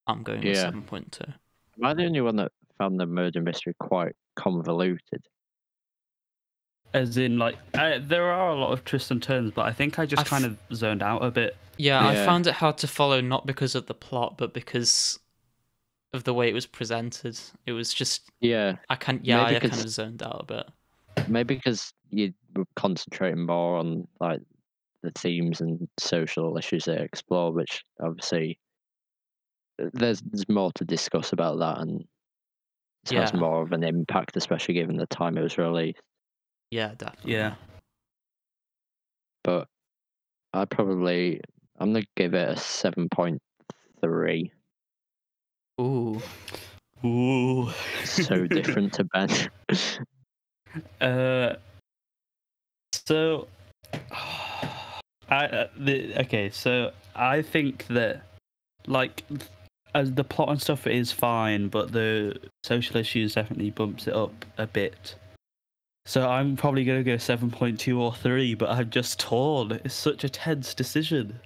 I'm 0.07 0.23
going 0.23 0.39
with 0.39 0.55
Yeah. 0.55 0.61
seven 0.63 0.81
point 0.83 1.11
two. 1.11 1.25
Am 1.77 1.85
I 1.85 1.93
the 1.93 2.05
only 2.05 2.21
one 2.21 2.35
that 2.37 2.51
found 2.77 2.99
the 2.99 3.05
murder 3.05 3.41
mystery 3.41 3.73
quite 3.79 4.15
convoluted? 4.35 5.23
As 6.93 7.17
in, 7.17 7.37
like, 7.37 7.57
uh, 7.73 7.99
there 8.01 8.31
are 8.31 8.49
a 8.49 8.55
lot 8.55 8.71
of 8.71 8.85
twists 8.85 9.11
and 9.11 9.21
turns, 9.21 9.51
but 9.51 9.65
I 9.65 9.73
think 9.73 9.99
I 9.99 10.05
just 10.05 10.19
I 10.19 10.21
f- 10.21 10.29
kind 10.29 10.45
of 10.45 10.57
zoned 10.73 11.03
out 11.03 11.23
a 11.23 11.29
bit. 11.29 11.57
Yeah, 11.77 12.05
I 12.05 12.15
found 12.15 12.47
it 12.47 12.53
hard 12.55 12.77
to 12.79 12.87
follow, 12.87 13.21
not 13.21 13.45
because 13.45 13.75
of 13.75 13.85
the 13.87 13.93
plot, 13.93 14.37
but 14.37 14.53
because 14.53 15.19
of 16.13 16.23
the 16.23 16.33
way 16.33 16.49
it 16.49 16.53
was 16.53 16.65
presented. 16.65 17.37
It 17.65 17.73
was 17.73 17.93
just 17.93 18.31
Yeah, 18.39 18.77
I 18.89 18.95
can't. 18.95 19.23
yeah, 19.23 19.43
Maybe 19.43 19.57
I 19.57 19.59
kind 19.59 19.71
'cause- 19.73 19.83
of 19.83 19.89
zoned 19.91 20.23
out 20.23 20.41
a 20.41 20.45
bit. 20.45 20.69
maybe 21.27 21.55
because 21.55 21.93
you 22.09 22.33
were 22.55 22.65
concentrating 22.75 23.45
more 23.45 23.77
on 23.77 24.07
like 24.21 24.41
the 25.03 25.11
themes 25.11 25.61
and 25.61 25.87
social 25.99 26.57
issues 26.57 26.85
they 26.85 26.97
explore, 26.97 27.51
which 27.51 27.83
obviously 28.01 28.59
uh, 29.81 29.89
there's 29.93 30.21
there's 30.21 30.49
more 30.49 30.71
to 30.73 30.85
discuss 30.85 31.33
about 31.33 31.59
that, 31.59 31.79
and 31.79 32.05
it 33.09 33.17
has 33.17 33.33
more 33.33 33.61
of 33.61 33.71
an 33.71 33.83
impact, 33.83 34.35
especially 34.35 34.73
given 34.73 34.97
the 34.97 35.07
time 35.07 35.37
it 35.37 35.43
was 35.43 35.57
released. 35.57 36.01
Yeah, 36.71 36.93
definitely. 36.97 37.33
Yeah. 37.33 37.55
But 39.43 39.67
I'd 40.53 40.69
probably 40.69 41.41
I'm 41.79 41.93
gonna 41.93 42.05
give 42.15 42.33
it 42.33 42.49
a 42.49 42.57
seven 42.57 43.07
point 43.09 43.41
three. 44.01 44.51
Ooh. 45.79 46.21
Ooh. 47.05 47.69
So 48.03 48.47
different 48.47 48.93
to 48.93 49.03
Ben. 49.13 49.29
Uh, 51.01 51.55
so, 53.07 53.47
I 55.29 55.45
uh, 55.45 55.67
the, 55.77 56.21
okay. 56.21 56.49
So 56.49 56.91
I 57.15 57.41
think 57.41 57.85
that 57.87 58.23
like 58.87 59.23
as 59.93 60.13
the 60.13 60.23
plot 60.23 60.49
and 60.49 60.61
stuff 60.61 60.87
is 60.87 61.11
fine, 61.11 61.67
but 61.67 61.91
the 61.91 62.37
social 62.63 62.97
issues 62.97 63.35
definitely 63.35 63.71
bumps 63.71 64.07
it 64.07 64.13
up 64.13 64.45
a 64.57 64.67
bit. 64.67 65.15
So 66.05 66.27
I'm 66.27 66.55
probably 66.55 66.85
gonna 66.85 67.03
go 67.03 67.17
seven 67.17 67.51
point 67.51 67.79
two 67.79 68.01
or 68.01 68.13
three, 68.13 68.53
but 68.53 68.69
I'm 68.69 68.89
just 68.89 69.19
torn. 69.19 69.73
It's 69.83 69.93
such 69.93 70.23
a 70.23 70.29
tense 70.29 70.73
decision. 70.73 71.39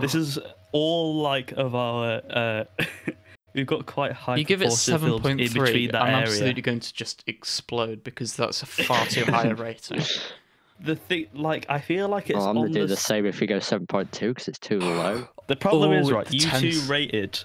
This 0.00 0.14
is 0.14 0.38
all 0.72 1.14
like 1.16 1.52
of 1.52 1.74
our. 1.74 2.20
Uh, 2.28 2.64
we've 3.54 3.66
got 3.66 3.86
quite 3.86 4.12
high. 4.12 4.36
you 4.36 4.44
give 4.44 4.62
it 4.62 4.66
proportion 4.66 4.94
of 4.94 5.00
seven 5.00 5.08
films 5.08 5.22
point 5.22 5.40
in 5.40 5.48
three, 5.48 5.86
that 5.86 6.02
I'm 6.02 6.08
area. 6.08 6.22
absolutely 6.22 6.62
going 6.62 6.80
to 6.80 6.92
just 6.92 7.22
explode 7.26 8.02
because 8.02 8.34
that's 8.34 8.62
a 8.62 8.66
far 8.66 9.06
too 9.06 9.24
high 9.24 9.44
a 9.48 9.54
rating. 9.54 10.02
The 10.82 10.96
thing, 10.96 11.26
like, 11.34 11.66
I 11.68 11.78
feel 11.78 12.08
like 12.08 12.30
it's 12.30 12.38
well, 12.38 12.48
I'm 12.48 12.54
gonna 12.56 12.68
do 12.70 12.80
the 12.82 12.86
the 12.88 12.96
same 12.96 13.26
if 13.26 13.40
we 13.40 13.46
go 13.46 13.58
seven 13.58 13.86
point 13.86 14.10
two 14.12 14.28
because 14.28 14.48
it's 14.48 14.58
too 14.58 14.80
low. 14.80 15.28
The 15.46 15.56
problem 15.56 15.92
is, 15.92 16.10
Oh, 16.10 16.14
right, 16.14 16.26
the 16.26 16.36
you 16.38 16.48
two 16.72 16.80
rated 16.88 17.38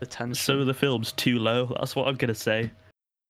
The 0.00 0.06
tension. 0.06 0.34
so 0.34 0.64
the 0.64 0.74
film's 0.74 1.12
too 1.12 1.38
low. 1.38 1.66
That's 1.78 1.96
what 1.96 2.06
I'm 2.06 2.16
gonna 2.16 2.34
say. 2.34 2.70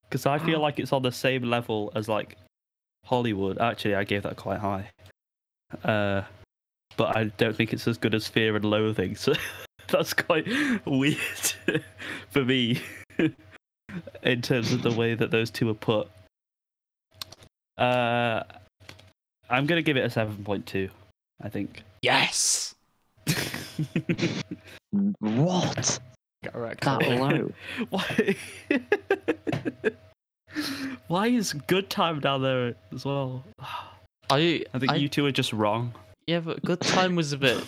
Because 0.09 0.27
I 0.27 0.39
feel 0.39 0.61
like 0.61 0.79
it's 0.79 0.93
on 0.93 1.03
the 1.03 1.13
same 1.13 1.43
level 1.43 1.93
as 1.95 2.09
like 2.09 2.37
Hollywood. 3.05 3.59
Actually, 3.59 3.95
I 3.95 4.05
gave 4.05 4.23
that 4.25 4.37
quite 4.37 4.59
high. 4.59 4.91
Uh, 5.85 6.23
but 6.97 7.17
I 7.17 7.25
don't 7.25 7.55
think 7.55 7.73
it's 7.73 7.87
as 7.87 7.97
good 7.99 8.15
as 8.15 8.27
Fear 8.27 8.57
and 8.57 8.65
Loathing. 8.65 9.17
So 9.89 9.97
that's 9.97 10.13
quite 10.13 10.47
weird 10.85 11.17
for 12.29 12.45
me 12.45 12.83
in 14.23 14.43
terms 14.43 14.71
of 14.71 14.83
the 14.83 14.93
way 14.93 15.15
that 15.15 15.31
those 15.31 15.51
two 15.51 15.71
are 15.71 15.75
put. 15.75 16.09
Uh, 17.79 18.43
I'm 19.51 19.67
gonna 19.67 19.83
give 19.83 19.97
it 19.97 20.05
a 20.05 20.11
seven 20.11 20.45
point 20.45 20.67
two. 20.67 20.89
I 21.43 21.49
think. 21.49 21.83
yes. 22.03 22.75
What? 25.21 25.99
Correct. 26.45 26.83
That 26.85 27.01
low? 27.03 27.53
Why? 27.91 28.37
Why 31.09 31.27
is 31.29 31.53
good 31.53 31.91
time 31.91 32.21
down 32.21 32.43
there 32.43 32.75
as 32.93 33.05
well? 33.05 33.45
I 34.31 34.65
I 34.73 34.79
think 34.79 34.93
I- 34.93 34.97
you 34.97 35.09
two 35.09 35.27
are 35.27 35.33
just 35.33 35.53
wrong. 35.53 35.93
Yeah, 36.27 36.41
but 36.41 36.63
Good 36.63 36.81
Time 36.83 37.17
was 37.17 37.33
a 37.33 37.39
bit. 37.39 37.65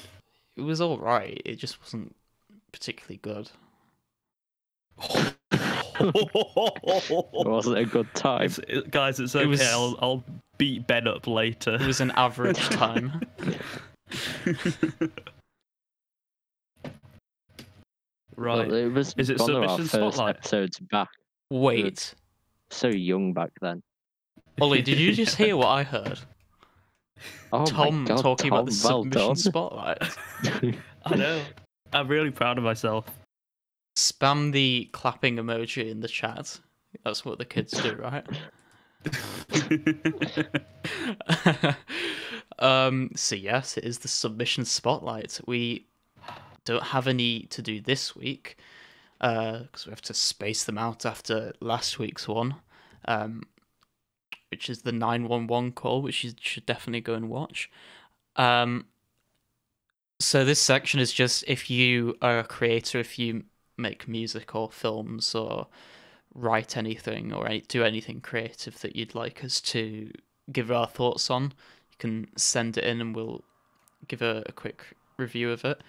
It 0.57 0.61
was 0.63 0.81
all 0.83 0.99
right. 0.99 1.41
It 1.47 1.57
just 1.57 1.81
wasn't 1.81 2.15
particularly 2.73 3.19
good. 3.23 3.51
Was 6.01 7.67
it 7.67 7.79
a 7.79 7.85
good 7.85 8.13
time? 8.15 8.51
It- 8.69 8.91
guys, 8.91 9.21
it's 9.21 9.35
okay. 9.37 9.45
It 9.45 9.49
was- 9.49 9.61
I'll, 9.63 9.99
I'll 10.01 10.25
beat 10.59 10.87
Ben 10.87 11.07
up 11.07 11.27
later. 11.27 11.75
It 11.75 11.87
was 11.87 12.01
an 12.01 12.11
average 12.13 12.59
time. 12.71 13.21
right. 18.37 18.69
Well, 18.69 18.75
it 18.75 18.93
was 18.93 19.15
Is 19.17 19.31
it 19.31 19.39
one 19.39 19.51
of 19.51 19.63
our 19.63 19.69
Submission 19.71 20.01
first 20.01 20.17
Spotlight? 20.17 20.37
episodes 20.37 20.79
back. 20.91 21.09
Wait, 21.51 22.15
So 22.71 22.89
young 22.89 23.33
back 23.33 23.51
then. 23.61 23.83
Ollie, 24.61 24.83
did 24.83 24.99
you 24.99 25.13
just 25.13 25.37
hear 25.37 25.57
what 25.57 25.69
I 25.69 25.83
heard? 25.83 26.21
Oh 27.53 27.65
Tom 27.67 28.05
God, 28.05 28.19
talking 28.23 28.49
about 28.49 28.67
the 28.67 28.81
well 28.85 29.03
submission 29.03 29.11
done. 29.29 29.37
spotlight. 29.37 29.99
I 31.05 31.17
know. 31.17 31.43
I'm 31.93 32.09
really 32.09 32.31
proud 32.31 32.57
of 32.59 32.65
myself. 32.65 33.05
Spam 33.97 34.53
the 34.53 34.89
clapping 34.93 35.37
emoji 35.37 35.91
in 35.91 36.01
the 36.01 36.09
chat. 36.09 36.61
That's 37.05 37.25
what 37.25 37.39
the 37.39 37.45
kids 37.45 37.73
do, 37.83 37.95
right? 37.95 38.27
um, 42.59 43.11
so 43.15 43.35
yes, 43.35 43.77
it 43.77 43.85
is 43.85 43.99
the 43.99 44.09
submission 44.09 44.65
spotlight. 44.65 45.41
We 45.47 45.87
don't 46.65 46.83
have 46.83 47.07
any 47.07 47.43
to 47.45 47.63
do 47.63 47.81
this 47.81 48.15
week 48.15 48.59
Uh 49.21 49.61
because 49.61 49.87
we 49.87 49.91
have 49.91 50.03
to 50.03 50.15
space 50.15 50.65
them 50.65 50.79
out 50.79 51.07
after 51.07 51.53
last 51.61 51.99
week's 51.99 52.29
one, 52.29 52.57
um, 53.07 53.43
which 54.51 54.69
is 54.71 54.83
the 54.83 54.93
nine 54.93 55.29
one 55.29 55.47
one 55.47 55.73
call, 55.73 56.03
which 56.03 56.25
you 56.25 56.33
should 56.41 56.67
definitely 56.67 57.01
go 57.01 57.15
and 57.15 57.31
watch. 57.31 57.71
Um, 58.37 58.87
so 60.21 60.45
this 60.45 60.61
section 60.61 61.01
is 61.01 61.13
just 61.13 61.45
if 61.49 61.71
you 61.71 62.17
are 62.21 62.39
a 62.39 62.45
creator, 62.45 62.99
if 62.99 63.19
you 63.19 63.45
make 63.81 64.09
music 64.09 64.55
or 64.55 64.71
films 64.71 65.35
or 65.35 65.67
write 66.35 66.77
anything 66.77 67.33
or 67.33 67.47
any, 67.47 67.61
do 67.63 67.85
anything 67.85 68.21
creative 68.21 68.81
that 68.81 68.97
you'd 68.97 69.15
like 69.15 69.45
us 69.45 69.61
to 69.61 70.11
give 70.53 70.71
our 70.71 70.87
thoughts 70.87 71.31
on, 71.31 71.45
you 71.45 71.97
can 71.99 72.29
send 72.37 72.79
it 72.79 72.85
in 72.85 73.01
and 73.01 73.15
we'll 73.15 73.43
give 74.09 74.23
a, 74.23 74.43
a 74.47 74.53
quick 74.53 74.85
review 75.17 75.51
of 75.51 75.65
it. 75.65 75.83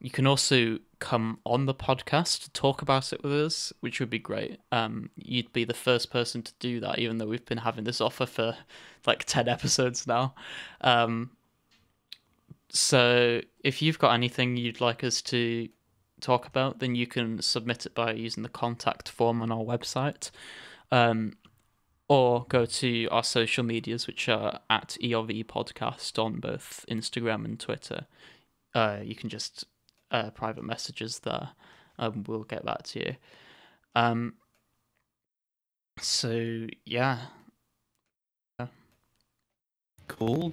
You 0.00 0.10
can 0.10 0.26
also 0.26 0.78
come 0.98 1.38
on 1.46 1.66
the 1.66 1.74
podcast 1.74 2.42
to 2.42 2.50
talk 2.50 2.82
about 2.82 3.12
it 3.12 3.22
with 3.22 3.32
us, 3.32 3.72
which 3.80 4.00
would 4.00 4.10
be 4.10 4.18
great. 4.18 4.58
Um, 4.72 5.10
you'd 5.16 5.52
be 5.52 5.64
the 5.64 5.72
first 5.72 6.10
person 6.10 6.42
to 6.42 6.52
do 6.58 6.80
that, 6.80 6.98
even 6.98 7.18
though 7.18 7.26
we've 7.26 7.44
been 7.46 7.58
having 7.58 7.84
this 7.84 8.00
offer 8.00 8.26
for 8.26 8.56
like 9.06 9.24
10 9.24 9.48
episodes 9.48 10.06
now. 10.06 10.34
Um, 10.80 11.30
so 12.70 13.40
if 13.62 13.80
you've 13.80 13.98
got 13.98 14.14
anything 14.14 14.56
you'd 14.56 14.80
like 14.80 15.04
us 15.04 15.22
to 15.22 15.68
talk 16.24 16.46
about, 16.46 16.78
then 16.78 16.94
you 16.94 17.06
can 17.06 17.40
submit 17.42 17.86
it 17.86 17.94
by 17.94 18.12
using 18.12 18.42
the 18.42 18.48
contact 18.48 19.08
form 19.08 19.42
on 19.42 19.52
our 19.52 19.64
website. 19.64 20.30
Um, 20.90 21.34
or 22.06 22.44
go 22.48 22.66
to 22.66 23.08
our 23.08 23.24
social 23.24 23.64
medias, 23.64 24.06
which 24.06 24.28
are 24.28 24.60
at 24.68 24.96
ERV 25.02 25.46
Podcast 25.46 26.22
on 26.22 26.38
both 26.38 26.84
Instagram 26.90 27.44
and 27.46 27.58
Twitter. 27.58 28.06
Uh, 28.74 28.98
you 29.02 29.14
can 29.14 29.30
just 29.30 29.64
uh, 30.10 30.30
private 30.30 30.64
messages 30.64 31.20
there, 31.20 31.50
and 31.96 32.28
we'll 32.28 32.44
get 32.44 32.64
back 32.64 32.82
to 32.82 32.98
you. 33.00 33.16
Um, 33.94 34.34
so 35.98 36.66
yeah, 36.84 37.18
Cool. 40.08 40.52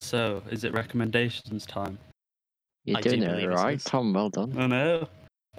So, 0.00 0.42
is 0.50 0.64
it 0.64 0.72
recommendations 0.72 1.66
time? 1.66 1.98
You're 2.88 2.98
I 2.98 3.00
do 3.00 3.10
doing 3.10 3.22
it 3.22 3.28
believe 3.28 3.50
it 3.50 3.54
right, 3.54 3.76
is. 3.76 3.84
Tom. 3.84 4.12
Well 4.12 4.30
done. 4.30 4.54
I 4.58 4.66
know. 4.66 5.08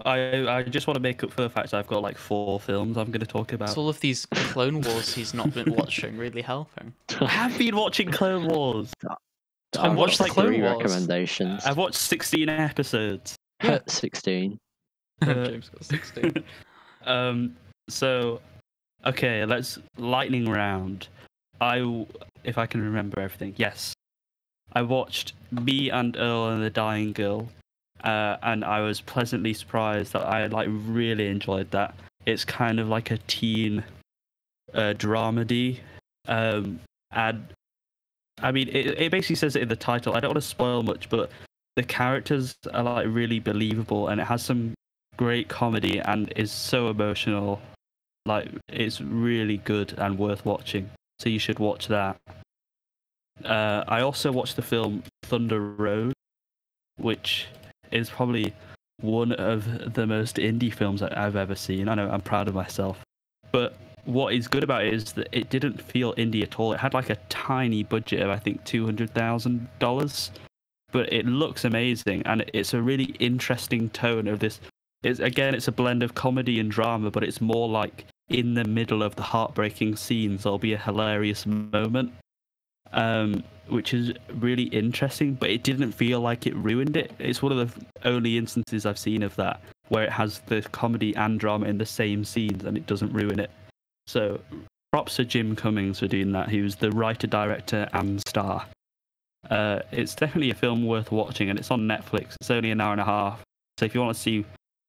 I 0.05 0.47
I 0.47 0.63
just 0.63 0.87
want 0.87 0.95
to 0.95 1.01
make 1.01 1.23
up 1.23 1.31
for 1.31 1.41
the 1.41 1.49
fact 1.49 1.73
I've 1.73 1.87
got 1.87 2.01
like 2.01 2.17
four 2.17 2.59
films 2.59 2.97
I'm 2.97 3.07
going 3.11 3.19
to 3.19 3.25
talk 3.27 3.51
about. 3.53 3.69
It's 3.69 3.77
all 3.77 3.89
of 3.89 3.99
these 3.99 4.25
Clone 4.27 4.81
Wars 4.81 5.13
he's 5.13 5.33
not 5.33 5.53
been 5.53 5.73
watching 5.75 6.17
really 6.17 6.41
helping. 6.41 6.93
I 7.19 7.25
have 7.25 7.57
been 7.57 7.75
watching 7.75 8.09
Clone 8.09 8.47
Wars. 8.47 8.93
i've 9.77 9.95
watched 9.95 10.17
the 10.17 10.23
like 10.23 10.31
Clone 10.31 10.47
three 10.47 10.61
Wars. 10.61 10.77
recommendations. 10.77 11.65
I've 11.65 11.77
watched 11.77 11.95
16 11.95 12.49
episodes. 12.49 13.35
Yeah. 13.61 13.79
Sixteen. 13.87 14.57
Uh, 15.21 15.33
James 15.45 15.67
got 15.69 15.83
16. 15.83 16.43
um. 17.05 17.57
So, 17.89 18.39
okay, 19.05 19.43
let's 19.43 19.79
lightning 19.97 20.49
round. 20.49 21.09
I, 21.59 21.79
w- 21.79 22.05
if 22.45 22.57
I 22.57 22.65
can 22.65 22.81
remember 22.81 23.19
everything, 23.19 23.53
yes, 23.57 23.93
I 24.73 24.81
watched 24.81 25.33
Me 25.51 25.89
and 25.89 26.15
Earl 26.17 26.49
and 26.49 26.63
the 26.63 26.69
Dying 26.69 27.13
Girl, 27.13 27.49
uh, 28.03 28.37
and 28.43 28.63
I 28.63 28.81
was 28.81 29.01
pleasantly 29.01 29.53
surprised 29.53 30.13
that 30.13 30.25
I 30.25 30.47
like 30.47 30.67
really 30.69 31.27
enjoyed 31.27 31.71
that. 31.71 31.95
It's 32.25 32.45
kind 32.45 32.79
of 32.79 32.87
like 32.87 33.11
a 33.11 33.17
teen, 33.27 33.83
uh, 34.73 34.93
dramedy, 34.97 35.79
um, 36.27 36.79
and 37.11 37.47
I 38.41 38.51
mean, 38.51 38.69
it, 38.69 38.99
it 38.99 39.11
basically 39.11 39.35
says 39.35 39.55
it 39.55 39.63
in 39.63 39.69
the 39.69 39.75
title. 39.75 40.15
I 40.15 40.19
don't 40.19 40.29
want 40.29 40.43
to 40.43 40.47
spoil 40.47 40.83
much, 40.83 41.09
but 41.09 41.31
the 41.75 41.83
characters 41.83 42.55
are 42.73 42.83
like 42.83 43.07
really 43.09 43.39
believable, 43.39 44.09
and 44.09 44.21
it 44.21 44.25
has 44.25 44.43
some 44.43 44.73
great 45.17 45.49
comedy 45.49 45.99
and 45.99 46.31
is 46.35 46.51
so 46.51 46.89
emotional. 46.89 47.59
Like 48.25 48.49
it's 48.67 49.01
really 49.01 49.57
good 49.57 49.95
and 49.97 50.17
worth 50.19 50.45
watching. 50.45 50.89
So 51.19 51.29
you 51.29 51.39
should 51.39 51.59
watch 51.59 51.87
that. 51.87 52.17
Uh, 53.45 53.83
I 53.87 54.01
also 54.01 54.31
watched 54.31 54.55
the 54.55 54.61
film 54.61 55.03
Thunder 55.23 55.59
Road, 55.59 56.13
which 56.97 57.47
is 57.91 58.09
probably 58.09 58.53
one 59.01 59.31
of 59.33 59.93
the 59.93 60.05
most 60.05 60.35
indie 60.35 60.73
films 60.73 60.99
that 60.99 61.17
I've 61.17 61.35
ever 61.35 61.55
seen. 61.55 61.87
I 61.87 61.95
know 61.95 62.09
I'm 62.09 62.21
proud 62.21 62.47
of 62.47 62.53
myself. 62.53 62.99
But 63.51 63.77
what 64.05 64.33
is 64.33 64.47
good 64.47 64.63
about 64.63 64.85
it 64.85 64.93
is 64.93 65.13
that 65.13 65.29
it 65.31 65.49
didn't 65.49 65.81
feel 65.81 66.13
indie 66.15 66.43
at 66.43 66.59
all. 66.59 66.73
It 66.73 66.79
had 66.79 66.93
like 66.93 67.09
a 67.09 67.17
tiny 67.29 67.83
budget 67.83 68.21
of 68.21 68.29
I 68.29 68.37
think 68.37 68.63
two 68.63 68.85
hundred 68.85 69.13
thousand 69.13 69.67
dollars, 69.79 70.31
but 70.91 71.11
it 71.13 71.25
looks 71.25 71.65
amazing 71.65 72.23
and 72.25 72.49
it's 72.53 72.73
a 72.73 72.81
really 72.81 73.15
interesting 73.19 73.89
tone 73.89 74.27
of 74.27 74.39
this. 74.39 74.59
It's 75.03 75.19
again, 75.19 75.55
it's 75.55 75.67
a 75.67 75.71
blend 75.71 76.03
of 76.03 76.13
comedy 76.13 76.59
and 76.59 76.69
drama, 76.69 77.11
but 77.11 77.23
it's 77.23 77.39
more 77.39 77.69
like 77.69 78.05
in 78.29 78.53
the 78.53 78.65
middle 78.65 79.01
of 79.01 79.15
the 79.15 79.23
heartbreaking 79.23 79.95
scenes, 79.95 80.43
there'll 80.43 80.59
be 80.59 80.73
a 80.73 80.77
hilarious 80.77 81.45
moment, 81.45 82.11
um, 82.93 83.43
which 83.67 83.93
is 83.93 84.13
really 84.35 84.63
interesting. 84.63 85.33
But 85.33 85.49
it 85.49 85.63
didn't 85.63 85.91
feel 85.91 86.19
like 86.19 86.47
it 86.47 86.55
ruined 86.55 86.97
it. 86.97 87.11
It's 87.19 87.41
one 87.41 87.51
of 87.51 87.75
the 87.75 87.85
only 88.07 88.37
instances 88.37 88.85
I've 88.85 88.99
seen 88.99 89.23
of 89.23 89.35
that 89.35 89.61
where 89.89 90.03
it 90.03 90.11
has 90.11 90.39
the 90.47 90.61
comedy 90.61 91.15
and 91.15 91.39
drama 91.39 91.65
in 91.65 91.77
the 91.77 91.85
same 91.85 92.23
scenes 92.23 92.63
and 92.63 92.77
it 92.77 92.85
doesn't 92.85 93.11
ruin 93.11 93.39
it. 93.39 93.49
So 94.07 94.39
props 94.91 95.17
to 95.17 95.25
Jim 95.25 95.55
Cummings 95.55 95.99
for 95.99 96.07
doing 96.07 96.31
that. 96.31 96.49
He 96.49 96.61
was 96.61 96.75
the 96.75 96.91
writer, 96.91 97.27
director, 97.27 97.87
and 97.93 98.21
star. 98.27 98.65
Uh, 99.49 99.79
it's 99.91 100.15
definitely 100.15 100.51
a 100.51 100.55
film 100.55 100.85
worth 100.85 101.11
watching, 101.11 101.49
and 101.49 101.57
it's 101.57 101.71
on 101.71 101.81
Netflix. 101.81 102.35
It's 102.41 102.51
only 102.51 102.71
an 102.71 102.81
hour 102.81 102.91
and 102.91 103.01
a 103.01 103.05
half. 103.05 103.41
So 103.77 103.85
if 103.85 103.95
you 103.95 104.01
want 104.01 104.15
to 104.15 104.21
see 104.21 104.45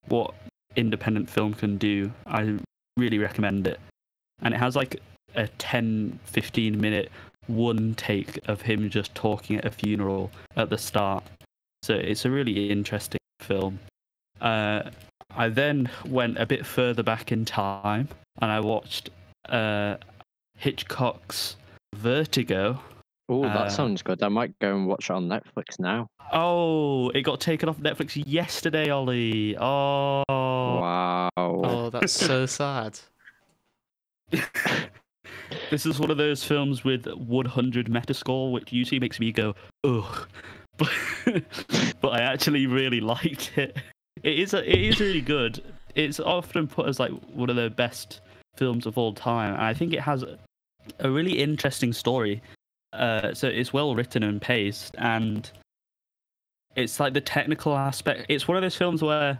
what 0.08 0.34
independent 0.76 1.28
film 1.28 1.54
can 1.54 1.76
do, 1.76 2.12
I 2.26 2.58
really 2.96 3.18
recommend 3.18 3.66
it. 3.66 3.80
And 4.42 4.54
it 4.54 4.56
has 4.58 4.74
like 4.76 5.00
a 5.34 5.46
10, 5.46 6.18
15 6.24 6.80
minute 6.80 7.10
one 7.46 7.94
take 7.94 8.38
of 8.48 8.62
him 8.62 8.90
just 8.90 9.14
talking 9.14 9.56
at 9.56 9.64
a 9.64 9.70
funeral 9.70 10.30
at 10.56 10.70
the 10.70 10.78
start. 10.78 11.24
So 11.82 11.94
it's 11.94 12.24
a 12.24 12.30
really 12.30 12.70
interesting 12.70 13.20
film. 13.40 13.78
Uh, 14.40 14.90
I 15.34 15.48
then 15.48 15.90
went 16.06 16.38
a 16.38 16.46
bit 16.46 16.66
further 16.66 17.02
back 17.02 17.32
in 17.32 17.44
time 17.44 18.08
and 18.40 18.50
I 18.50 18.60
watched 18.60 19.10
uh, 19.48 19.96
Hitchcock's 20.58 21.56
Vertigo. 21.94 22.80
Oh, 23.28 23.42
that 23.42 23.56
Uh, 23.56 23.68
sounds 23.70 24.02
good. 24.02 24.22
I 24.22 24.28
might 24.28 24.58
go 24.58 24.74
and 24.74 24.86
watch 24.86 25.08
it 25.08 25.12
on 25.12 25.28
Netflix 25.28 25.78
now. 25.78 26.08
Oh, 26.32 27.10
it 27.10 27.22
got 27.22 27.40
taken 27.40 27.68
off 27.68 27.78
Netflix 27.78 28.22
yesterday, 28.26 28.90
Ollie. 28.90 29.56
Oh. 29.56 30.22
Wow. 30.28 31.28
Oh, 31.36 31.90
that's 31.90 32.12
so 32.12 32.46
sad. 32.46 32.98
this 35.70 35.86
is 35.86 35.98
one 35.98 36.10
of 36.10 36.16
those 36.16 36.44
films 36.44 36.84
with 36.84 37.06
100 37.06 37.86
Metascore, 37.86 38.52
which 38.52 38.72
usually 38.72 39.00
makes 39.00 39.20
me 39.20 39.32
go, 39.32 39.54
ugh. 39.84 40.28
But, 40.76 40.90
but 42.00 42.08
I 42.08 42.20
actually 42.20 42.66
really 42.66 43.00
liked 43.00 43.52
it. 43.56 43.76
It 44.22 44.38
is 44.38 44.54
a, 44.54 44.68
it 44.68 44.80
is 44.80 45.00
really 45.00 45.20
good. 45.20 45.62
It's 45.94 46.20
often 46.20 46.66
put 46.66 46.88
as 46.88 47.00
like 47.00 47.12
one 47.32 47.50
of 47.50 47.56
the 47.56 47.70
best 47.70 48.20
films 48.56 48.86
of 48.86 48.98
all 48.98 49.12
time, 49.12 49.54
and 49.54 49.62
I 49.62 49.74
think 49.74 49.92
it 49.92 50.00
has 50.00 50.24
a 50.98 51.10
really 51.10 51.38
interesting 51.38 51.92
story. 51.92 52.42
Uh, 52.92 53.32
so 53.34 53.46
it's 53.46 53.72
well 53.72 53.94
written 53.94 54.22
and 54.22 54.40
paced, 54.40 54.94
and 54.98 55.50
it's 56.76 57.00
like 57.00 57.14
the 57.14 57.20
technical 57.20 57.76
aspect. 57.76 58.26
It's 58.28 58.46
one 58.46 58.56
of 58.56 58.62
those 58.62 58.76
films 58.76 59.02
where 59.02 59.38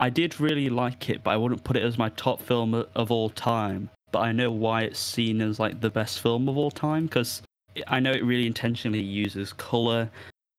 I 0.00 0.10
did 0.10 0.40
really 0.40 0.68
like 0.68 1.08
it, 1.10 1.22
but 1.22 1.30
I 1.30 1.36
wouldn't 1.36 1.64
put 1.64 1.76
it 1.76 1.82
as 1.82 1.98
my 1.98 2.08
top 2.10 2.40
film 2.40 2.74
of 2.74 3.10
all 3.10 3.30
time. 3.30 3.90
But 4.12 4.20
I 4.20 4.32
know 4.32 4.50
why 4.50 4.82
it's 4.82 4.98
seen 5.00 5.40
as 5.40 5.58
like 5.58 5.80
the 5.80 5.90
best 5.90 6.20
film 6.20 6.48
of 6.48 6.56
all 6.56 6.70
time 6.70 7.06
because 7.06 7.42
I 7.88 7.98
know 7.98 8.12
it 8.12 8.24
really 8.24 8.46
intentionally 8.46 9.02
uses 9.02 9.52
color. 9.52 10.10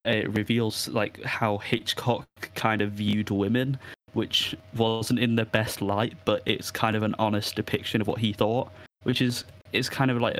It 0.05 0.33
reveals 0.33 0.89
like 0.89 1.23
how 1.23 1.59
Hitchcock 1.59 2.25
kind 2.55 2.81
of 2.81 2.91
viewed 2.91 3.29
women, 3.29 3.77
which 4.13 4.55
wasn't 4.75 5.19
in 5.19 5.35
the 5.35 5.45
best 5.45 5.81
light, 5.81 6.15
but 6.25 6.41
it's 6.45 6.71
kind 6.71 6.95
of 6.95 7.03
an 7.03 7.15
honest 7.19 7.55
depiction 7.55 8.01
of 8.01 8.07
what 8.07 8.19
he 8.19 8.33
thought, 8.33 8.69
which 9.03 9.21
is 9.21 9.45
it's 9.71 9.89
kind 9.89 10.11
of 10.11 10.21
like 10.21 10.35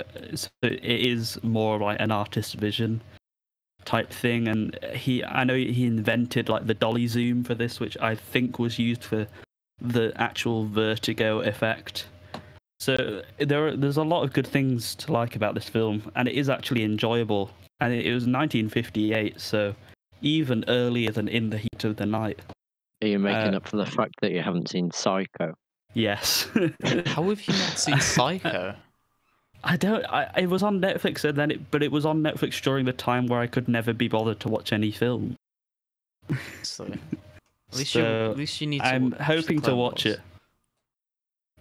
it 0.62 0.84
is 0.84 1.42
more 1.44 1.80
like 1.80 2.00
an 2.00 2.12
artist's 2.12 2.54
vision 2.54 3.02
type 3.86 4.10
thing 4.12 4.48
and 4.48 4.80
he 4.94 5.24
i 5.26 5.44
know 5.44 5.56
he 5.56 5.86
invented 5.86 6.48
like 6.48 6.66
the 6.68 6.74
dolly 6.74 7.06
zoom 7.06 7.44
for 7.44 7.54
this 7.54 7.82
which 7.82 7.98
i 7.98 8.16
think 8.16 8.58
was 8.58 8.80
used 8.80 9.04
for 9.04 9.28
the 9.82 10.14
actual 10.16 10.66
vertigo 10.68 11.42
effect 11.42 12.06
so 12.84 13.22
there 13.38 13.68
are, 13.68 13.78
there's 13.78 13.98
a 13.98 14.04
lot 14.04 14.24
of 14.24 14.34
good 14.34 14.46
things 14.46 14.94
to 14.96 15.14
like 15.14 15.38
about 15.38 15.56
this 15.56 15.70
film 15.70 16.12
and 16.16 16.28
it 16.28 16.36
is 16.36 16.50
actually 16.50 16.84
enjoyable 16.84 17.50
and 17.80 17.94
it, 17.94 18.06
it 18.06 18.14
was 18.14 18.24
1958 18.24 19.40
so 19.40 19.74
even 20.22 20.66
earlier 20.68 21.12
than 21.12 21.28
in 21.28 21.50
the 21.50 21.58
heat 21.58 21.84
of 21.84 21.96
the 21.96 22.06
night 22.06 22.40
Are 23.02 23.08
you 23.08 23.20
making 23.20 23.54
uh, 23.54 23.58
up 23.58 23.68
for 23.68 23.78
the 23.78 23.86
fact 23.86 24.16
that 24.22 24.32
you 24.32 24.42
haven't 24.42 24.70
seen 24.70 24.92
Psycho? 24.92 25.54
yes 25.94 26.50
How 27.06 27.24
have 27.24 27.42
you 27.48 27.54
not 27.54 27.80
seen 27.80 28.00
Psycho? 28.02 28.76
I 29.64 29.78
don't. 29.78 30.04
I, 30.06 30.30
it 30.38 30.50
was 30.50 30.62
on 30.62 30.82
Netflix, 30.82 31.24
and 31.24 31.38
then 31.38 31.50
it, 31.50 31.72
but 31.72 31.82
it 31.82 31.90
was 31.90 32.06
on 32.06 32.22
Netflix 32.22 32.62
during 32.62 32.84
the 32.86 32.92
time 32.92 33.28
where 33.28 33.40
I 33.40 33.48
could 33.48 33.70
never 33.70 33.94
be 33.94 34.10
bothered 34.10 34.42
to 34.42 34.50
watch 34.50 34.74
any 34.74 34.92
film. 34.92 35.38
So, 36.64 36.84
at 37.72 37.78
least 37.78 37.96
you, 37.96 38.04
at 38.04 38.38
least 38.38 38.60
you 38.60 38.68
need 38.68 38.80
to. 38.80 38.86
I'm 38.88 39.12
watch 39.12 39.22
hoping 39.22 39.62
to 39.62 39.74
watch 39.74 40.06
Wars. 40.06 40.18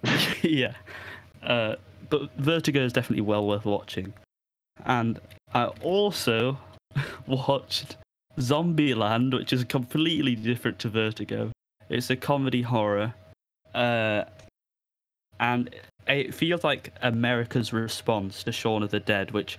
it. 0.05 0.45
yeah, 0.45 0.75
uh, 1.43 1.77
but 2.11 2.31
Vertigo 2.37 2.81
is 2.81 2.93
definitely 2.93 3.23
well 3.23 3.47
worth 3.47 3.65
watching, 3.65 4.13
and 4.85 5.21
I 5.55 5.67
also 5.83 6.59
watched 7.27 7.97
Zombieland, 8.39 9.35
which 9.35 9.53
is 9.53 9.65
completely 9.65 10.35
different 10.35 10.79
to 10.81 10.89
Vertigo. 10.89 11.51
It's 11.89 12.11
a 12.11 12.17
comedy 12.17 12.63
horror, 12.63 13.15
uh, 13.75 14.25
and 15.41 15.71
it 16.07 16.35
feels 16.35 16.65
like 16.65 16.93
America's 17.03 17.73
response 17.73 18.43
to 18.45 18.53
Shaun 18.53 18.83
of 18.83 18.91
the 18.91 19.01
Dead, 19.01 19.31
which 19.31 19.59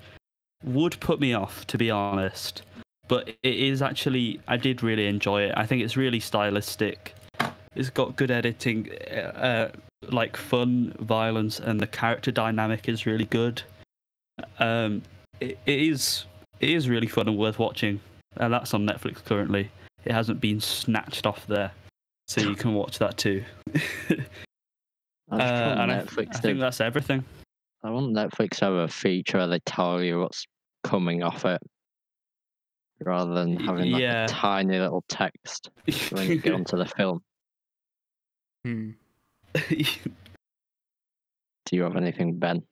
would 0.63 0.99
put 0.99 1.19
me 1.19 1.33
off, 1.33 1.65
to 1.67 1.77
be 1.77 1.91
honest. 1.91 2.63
But 3.07 3.29
it 3.29 3.37
is 3.43 3.81
actually, 3.81 4.39
I 4.47 4.57
did 4.57 4.81
really 4.81 5.07
enjoy 5.07 5.43
it. 5.43 5.53
I 5.57 5.65
think 5.65 5.83
it's 5.83 5.97
really 5.97 6.19
stylistic. 6.19 7.13
It's 7.75 7.89
got 7.89 8.15
good 8.15 8.31
editing, 8.31 8.91
uh, 9.09 9.69
like 10.11 10.37
fun, 10.37 10.95
violence, 10.99 11.59
and 11.59 11.79
the 11.79 11.87
character 11.87 12.31
dynamic 12.31 12.89
is 12.89 13.05
really 13.05 13.25
good. 13.25 13.61
Um, 14.59 15.03
it, 15.39 15.57
it 15.65 15.79
is, 15.79 16.25
it 16.59 16.69
is 16.69 16.89
really 16.89 17.07
fun 17.07 17.27
and 17.27 17.37
worth 17.37 17.59
watching, 17.59 17.99
and 18.37 18.53
that's 18.53 18.73
on 18.73 18.85
Netflix 18.85 19.23
currently. 19.23 19.69
It 20.05 20.11
hasn't 20.11 20.41
been 20.41 20.59
snatched 20.59 21.25
off 21.25 21.47
there, 21.47 21.71
so 22.27 22.41
you 22.41 22.55
can 22.55 22.73
watch 22.73 22.99
that 22.99 23.17
too. 23.17 23.43
Uh, 25.31 25.37
want 25.37 25.79
and 25.79 25.91
I, 25.91 26.01
Netflix 26.01 26.35
I 26.35 26.39
think 26.39 26.59
that's 26.59 26.81
everything. 26.81 27.23
I 27.83 27.89
want 27.89 28.13
Netflix 28.13 28.57
to 28.57 28.65
have 28.65 28.73
a 28.73 28.87
feature 28.87 29.39
where 29.39 29.47
they 29.47 29.59
tell 29.65 30.03
you 30.03 30.19
what's 30.19 30.45
coming 30.83 31.23
off 31.23 31.45
it, 31.45 31.61
rather 33.01 33.33
than 33.33 33.57
having 33.57 33.91
like 33.91 34.01
yeah. 34.01 34.25
a 34.25 34.27
tiny 34.27 34.77
little 34.77 35.03
text 35.09 35.69
when 36.11 36.29
you 36.29 36.37
get 36.37 36.53
onto 36.53 36.77
the 36.77 36.85
film. 36.85 37.21
Hmm. 38.63 38.91
Do 41.65 41.75
you 41.75 41.83
have 41.83 41.95
anything, 41.95 42.37
Ben? 42.39 42.63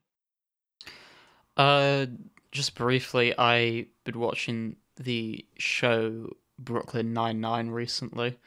Uh, 1.57 2.07
just 2.51 2.75
briefly, 2.75 3.38
I've 3.38 3.88
been 4.03 4.19
watching 4.19 4.75
the 4.97 5.45
show 5.57 6.36
Brooklyn 6.59 7.13
Nine 7.13 7.39
Nine 7.41 7.69
recently. 7.69 8.38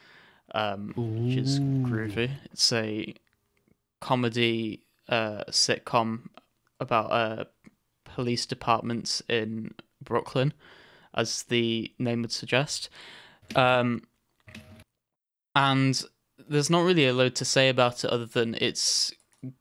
um, 0.55 0.93
which 0.97 1.37
is 1.37 1.59
groovy. 1.61 2.30
It's 2.53 2.72
a 2.72 3.14
comedy 4.01 4.85
uh, 5.09 5.45
sitcom 5.51 6.28
about 6.80 7.11
uh, 7.11 7.45
police 8.05 8.47
departments 8.47 9.22
in 9.28 9.72
Brooklyn, 10.03 10.53
as 11.14 11.45
the 11.45 11.93
name 11.99 12.22
would 12.22 12.32
suggest. 12.32 12.89
Um, 13.57 14.03
and 15.57 16.05
there's 16.49 16.70
not 16.70 16.82
really 16.82 17.07
a 17.07 17.12
lot 17.12 17.34
to 17.36 17.45
say 17.45 17.68
about 17.68 18.05
it 18.05 18.11
other 18.11 18.26
than 18.26 18.57
it's 18.61 19.12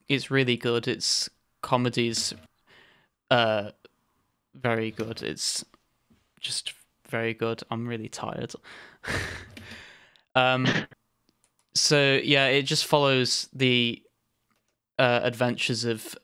it's 0.08 0.32
really 0.32 0.58
good. 0.58 0.88
It's 0.88 1.30
comedy's 1.62 2.34
uh 3.30 3.72
very 4.56 4.92
good. 4.92 5.22
It's 5.22 5.66
just 6.40 6.74
very 7.08 7.34
good. 7.34 7.64
I'm 7.72 7.88
really 7.88 8.10
tired. 8.10 8.54
um 10.36 10.68
so 11.76 12.20
yeah, 12.24 12.48
it 12.48 12.64
just 12.64 12.86
follows 12.86 13.50
the 13.54 14.02
uh, 15.00 15.22
adventures 15.24 15.86
of 15.86 16.16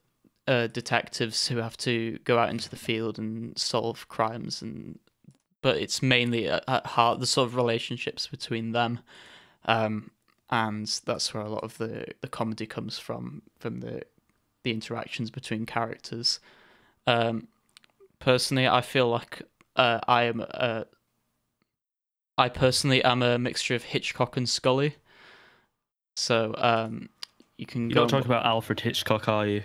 uh, 0.47 0.67
detectives 0.67 1.47
who 1.47 1.57
have 1.57 1.77
to 1.77 2.19
go 2.23 2.37
out 2.37 2.49
into 2.49 2.69
the 2.69 2.75
field 2.75 3.17
and 3.17 3.57
solve 3.57 4.07
crimes 4.07 4.61
and 4.61 4.99
but 5.61 5.77
it's 5.77 6.01
mainly 6.01 6.47
at, 6.47 6.63
at 6.67 6.85
heart 6.85 7.19
the 7.19 7.27
sort 7.27 7.47
of 7.47 7.55
relationships 7.55 8.25
between 8.27 8.71
them 8.71 8.99
um 9.65 10.09
and 10.51 10.87
that's 11.05 11.33
where 11.33 11.43
a 11.43 11.49
lot 11.49 11.63
of 11.63 11.77
the 11.77 12.05
the 12.21 12.27
comedy 12.27 12.65
comes 12.65 12.97
from 12.99 13.41
from 13.59 13.79
the 13.81 14.01
the 14.63 14.71
interactions 14.71 15.29
between 15.29 15.65
characters 15.65 16.39
um 17.07 17.47
personally 18.19 18.67
i 18.67 18.81
feel 18.81 19.07
like 19.09 19.41
uh, 19.75 19.99
i 20.07 20.23
am 20.23 20.41
a 20.41 20.85
i 22.37 22.49
personally 22.49 23.03
am 23.03 23.21
a 23.21 23.37
mixture 23.37 23.75
of 23.75 23.83
hitchcock 23.83 24.35
and 24.37 24.49
scully 24.49 24.95
so 26.15 26.53
um 26.57 27.09
you 27.57 27.65
can 27.65 27.89
You're 27.89 27.95
go 27.95 28.01
not 28.01 28.09
talking 28.09 28.25
about 28.25 28.45
Alfred 28.45 28.79
Hitchcock, 28.79 29.27
are 29.27 29.45
you? 29.45 29.63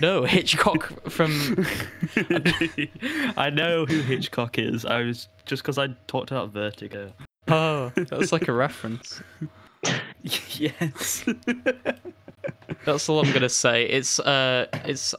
no 0.00 0.24
hitchcock 0.24 0.92
from 1.10 1.30
I 3.36 3.48
know 3.50 3.86
who 3.86 4.02
Hitchcock 4.02 4.58
is. 4.58 4.84
I 4.84 5.00
was 5.02 5.26
just 5.46 5.62
because 5.62 5.78
I 5.78 5.88
talked 6.06 6.30
about 6.30 6.50
Vertigo. 6.52 7.12
oh 7.48 7.90
that's 7.96 8.30
like 8.32 8.46
a 8.48 8.52
reference 8.52 9.22
yes. 10.58 11.24
That's 12.84 13.08
all 13.08 13.20
I'm 13.20 13.32
gonna 13.32 13.48
say. 13.48 13.84
It's 13.84 14.18
uh, 14.20 14.66
it's 14.84 15.14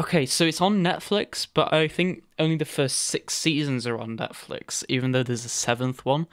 okay. 0.00 0.26
So 0.26 0.44
it's 0.44 0.60
on 0.60 0.82
Netflix, 0.82 1.46
but 1.52 1.72
I 1.72 1.88
think 1.88 2.24
only 2.38 2.56
the 2.56 2.64
first 2.64 2.98
six 2.98 3.34
seasons 3.34 3.86
are 3.86 3.98
on 3.98 4.16
Netflix, 4.16 4.84
even 4.88 5.12
though 5.12 5.22
there's 5.22 5.44
a 5.44 5.50
seventh 5.50 6.04
one, 6.04 6.26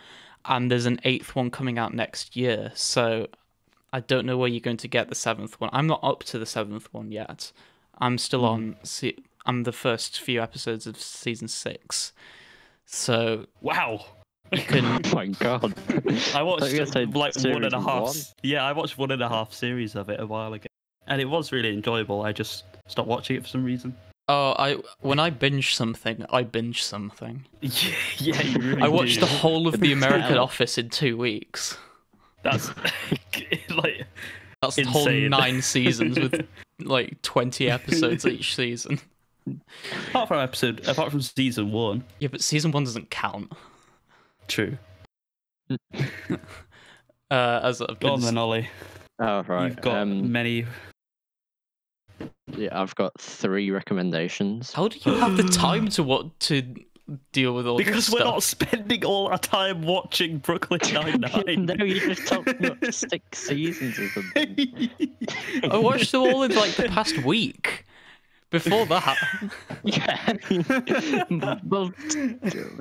and 0.46 0.70
there's 0.70 0.86
an 0.86 1.00
eighth 1.04 1.36
one 1.36 1.50
coming 1.52 1.78
out 1.78 1.94
next 1.94 2.36
year. 2.36 2.72
So 2.76 3.28
I 3.94 4.02
don't 4.02 4.26
know 4.26 4.38
where 4.38 4.50
you're 4.50 4.60
going 4.60 4.78
to 4.78 4.88
get 4.88 5.10
the 5.10 5.16
seventh 5.16 5.60
one. 5.60 5.70
I'm 5.74 5.88
not 5.88 6.04
up 6.04 6.24
to 6.26 6.40
the 6.40 6.46
seventh 6.46 6.94
one 6.94 7.12
yet. 7.12 7.52
I'm 7.98 8.18
still 8.18 8.46
on. 8.46 8.76
Se- 8.84 9.18
I'm 9.46 9.64
the 9.64 9.72
first 9.72 10.20
few 10.20 10.42
episodes 10.42 10.88
of 10.88 11.00
season 11.00 11.48
six. 11.48 12.12
So 12.86 13.48
wow. 13.62 14.06
You 14.52 14.62
can. 14.62 14.86
Oh 14.86 15.00
my 15.16 15.28
god. 15.28 15.74
I 16.34 16.44
watched 16.44 16.72
you 16.74 16.80
were 16.82 16.86
like 16.88 17.14
one 17.14 17.32
series 17.34 17.56
and 17.58 17.74
a 17.74 17.82
half. 17.82 18.04
one. 18.04 18.16
Yeah, 18.44 18.64
I 18.66 18.72
watched 18.72 18.98
one 18.98 19.12
and 19.12 19.22
a 19.22 19.30
half 19.30 19.54
series 19.54 19.96
of 19.96 20.10
it 20.10 20.20
a 20.20 20.26
while 20.26 20.54
ago, 20.54 20.68
and 21.08 21.22
it 21.22 21.26
was 21.26 21.52
really 21.52 21.74
enjoyable. 21.74 22.22
I 22.24 22.32
just 22.32 22.64
stopped 22.88 23.08
watching 23.08 23.38
it 23.38 23.44
for 23.44 23.50
some 23.50 23.64
reason. 23.64 23.96
Oh, 24.28 24.56
I 24.58 24.78
when 25.02 25.20
I 25.20 25.30
binge 25.30 25.76
something, 25.76 26.26
I 26.30 26.44
binge 26.44 26.84
something. 26.84 27.46
Yeah, 27.62 27.94
yeah. 28.18 28.42
You 28.42 28.60
really 28.60 28.82
I 28.82 28.88
watched 28.88 29.16
do. 29.16 29.20
the 29.22 29.26
whole 29.28 29.68
of 29.68 29.80
the 29.80 29.92
American 30.00 30.38
Office 30.38 30.78
in 30.78 30.90
two 30.90 31.18
weeks. 31.18 31.78
That's 32.44 32.70
like 33.76 34.06
That's 34.62 34.76
the 34.78 34.84
whole 34.84 35.10
nine 35.10 35.62
seasons 35.62 36.18
with 36.20 36.48
like 36.80 37.22
20 37.24 37.70
episodes 37.70 38.26
each 38.26 38.56
season. 38.56 39.00
apart 40.10 40.28
from 40.28 40.40
episode, 40.40 40.88
apart 40.88 41.12
from 41.12 41.22
season 41.22 41.72
one. 41.72 42.04
Yeah, 42.20 42.28
but 42.30 42.42
season 42.42 42.72
one 42.72 42.84
doesn't 42.84 43.10
count. 43.10 43.52
True. 44.48 44.78
Uh, 47.32 47.60
as 47.64 47.82
I've 47.82 47.88
Go 47.88 47.96
been 48.02 48.10
on 48.12 48.22
then, 48.22 48.38
Ollie. 48.38 48.70
Oh 49.20 49.42
right. 49.48 49.66
You've 49.70 49.82
got 49.82 49.98
um, 49.98 50.32
many. 50.32 50.66
yeah, 52.56 52.70
I've 52.80 52.94
got 52.94 53.20
three 53.20 53.72
recommendations. 53.72 54.72
How 54.72 54.88
do 54.88 55.00
you 55.04 55.16
have 55.18 55.36
the 55.36 55.44
time 55.52 55.88
to 55.90 56.04
what 56.04 56.40
to 56.42 56.62
deal 57.32 57.54
with 57.56 57.66
all 57.66 57.78
Because 57.78 58.06
this 58.06 58.14
we're 58.14 58.20
stuff? 58.20 58.34
not 58.36 58.44
spending 58.44 59.04
all 59.06 59.28
our 59.30 59.40
time 59.40 59.82
watching 59.82 60.38
Brooklyn 60.38 60.80
Nine 60.94 61.20
Nine. 61.48 61.66
no, 61.66 61.84
you 61.84 62.00
just 62.14 62.28
told 62.28 62.46
me 62.60 62.68
up 62.70 62.86
six 62.94 63.40
seasons 63.48 63.98
or 63.98 64.08
something. 64.10 64.90
I 65.72 65.78
watched 65.78 66.12
them 66.12 66.22
all 66.22 66.44
in 66.44 66.54
like 66.56 66.76
the 66.76 66.90
past 66.90 67.18
week. 67.26 67.86
Before 68.52 68.86
that, 68.86 69.18
Yeah. 69.84 70.34
well, 71.66 71.92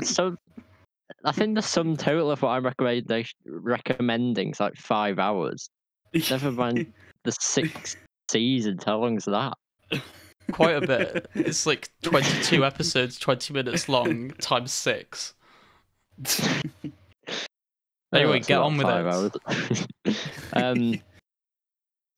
so 0.03 0.37
I 1.25 1.33
think 1.33 1.55
the 1.55 1.63
sum 1.63 1.97
total 1.97 2.31
of 2.31 2.43
what 2.43 2.51
I'm 2.51 2.65
recommendation 2.65 3.37
recommending 3.47 4.51
is 4.51 4.61
like 4.61 4.77
five 4.77 5.19
hours. 5.19 5.69
Never 6.31 6.51
mind 6.53 6.93
the 7.25 7.33
six 7.33 7.97
seasons. 8.31 8.85
How 8.85 8.99
long's 8.99 9.25
that? 9.27 9.55
quite 10.53 10.83
a 10.83 10.87
bit. 10.87 11.27
It's 11.35 11.67
like 11.67 11.91
22 12.03 12.65
episodes, 12.65 13.19
20 13.19 13.53
minutes 13.55 13.89
long, 13.89 14.31
times 14.41 14.73
six. 14.73 15.35
Anyway, 18.13 18.39
get 18.39 18.61
on 18.61 18.77
with 18.77 18.87
it. 18.87 19.43
hours. 19.47 19.87
um, 20.53 20.95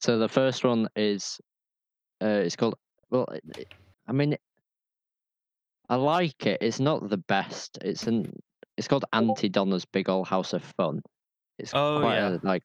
so 0.02 0.18
the 0.18 0.28
first 0.28 0.62
one 0.62 0.88
is, 0.94 1.40
uh, 2.22 2.26
it's 2.44 2.54
called. 2.54 2.74
Well, 3.08 3.24
it- 3.32 3.42
it- 3.56 3.74
I 4.06 4.12
mean, 4.12 4.36
I 5.88 5.94
like 5.96 6.44
it. 6.44 6.58
It's 6.60 6.80
not 6.80 7.08
the 7.08 7.16
best. 7.16 7.78
It's 7.80 8.06
an. 8.06 8.30
It's 8.76 8.88
called 8.88 9.04
Auntie 9.12 9.48
Donna's 9.48 9.84
Big 9.86 10.08
Old 10.08 10.28
House 10.28 10.52
of 10.52 10.62
Fun. 10.76 11.02
It's 11.58 11.72
Oh, 11.74 12.00
quite 12.00 12.16
yeah. 12.16 12.36
a, 12.36 12.38
like 12.42 12.62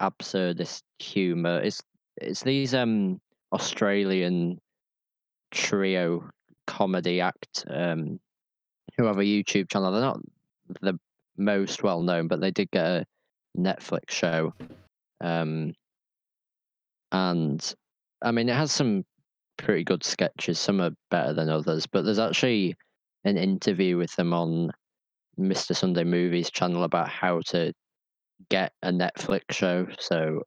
absurdist 0.00 0.82
humor. 0.98 1.60
It's 1.60 1.82
it's 2.16 2.42
these 2.42 2.74
um 2.74 3.20
Australian 3.52 4.58
trio 5.50 6.30
comedy 6.66 7.20
act 7.20 7.64
um 7.68 8.18
who 8.96 9.04
have 9.04 9.18
a 9.18 9.22
YouTube 9.22 9.70
channel. 9.70 9.92
They're 9.92 10.00
not 10.00 10.20
the 10.80 10.98
most 11.36 11.82
well 11.82 12.02
known, 12.02 12.28
but 12.28 12.40
they 12.40 12.50
did 12.50 12.70
get 12.70 12.84
a 12.84 13.04
Netflix 13.58 14.10
show. 14.10 14.54
Um, 15.20 15.74
and 17.12 17.74
I 18.22 18.30
mean, 18.30 18.48
it 18.48 18.54
has 18.54 18.72
some 18.72 19.04
pretty 19.56 19.84
good 19.84 20.04
sketches. 20.04 20.58
Some 20.58 20.80
are 20.80 20.92
better 21.10 21.32
than 21.32 21.48
others, 21.48 21.86
but 21.86 22.04
there's 22.04 22.18
actually 22.18 22.74
an 23.24 23.36
interview 23.36 23.96
with 23.96 24.14
them 24.16 24.32
on 24.32 24.70
Mr. 25.40 25.74
Sunday 25.74 26.04
Movies 26.04 26.50
channel 26.50 26.84
about 26.84 27.08
how 27.08 27.40
to 27.46 27.72
get 28.48 28.72
a 28.82 28.90
Netflix 28.90 29.52
show. 29.52 29.86
So 29.98 30.42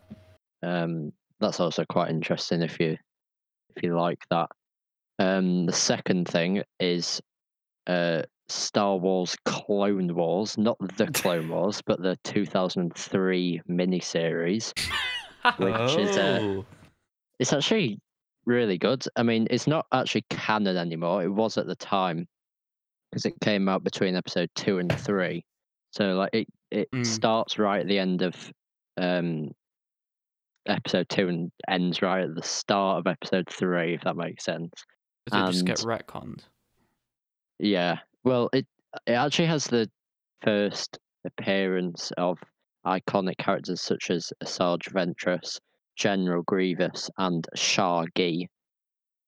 um, 0.61 1.11
that's 1.39 1.59
also 1.59 1.85
quite 1.85 2.09
interesting 2.09 2.61
if 2.61 2.79
you 2.79 2.97
if 3.75 3.83
you 3.83 3.97
like 3.97 4.23
that. 4.29 4.49
Um, 5.19 5.65
the 5.65 5.73
second 5.73 6.27
thing 6.27 6.63
is 6.79 7.21
uh, 7.87 8.23
Star 8.47 8.97
Wars 8.97 9.35
Clone 9.45 10.13
Wars, 10.13 10.57
not 10.57 10.77
the 10.97 11.07
Clone 11.07 11.49
Wars, 11.49 11.81
but 11.85 12.01
the 12.01 12.17
2003 12.23 13.61
miniseries. 13.69 14.73
Which 15.57 15.97
is, 15.97 16.17
uh, 16.17 16.39
Oh. 16.41 16.65
It's 17.39 17.51
actually 17.51 17.99
really 18.45 18.77
good. 18.77 19.03
I 19.15 19.23
mean, 19.23 19.47
it's 19.49 19.67
not 19.67 19.85
actually 19.91 20.25
canon 20.29 20.77
anymore. 20.77 21.23
It 21.23 21.29
was 21.29 21.57
at 21.57 21.67
the 21.67 21.75
time 21.75 22.27
because 23.13 23.25
it 23.25 23.39
came 23.41 23.69
out 23.69 23.83
between 23.83 24.15
episode 24.15 24.49
two 24.55 24.79
and 24.79 24.97
three. 24.99 25.45
So 25.91 26.15
like 26.15 26.31
it 26.33 26.47
it 26.71 26.89
Mm. 26.91 27.05
starts 27.05 27.59
right 27.59 27.81
at 27.81 27.87
the 27.87 27.99
end 27.99 28.23
of 28.23 28.51
um 28.97 29.51
episode 30.65 31.07
two 31.09 31.27
and 31.27 31.51
ends 31.67 32.01
right 32.01 32.23
at 32.23 32.33
the 32.33 32.41
start 32.41 32.99
of 32.99 33.07
episode 33.07 33.47
three, 33.49 33.93
if 33.93 34.01
that 34.01 34.15
makes 34.15 34.43
sense. 34.43 34.71
Does 35.27 35.39
it 35.39 35.51
just 35.51 35.65
get 35.65 35.77
retconned? 35.77 36.41
Yeah. 37.59 37.99
Well, 38.23 38.49
it 38.51 38.65
it 39.05 39.13
actually 39.13 39.47
has 39.47 39.65
the 39.65 39.89
first 40.41 40.97
appearance 41.25 42.11
of 42.17 42.39
iconic 42.85 43.37
characters 43.37 43.81
such 43.81 44.09
as 44.09 44.33
Asajj 44.43 44.91
Ventress, 44.91 45.59
General 45.95 46.41
Grievous, 46.43 47.11
and 47.19 47.47
Shaak 47.55 48.13
Ti. 48.15 48.49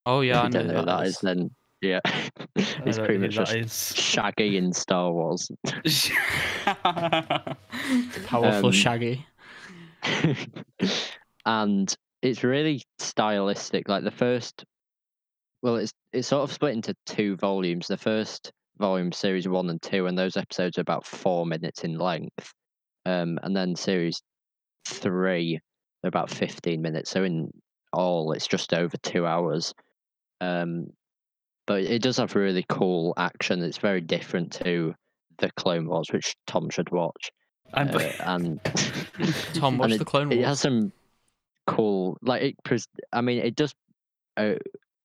Oh 0.07 0.21
yeah, 0.21 0.41
I 0.41 0.47
if 0.47 0.53
know 0.53 0.59
you 0.61 0.67
don't 0.67 0.75
know 0.75 0.79
who 0.81 0.85
that 0.87 1.05
is, 1.07 1.19
then 1.19 1.55
yeah, 1.81 1.99
it's 2.55 2.97
pretty 2.97 3.17
much 3.17 3.31
just 3.31 3.55
is. 3.55 3.95
Shaggy 3.95 4.57
in 4.57 4.73
Star 4.73 5.11
Wars. 5.11 5.49
Powerful 8.25 8.67
um, 8.67 8.71
Shaggy. 8.71 9.25
and 11.45 11.95
it's 12.21 12.43
really 12.43 12.83
stylistic. 12.99 13.87
Like 13.87 14.03
the 14.03 14.11
first, 14.11 14.65
well, 15.61 15.75
it's 15.75 15.93
it's 16.13 16.27
sort 16.27 16.43
of 16.43 16.53
split 16.53 16.73
into 16.73 16.95
two 17.05 17.35
volumes. 17.37 17.87
The 17.87 17.97
first 17.97 18.51
volume, 18.77 19.11
series 19.11 19.47
one 19.47 19.69
and 19.69 19.81
two, 19.81 20.07
and 20.07 20.17
those 20.17 20.37
episodes 20.37 20.77
are 20.77 20.81
about 20.81 21.05
four 21.05 21.45
minutes 21.45 21.83
in 21.83 21.97
length. 21.97 22.53
um, 23.05 23.37
and 23.43 23.55
then 23.55 23.75
series 23.75 24.21
three 24.85 25.59
about 26.03 26.29
15 26.29 26.81
minutes. 26.81 27.09
So 27.09 27.23
in 27.23 27.51
all, 27.91 28.31
it's 28.31 28.47
just 28.47 28.73
over 28.73 28.95
two 28.97 29.25
hours. 29.25 29.73
Um, 30.41 30.87
but 31.67 31.81
it 31.81 32.01
does 32.01 32.17
have 32.17 32.35
really 32.35 32.65
cool 32.69 33.13
action. 33.17 33.61
It's 33.63 33.77
very 33.77 34.01
different 34.01 34.51
to 34.63 34.93
the 35.39 35.51
Clone 35.57 35.87
Wars, 35.87 36.07
which 36.11 36.35
Tom 36.47 36.69
should 36.69 36.91
watch. 36.91 37.31
Uh, 37.73 37.87
and 38.25 38.63
Tom, 39.53 39.81
and 39.81 39.93
it- 39.93 39.97
the 39.99 40.05
Clone 40.05 40.29
Wars. 40.29 40.39
it 40.39 40.45
has 40.45 40.59
some 40.59 40.91
cool, 41.67 42.17
like 42.21 42.41
it. 42.41 42.55
pres- 42.63 42.87
I 43.11 43.21
mean, 43.21 43.39
it 43.39 43.55
does. 43.55 43.73
Uh, 44.37 44.55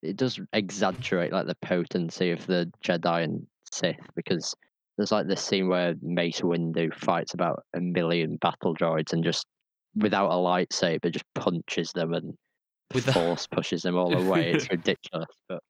it 0.01 0.17
does 0.17 0.39
exaggerate 0.53 1.31
like 1.31 1.45
the 1.45 1.55
potency 1.61 2.31
of 2.31 2.45
the 2.47 2.71
Jedi 2.83 3.23
and 3.23 3.45
Sith 3.71 3.95
because 4.15 4.55
there's 4.97 5.11
like 5.11 5.27
this 5.27 5.41
scene 5.43 5.67
where 5.69 5.93
Mace 6.01 6.41
Windu 6.41 6.93
fights 6.93 7.33
about 7.35 7.63
a 7.75 7.79
million 7.79 8.37
battle 8.37 8.75
droids 8.75 9.13
and 9.13 9.23
just 9.23 9.45
without 9.95 10.31
a 10.31 10.35
lightsaber 10.35 11.11
just 11.11 11.25
punches 11.35 11.91
them 11.93 12.13
and 12.13 12.33
With 12.93 13.05
the- 13.05 13.13
force 13.13 13.45
pushes 13.47 13.83
them 13.83 13.95
all 13.95 14.13
away. 14.27 14.51
It's 14.51 14.69
ridiculous, 14.71 15.29
but 15.47 15.60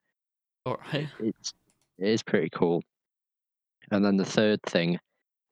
All 0.66 0.78
right. 0.92 1.08
it's 1.20 1.54
it 1.98 2.08
is 2.08 2.24
pretty 2.24 2.50
cool. 2.52 2.82
And 3.92 4.04
then 4.06 4.18
the 4.18 4.26
third 4.26 4.62
thing 4.64 5.00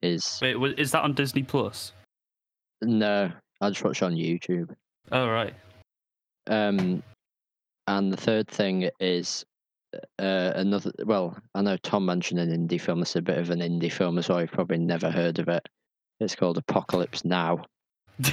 is 0.02 0.38
Wait, 0.42 0.56
is 0.78 0.92
that 0.92 1.04
on 1.04 1.14
Disney 1.14 1.42
Plus? 1.42 1.92
no, 2.82 3.30
I 3.60 3.68
just 3.68 3.84
watch 3.84 4.02
on 4.02 4.14
YouTube. 4.14 4.74
Oh 5.12 5.28
right. 5.28 5.54
Um, 6.46 7.02
and 7.86 8.12
the 8.12 8.16
third 8.16 8.48
thing 8.48 8.88
is 9.00 9.44
uh, 10.18 10.52
another. 10.54 10.92
Well, 11.04 11.36
I 11.54 11.62
know 11.62 11.76
Tom 11.78 12.06
mentioned 12.06 12.40
an 12.40 12.50
indie 12.50 12.80
film. 12.80 13.02
It's 13.02 13.16
a 13.16 13.22
bit 13.22 13.38
of 13.38 13.50
an 13.50 13.60
indie 13.60 13.92
film 13.92 14.18
as 14.18 14.28
well. 14.28 14.40
You've 14.40 14.52
probably 14.52 14.78
never 14.78 15.10
heard 15.10 15.38
of 15.38 15.48
it. 15.48 15.68
It's 16.20 16.34
called 16.36 16.58
Apocalypse 16.58 17.24
Now. 17.24 17.64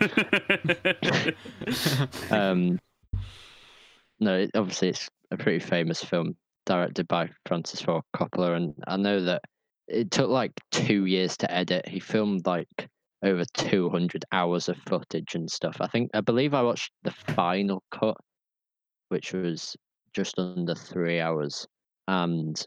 Um, 2.30 2.78
no, 4.20 4.38
it, 4.38 4.50
obviously 4.54 4.88
it's 4.88 5.08
a 5.30 5.36
pretty 5.36 5.58
famous 5.58 6.02
film 6.02 6.36
directed 6.66 7.08
by 7.08 7.28
Francis 7.46 7.80
Ford 7.80 8.04
Coppola, 8.16 8.56
and 8.56 8.74
I 8.86 8.96
know 8.96 9.20
that 9.22 9.42
it 9.88 10.10
took 10.10 10.30
like 10.30 10.52
two 10.70 11.06
years 11.06 11.36
to 11.38 11.52
edit. 11.52 11.86
He 11.86 12.00
filmed 12.00 12.46
like 12.46 12.88
over 13.22 13.44
200 13.54 14.24
hours 14.32 14.68
of 14.68 14.76
footage 14.86 15.34
and 15.34 15.50
stuff. 15.50 15.76
I 15.80 15.86
think 15.86 16.10
I 16.14 16.20
believe 16.20 16.54
I 16.54 16.62
watched 16.62 16.92
the 17.02 17.10
final 17.10 17.82
cut, 17.90 18.16
which 19.08 19.32
was 19.32 19.76
just 20.12 20.38
under 20.38 20.74
three 20.74 21.20
hours. 21.20 21.66
And 22.06 22.62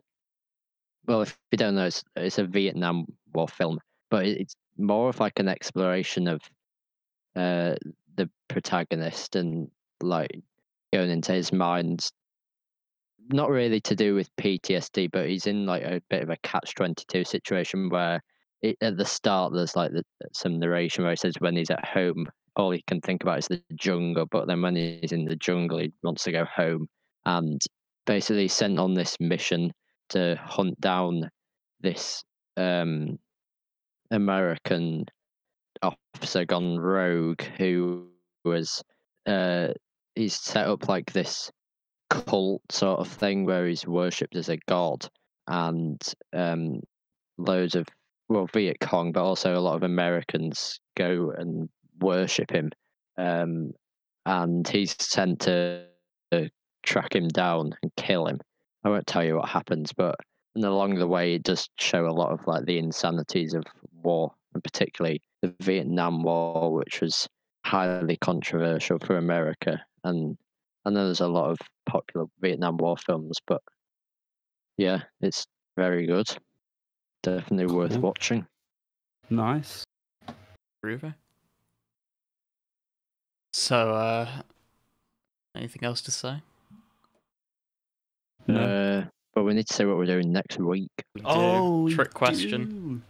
well, 1.05 1.21
if 1.21 1.37
you 1.51 1.57
don't 1.57 1.75
know, 1.75 1.85
it's, 1.85 2.03
it's 2.15 2.39
a 2.39 2.43
Vietnam 2.43 3.05
War 3.33 3.47
film, 3.47 3.79
but 4.09 4.25
it's 4.25 4.55
more 4.77 5.09
of 5.09 5.19
like 5.19 5.39
an 5.39 5.47
exploration 5.47 6.27
of 6.27 6.41
uh, 7.35 7.75
the 8.15 8.29
protagonist 8.47 9.35
and 9.35 9.69
like 10.01 10.41
going 10.91 11.09
into 11.09 11.31
his 11.31 11.53
mind. 11.53 12.09
Not 13.29 13.49
really 13.49 13.81
to 13.81 13.95
do 13.95 14.15
with 14.15 14.35
PTSD, 14.37 15.09
but 15.11 15.27
he's 15.27 15.47
in 15.47 15.65
like 15.65 15.83
a 15.83 16.01
bit 16.09 16.23
of 16.23 16.29
a 16.29 16.37
catch 16.43 16.75
twenty 16.75 17.03
two 17.07 17.23
situation 17.25 17.89
where 17.89 18.21
it, 18.61 18.77
at 18.81 18.97
the 18.97 19.05
start 19.05 19.53
there's 19.53 19.75
like 19.75 19.91
the, 19.91 20.03
some 20.33 20.59
narration 20.59 21.03
where 21.03 21.11
he 21.11 21.17
says 21.17 21.35
when 21.39 21.55
he's 21.55 21.69
at 21.69 21.85
home 21.85 22.27
all 22.55 22.71
he 22.71 22.81
can 22.87 22.99
think 23.01 23.23
about 23.23 23.37
is 23.37 23.47
the 23.47 23.61
jungle, 23.75 24.25
but 24.25 24.47
then 24.47 24.61
when 24.61 24.75
he's 24.75 25.11
in 25.11 25.25
the 25.25 25.35
jungle 25.35 25.77
he 25.77 25.91
wants 26.03 26.23
to 26.23 26.31
go 26.31 26.45
home 26.45 26.87
and 27.25 27.61
basically 28.05 28.47
sent 28.47 28.79
on 28.79 28.93
this 28.93 29.15
mission 29.19 29.71
to 30.09 30.35
hunt 30.43 30.79
down 30.81 31.29
this 31.81 32.23
um 32.57 33.19
American 34.09 35.05
officer 35.83 36.45
gone 36.45 36.79
rogue 36.79 37.41
who 37.57 38.07
was 38.43 38.81
uh 39.27 39.67
he's 40.15 40.35
set 40.35 40.67
up 40.67 40.87
like 40.87 41.11
this 41.13 41.51
cult 42.09 42.61
sort 42.71 42.99
of 42.99 43.07
thing 43.07 43.45
where 43.45 43.67
he's 43.67 43.85
worshipped 43.85 44.35
as 44.35 44.49
a 44.49 44.57
god 44.67 45.07
and 45.47 46.13
um 46.33 46.79
loads 47.37 47.75
of 47.75 47.87
well 48.29 48.47
Viet 48.47 48.79
Cong 48.79 49.11
but 49.11 49.23
also 49.23 49.55
a 49.55 49.59
lot 49.59 49.75
of 49.75 49.83
Americans 49.83 50.79
go 50.95 51.33
and 51.37 51.69
worship 51.99 52.51
him 52.51 52.71
um 53.17 53.71
and 54.25 54.67
he's 54.67 54.95
sent 54.99 55.41
to, 55.41 55.85
to 56.31 56.49
track 56.83 57.15
him 57.15 57.29
down 57.29 57.73
and 57.81 57.91
kill 57.95 58.27
him. 58.27 58.41
I 58.83 58.89
won't 58.89 59.07
tell 59.07 59.23
you 59.23 59.37
what 59.37 59.49
happens 59.49 59.93
but 59.93 60.15
and 60.55 60.65
along 60.65 60.95
the 60.95 61.07
way 61.07 61.35
it 61.35 61.43
does 61.43 61.69
show 61.77 62.07
a 62.07 62.11
lot 62.11 62.31
of 62.31 62.45
like 62.47 62.65
the 62.65 62.77
insanities 62.79 63.53
of 63.53 63.63
war 64.03 64.33
and 64.53 64.63
particularly 64.63 65.21
the 65.41 65.53
Vietnam 65.61 66.23
War 66.23 66.73
which 66.73 67.01
was 67.01 67.27
highly 67.65 68.17
controversial 68.17 68.97
for 68.99 69.17
America 69.17 69.81
and 70.03 70.37
I 70.87 70.89
know 70.89 71.05
there's 71.05 71.19
a 71.19 71.27
lot 71.27 71.49
of 71.51 71.57
popular 71.85 72.27
Vietnam 72.39 72.77
War 72.77 72.95
films 72.97 73.37
but 73.45 73.61
yeah 74.77 75.01
it's 75.19 75.45
very 75.75 76.05
good 76.05 76.27
definitely 77.23 77.75
worth 77.75 77.97
watching 77.97 78.47
nice. 79.29 79.83
Groovy. 80.83 81.13
So, 83.53 83.91
uh, 83.91 84.41
anything 85.55 85.83
else 85.83 86.01
to 86.01 86.11
say? 86.11 86.41
No. 88.47 88.59
uh, 88.61 89.05
but 89.33 89.43
we 89.43 89.53
need 89.53 89.67
to 89.67 89.73
say 89.73 89.85
what 89.85 89.97
we're 89.97 90.05
doing 90.05 90.31
next 90.31 90.57
week 90.57 90.91
We 91.15 91.21
oh, 91.25 91.89
trick 91.89 92.13
question. 92.13 93.03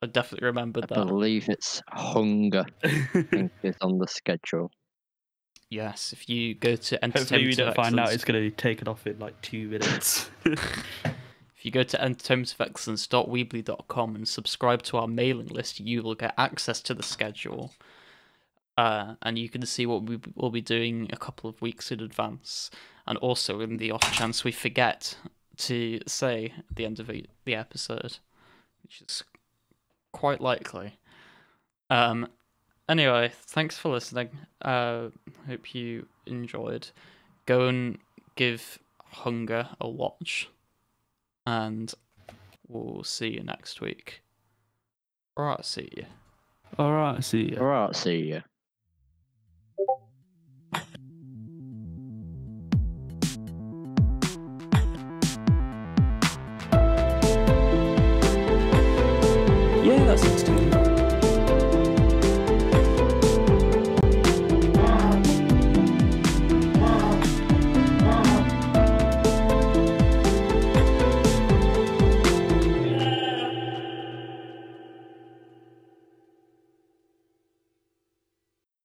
I 0.00 0.06
definitely 0.06 0.46
remembered 0.46 0.84
I 0.84 0.86
that. 0.94 0.98
I 0.98 1.04
believe 1.04 1.48
it's 1.48 1.82
Hunger 1.88 2.64
I 2.84 3.22
think 3.30 3.52
is 3.62 3.76
on 3.82 3.98
the 3.98 4.06
schedule 4.06 4.70
Yes, 5.70 6.14
if 6.14 6.28
you 6.28 6.54
go 6.54 6.76
to 6.76 6.98
Hopefully, 7.02 7.46
we 7.46 7.54
don't 7.54 7.74
find 7.74 7.98
out 8.00 8.12
it's 8.12 8.24
going 8.24 8.42
to 8.42 8.50
take 8.50 8.80
it 8.80 8.88
off 8.88 9.06
in 9.06 9.18
like 9.18 9.38
two 9.42 9.68
minutes. 9.68 10.30
if 10.44 10.64
you 11.62 11.70
go 11.70 11.82
to 11.82 11.98
entertainmentofexcellence.weebly.com 11.98 14.14
and 14.14 14.26
subscribe 14.26 14.82
to 14.84 14.96
our 14.96 15.06
mailing 15.06 15.48
list, 15.48 15.80
you 15.80 16.02
will 16.02 16.14
get 16.14 16.32
access 16.38 16.80
to 16.82 16.94
the 16.94 17.02
schedule. 17.02 17.74
Uh, 18.78 19.16
and 19.22 19.38
you 19.38 19.50
can 19.50 19.66
see 19.66 19.84
what 19.84 20.04
we 20.04 20.18
will 20.36 20.50
be 20.50 20.62
doing 20.62 21.10
a 21.12 21.16
couple 21.16 21.50
of 21.50 21.60
weeks 21.60 21.92
in 21.92 22.00
advance. 22.00 22.70
And 23.06 23.18
also, 23.18 23.60
in 23.60 23.76
the 23.76 23.90
off 23.90 24.10
chance 24.12 24.44
we 24.44 24.52
forget 24.52 25.16
to 25.58 26.00
say 26.06 26.54
at 26.56 26.76
the 26.76 26.86
end 26.86 27.00
of 27.00 27.08
the 27.08 27.26
the 27.44 27.54
episode, 27.54 28.16
which 28.82 29.02
is 29.02 29.22
quite 30.12 30.40
likely. 30.40 30.98
Um, 31.90 32.28
anyway, 32.88 33.32
thanks 33.46 33.78
for 33.78 33.90
listening. 33.90 34.30
Uh, 34.62 35.08
hope 35.46 35.74
you 35.74 36.06
enjoyed. 36.26 36.88
Go 37.46 37.68
and 37.68 37.98
give 38.36 38.78
Hunger 39.10 39.68
a 39.80 39.88
watch, 39.88 40.48
and 41.46 41.92
we'll 42.66 43.04
see 43.04 43.28
you 43.28 43.42
next 43.42 43.80
week. 43.80 44.22
All 45.36 45.46
right, 45.46 45.64
see 45.64 45.88
you. 45.96 46.04
All 46.78 46.92
right, 46.92 47.24
see 47.24 47.52
you. 47.52 47.58
All 47.58 47.66
right, 47.66 47.96
see 47.96 48.18
you. 48.18 48.42